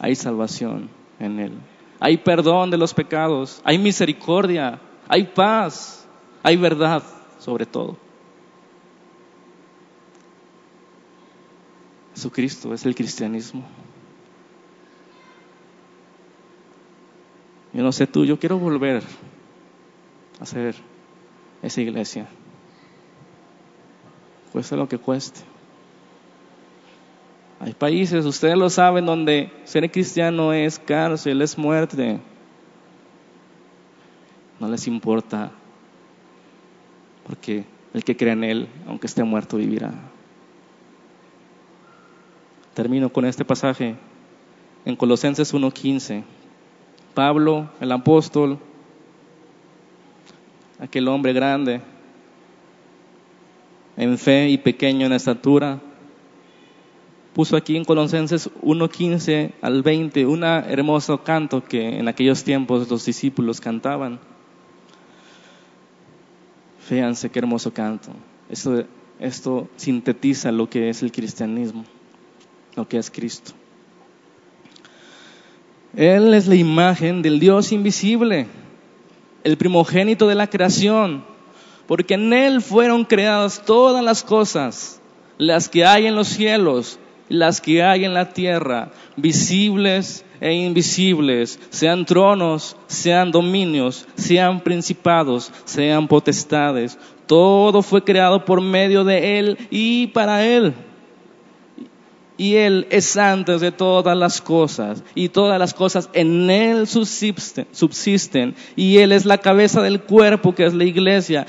hay 0.00 0.16
salvación 0.16 0.88
en 1.18 1.38
Él. 1.38 1.52
Hay 2.00 2.16
perdón 2.16 2.70
de 2.70 2.78
los 2.78 2.94
pecados, 2.94 3.60
hay 3.62 3.78
misericordia, 3.78 4.80
hay 5.06 5.24
paz, 5.24 6.08
hay 6.42 6.56
verdad 6.56 7.02
sobre 7.38 7.66
todo. 7.66 7.96
Jesucristo 12.14 12.72
es 12.72 12.84
el 12.86 12.94
cristianismo. 12.94 13.62
Yo 17.72 17.82
no 17.82 17.92
sé 17.92 18.06
tú, 18.06 18.24
yo 18.24 18.38
quiero 18.38 18.58
volver 18.58 19.02
a 20.40 20.46
ser 20.46 20.74
esa 21.62 21.80
iglesia. 21.80 22.26
Cueste 24.52 24.76
lo 24.76 24.88
que 24.88 24.98
cueste. 24.98 25.49
Hay 27.60 27.74
países, 27.74 28.24
ustedes 28.24 28.56
lo 28.56 28.70
saben, 28.70 29.04
donde 29.04 29.52
ser 29.64 29.90
cristiano 29.90 30.54
es 30.54 30.78
cárcel, 30.78 31.42
es 31.42 31.58
muerte. 31.58 32.18
No 34.58 34.66
les 34.68 34.86
importa, 34.86 35.52
porque 37.26 37.66
el 37.92 38.02
que 38.02 38.16
cree 38.16 38.32
en 38.32 38.44
Él, 38.44 38.68
aunque 38.86 39.06
esté 39.06 39.22
muerto, 39.24 39.58
vivirá. 39.58 39.92
Termino 42.72 43.10
con 43.12 43.26
este 43.26 43.44
pasaje 43.44 43.94
en 44.86 44.96
Colosenses 44.96 45.52
1.15. 45.52 46.22
Pablo, 47.12 47.68
el 47.78 47.92
apóstol, 47.92 48.58
aquel 50.78 51.08
hombre 51.08 51.34
grande 51.34 51.82
en 53.98 54.16
fe 54.16 54.48
y 54.48 54.56
pequeño 54.56 55.04
en 55.04 55.12
estatura, 55.12 55.78
puso 57.40 57.56
aquí 57.56 57.74
en 57.74 57.86
Colosenses 57.86 58.50
1.15 58.60 59.52
al 59.62 59.82
20 59.82 60.26
un 60.26 60.44
hermoso 60.44 61.24
canto 61.24 61.64
que 61.64 61.98
en 61.98 62.06
aquellos 62.06 62.44
tiempos 62.44 62.90
los 62.90 63.06
discípulos 63.06 63.62
cantaban. 63.62 64.20
Fíjense 66.80 67.30
qué 67.30 67.38
hermoso 67.38 67.72
canto. 67.72 68.10
Esto, 68.50 68.84
esto 69.18 69.70
sintetiza 69.76 70.52
lo 70.52 70.68
que 70.68 70.90
es 70.90 71.02
el 71.02 71.12
cristianismo, 71.12 71.86
lo 72.76 72.86
que 72.86 72.98
es 72.98 73.10
Cristo. 73.10 73.52
Él 75.96 76.34
es 76.34 76.46
la 76.46 76.56
imagen 76.56 77.22
del 77.22 77.40
Dios 77.40 77.72
invisible, 77.72 78.48
el 79.44 79.56
primogénito 79.56 80.28
de 80.28 80.34
la 80.34 80.46
creación, 80.46 81.24
porque 81.86 82.12
en 82.12 82.34
Él 82.34 82.60
fueron 82.60 83.06
creadas 83.06 83.64
todas 83.64 84.04
las 84.04 84.22
cosas, 84.22 85.00
las 85.38 85.70
que 85.70 85.86
hay 85.86 86.06
en 86.06 86.14
los 86.14 86.28
cielos 86.28 86.98
las 87.30 87.60
que 87.60 87.82
hay 87.82 88.04
en 88.04 88.12
la 88.12 88.32
tierra, 88.32 88.90
visibles 89.16 90.24
e 90.40 90.52
invisibles, 90.52 91.58
sean 91.70 92.04
tronos, 92.04 92.76
sean 92.88 93.30
dominios, 93.30 94.06
sean 94.16 94.60
principados, 94.60 95.50
sean 95.64 96.08
potestades. 96.08 96.98
Todo 97.26 97.82
fue 97.82 98.02
creado 98.02 98.44
por 98.44 98.60
medio 98.60 99.04
de 99.04 99.38
Él 99.38 99.58
y 99.70 100.08
para 100.08 100.44
Él. 100.44 100.74
Y 102.36 102.56
Él 102.56 102.86
es 102.90 103.16
antes 103.16 103.60
de 103.60 103.70
todas 103.70 104.16
las 104.16 104.40
cosas, 104.40 105.04
y 105.14 105.28
todas 105.28 105.58
las 105.58 105.72
cosas 105.72 106.10
en 106.12 106.50
Él 106.50 106.86
subsisten, 106.86 107.68
subsisten, 107.70 108.56
y 108.74 108.98
Él 108.98 109.12
es 109.12 109.24
la 109.24 109.38
cabeza 109.38 109.82
del 109.82 110.00
cuerpo 110.00 110.54
que 110.54 110.64
es 110.64 110.74
la 110.74 110.84
iglesia 110.84 111.46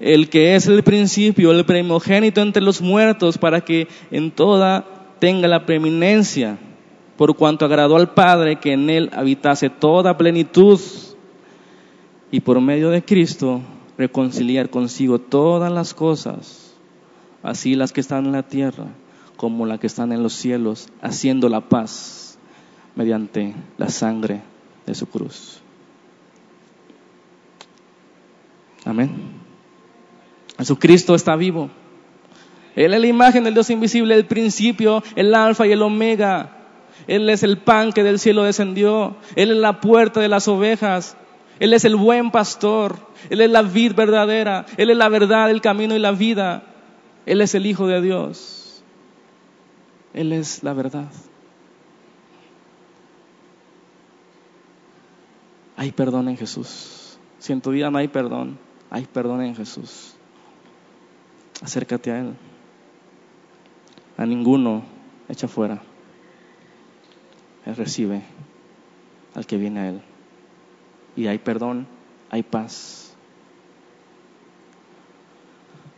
el 0.00 0.30
que 0.30 0.54
es 0.54 0.66
el 0.66 0.82
principio, 0.82 1.52
el 1.52 1.66
primogénito 1.66 2.40
entre 2.40 2.62
los 2.62 2.80
muertos, 2.80 3.36
para 3.36 3.60
que 3.60 3.86
en 4.10 4.30
toda 4.30 4.99
tenga 5.20 5.46
la 5.46 5.66
preeminencia, 5.66 6.58
por 7.16 7.36
cuanto 7.36 7.64
agradó 7.64 7.96
al 7.96 8.14
Padre 8.14 8.58
que 8.58 8.72
en 8.72 8.90
él 8.90 9.10
habitase 9.12 9.70
toda 9.70 10.16
plenitud, 10.16 10.80
y 12.32 12.40
por 12.40 12.60
medio 12.60 12.90
de 12.90 13.04
Cristo 13.04 13.60
reconciliar 13.98 14.70
consigo 14.70 15.20
todas 15.20 15.70
las 15.70 15.94
cosas, 15.94 16.74
así 17.42 17.74
las 17.74 17.92
que 17.92 18.00
están 18.00 18.26
en 18.26 18.32
la 18.32 18.42
tierra 18.42 18.86
como 19.36 19.64
las 19.64 19.80
que 19.80 19.86
están 19.86 20.12
en 20.12 20.22
los 20.22 20.34
cielos, 20.34 20.88
haciendo 21.00 21.48
la 21.48 21.62
paz 21.62 22.38
mediante 22.94 23.54
la 23.78 23.88
sangre 23.88 24.42
de 24.84 24.94
su 24.94 25.06
cruz. 25.06 25.62
Amén. 28.84 29.10
Jesucristo 30.58 31.14
está 31.14 31.36
vivo. 31.36 31.70
Él 32.76 32.94
es 32.94 33.00
la 33.00 33.06
imagen 33.06 33.44
del 33.44 33.54
Dios 33.54 33.70
invisible, 33.70 34.14
el 34.14 34.26
principio, 34.26 35.02
el 35.16 35.34
alfa 35.34 35.66
y 35.66 35.72
el 35.72 35.82
omega. 35.82 36.50
Él 37.06 37.28
es 37.28 37.42
el 37.42 37.58
pan 37.58 37.92
que 37.92 38.02
del 38.02 38.18
cielo 38.18 38.44
descendió. 38.44 39.16
Él 39.34 39.50
es 39.50 39.56
la 39.56 39.80
puerta 39.80 40.20
de 40.20 40.28
las 40.28 40.46
ovejas. 40.48 41.16
Él 41.58 41.72
es 41.72 41.84
el 41.84 41.96
buen 41.96 42.30
pastor. 42.30 42.96
Él 43.28 43.40
es 43.40 43.50
la 43.50 43.62
vid 43.62 43.94
verdadera. 43.94 44.66
Él 44.76 44.90
es 44.90 44.96
la 44.96 45.08
verdad, 45.08 45.50
el 45.50 45.60
camino 45.60 45.96
y 45.96 45.98
la 45.98 46.12
vida. 46.12 46.62
Él 47.26 47.40
es 47.40 47.54
el 47.54 47.66
Hijo 47.66 47.86
de 47.86 48.00
Dios. 48.00 48.84
Él 50.14 50.32
es 50.32 50.62
la 50.62 50.72
verdad. 50.72 51.10
Hay 55.76 55.92
perdón 55.92 56.28
en 56.28 56.36
Jesús. 56.36 57.18
Si 57.38 57.52
en 57.52 57.60
tu 57.60 57.70
vida 57.70 57.90
no 57.90 57.98
hay 57.98 58.08
perdón, 58.08 58.58
hay 58.90 59.06
perdón 59.06 59.42
en 59.42 59.56
Jesús. 59.56 60.14
Acércate 61.62 62.10
a 62.10 62.20
Él 62.20 62.34
a 64.20 64.26
ninguno 64.26 64.82
echa 65.30 65.48
fuera. 65.48 65.80
Él 67.64 67.74
recibe 67.74 68.22
al 69.34 69.46
que 69.46 69.56
viene 69.56 69.80
a 69.80 69.88
Él. 69.88 70.02
Y 71.16 71.26
hay 71.26 71.38
perdón, 71.38 71.86
hay 72.28 72.42
paz. 72.42 73.14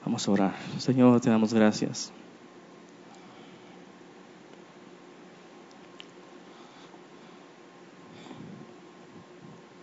Vamos 0.04 0.28
a 0.28 0.30
orar. 0.30 0.54
Señor, 0.78 1.20
te 1.20 1.30
damos 1.30 1.52
gracias. 1.52 2.12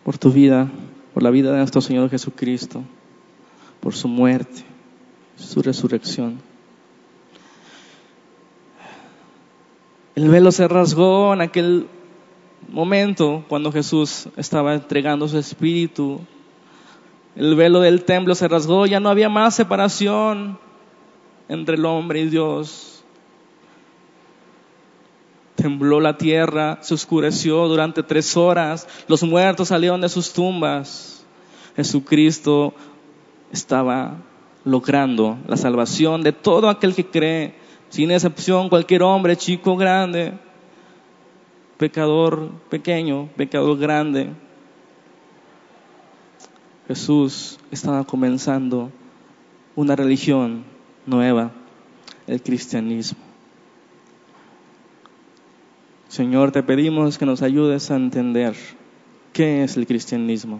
Por 0.05 0.17
tu 0.17 0.31
vida, 0.31 0.69
por 1.13 1.23
la 1.23 1.29
vida 1.29 1.51
de 1.51 1.57
nuestro 1.57 1.81
Señor 1.81 2.09
Jesucristo, 2.09 2.83
por 3.81 3.93
su 3.93 4.07
muerte, 4.07 4.63
su 5.35 5.61
resurrección. 5.61 6.48
El 10.19 10.27
velo 10.27 10.51
se 10.51 10.67
rasgó 10.67 11.33
en 11.33 11.39
aquel 11.39 11.87
momento 12.67 13.45
cuando 13.47 13.71
Jesús 13.71 14.27
estaba 14.35 14.73
entregando 14.73 15.29
su 15.29 15.37
espíritu. 15.37 16.19
El 17.37 17.55
velo 17.55 17.79
del 17.79 18.03
templo 18.03 18.35
se 18.35 18.49
rasgó, 18.49 18.85
ya 18.85 18.99
no 18.99 19.07
había 19.07 19.29
más 19.29 19.55
separación 19.55 20.59
entre 21.47 21.75
el 21.75 21.85
hombre 21.85 22.19
y 22.19 22.27
Dios. 22.27 23.01
Tembló 25.55 26.01
la 26.01 26.17
tierra, 26.17 26.79
se 26.81 26.95
oscureció 26.95 27.69
durante 27.69 28.03
tres 28.03 28.35
horas, 28.35 28.89
los 29.07 29.23
muertos 29.23 29.69
salieron 29.69 30.01
de 30.01 30.09
sus 30.09 30.33
tumbas. 30.33 31.25
Jesucristo 31.77 32.73
estaba 33.53 34.17
logrando 34.65 35.37
la 35.47 35.55
salvación 35.55 36.23
de 36.23 36.33
todo 36.33 36.67
aquel 36.67 36.93
que 36.93 37.05
cree 37.05 37.68
sin 37.89 38.11
excepción, 38.11 38.69
cualquier 38.69 39.03
hombre, 39.03 39.35
chico, 39.35 39.75
grande, 39.75 40.33
pecador 41.77 42.51
pequeño, 42.69 43.29
pecador 43.35 43.77
grande. 43.77 44.29
Jesús 46.87 47.59
estaba 47.71 48.03
comenzando 48.03 48.91
una 49.75 49.95
religión 49.95 50.63
nueva, 51.05 51.51
el 52.27 52.41
cristianismo. 52.41 53.19
Señor, 56.07 56.51
te 56.51 56.63
pedimos 56.63 57.17
que 57.17 57.25
nos 57.25 57.41
ayudes 57.43 57.91
a 57.91 57.95
entender 57.95 58.55
qué 59.31 59.63
es 59.63 59.77
el 59.77 59.85
cristianismo, 59.85 60.59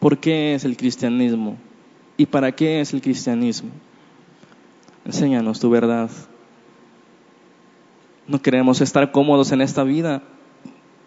por 0.00 0.18
qué 0.18 0.54
es 0.54 0.64
el 0.64 0.76
cristianismo 0.76 1.56
y 2.16 2.26
para 2.26 2.52
qué 2.52 2.80
es 2.80 2.92
el 2.92 3.00
cristianismo. 3.00 3.70
Enséñanos 5.04 5.60
tu 5.60 5.70
verdad. 5.70 6.10
No 8.26 8.40
queremos 8.40 8.80
estar 8.80 9.12
cómodos 9.12 9.52
en 9.52 9.60
esta 9.60 9.84
vida. 9.84 10.22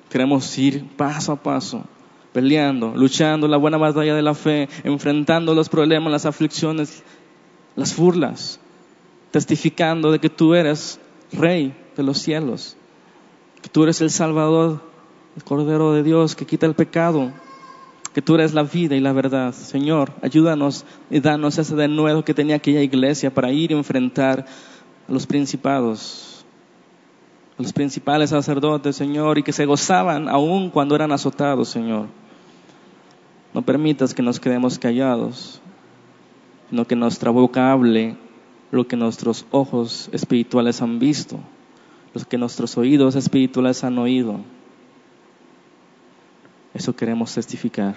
Queremos 0.09 0.57
ir 0.57 0.87
paso 0.95 1.31
a 1.31 1.35
paso, 1.35 1.83
peleando, 2.31 2.93
luchando 2.95 3.47
la 3.47 3.57
buena 3.57 3.77
batalla 3.77 4.15
de 4.15 4.21
la 4.21 4.35
fe, 4.35 4.69
enfrentando 4.83 5.53
los 5.55 5.67
problemas, 5.67 6.11
las 6.11 6.25
aflicciones, 6.25 7.03
las 7.75 7.95
burlas, 7.97 8.59
testificando 9.31 10.11
de 10.11 10.19
que 10.19 10.29
tú 10.29 10.53
eres 10.53 10.99
Rey 11.33 11.75
de 11.97 12.03
los 12.03 12.19
cielos, 12.19 12.77
que 13.61 13.69
tú 13.69 13.83
eres 13.83 13.99
el 13.99 14.11
Salvador, 14.11 14.81
el 15.35 15.43
Cordero 15.43 15.91
de 15.93 16.03
Dios 16.03 16.35
que 16.35 16.45
quita 16.45 16.65
el 16.65 16.73
pecado, 16.73 17.31
que 18.17 18.23
tú 18.23 18.33
eres 18.33 18.55
la 18.55 18.63
vida 18.63 18.95
y 18.95 18.99
la 18.99 19.13
verdad. 19.13 19.53
Señor, 19.53 20.11
ayúdanos 20.23 20.85
y 21.11 21.19
danos 21.19 21.59
ese 21.59 21.75
denuedo 21.75 22.25
que 22.25 22.33
tenía 22.33 22.55
aquella 22.55 22.81
iglesia 22.81 23.31
para 23.31 23.51
ir 23.51 23.71
a 23.71 23.77
enfrentar 23.77 24.43
a 25.07 25.11
los 25.11 25.27
principados, 25.27 26.43
a 27.59 27.61
los 27.61 27.71
principales 27.71 28.31
sacerdotes, 28.31 28.95
Señor, 28.95 29.37
y 29.37 29.43
que 29.43 29.53
se 29.53 29.67
gozaban 29.67 30.29
aún 30.29 30.71
cuando 30.71 30.95
eran 30.95 31.11
azotados, 31.11 31.69
Señor. 31.69 32.07
No 33.53 33.61
permitas 33.61 34.15
que 34.15 34.23
nos 34.23 34.39
quedemos 34.39 34.79
callados, 34.79 35.61
sino 36.71 36.87
que 36.87 36.95
nuestra 36.95 37.29
boca 37.29 37.71
hable 37.71 38.17
lo 38.71 38.87
que 38.87 38.95
nuestros 38.95 39.45
ojos 39.51 40.09
espirituales 40.11 40.81
han 40.81 40.97
visto, 40.97 41.39
lo 42.15 42.21
que 42.23 42.39
nuestros 42.39 42.79
oídos 42.79 43.15
espirituales 43.15 43.83
han 43.83 43.99
oído. 43.99 44.39
Eso 46.77 46.95
queremos 46.95 47.33
testificar. 47.33 47.95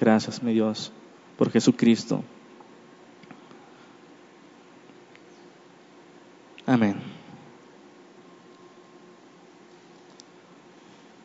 Gracias, 0.00 0.42
mi 0.42 0.52
Dios, 0.52 0.92
por 1.36 1.48
Jesucristo. 1.48 2.24
Amén. 6.66 7.17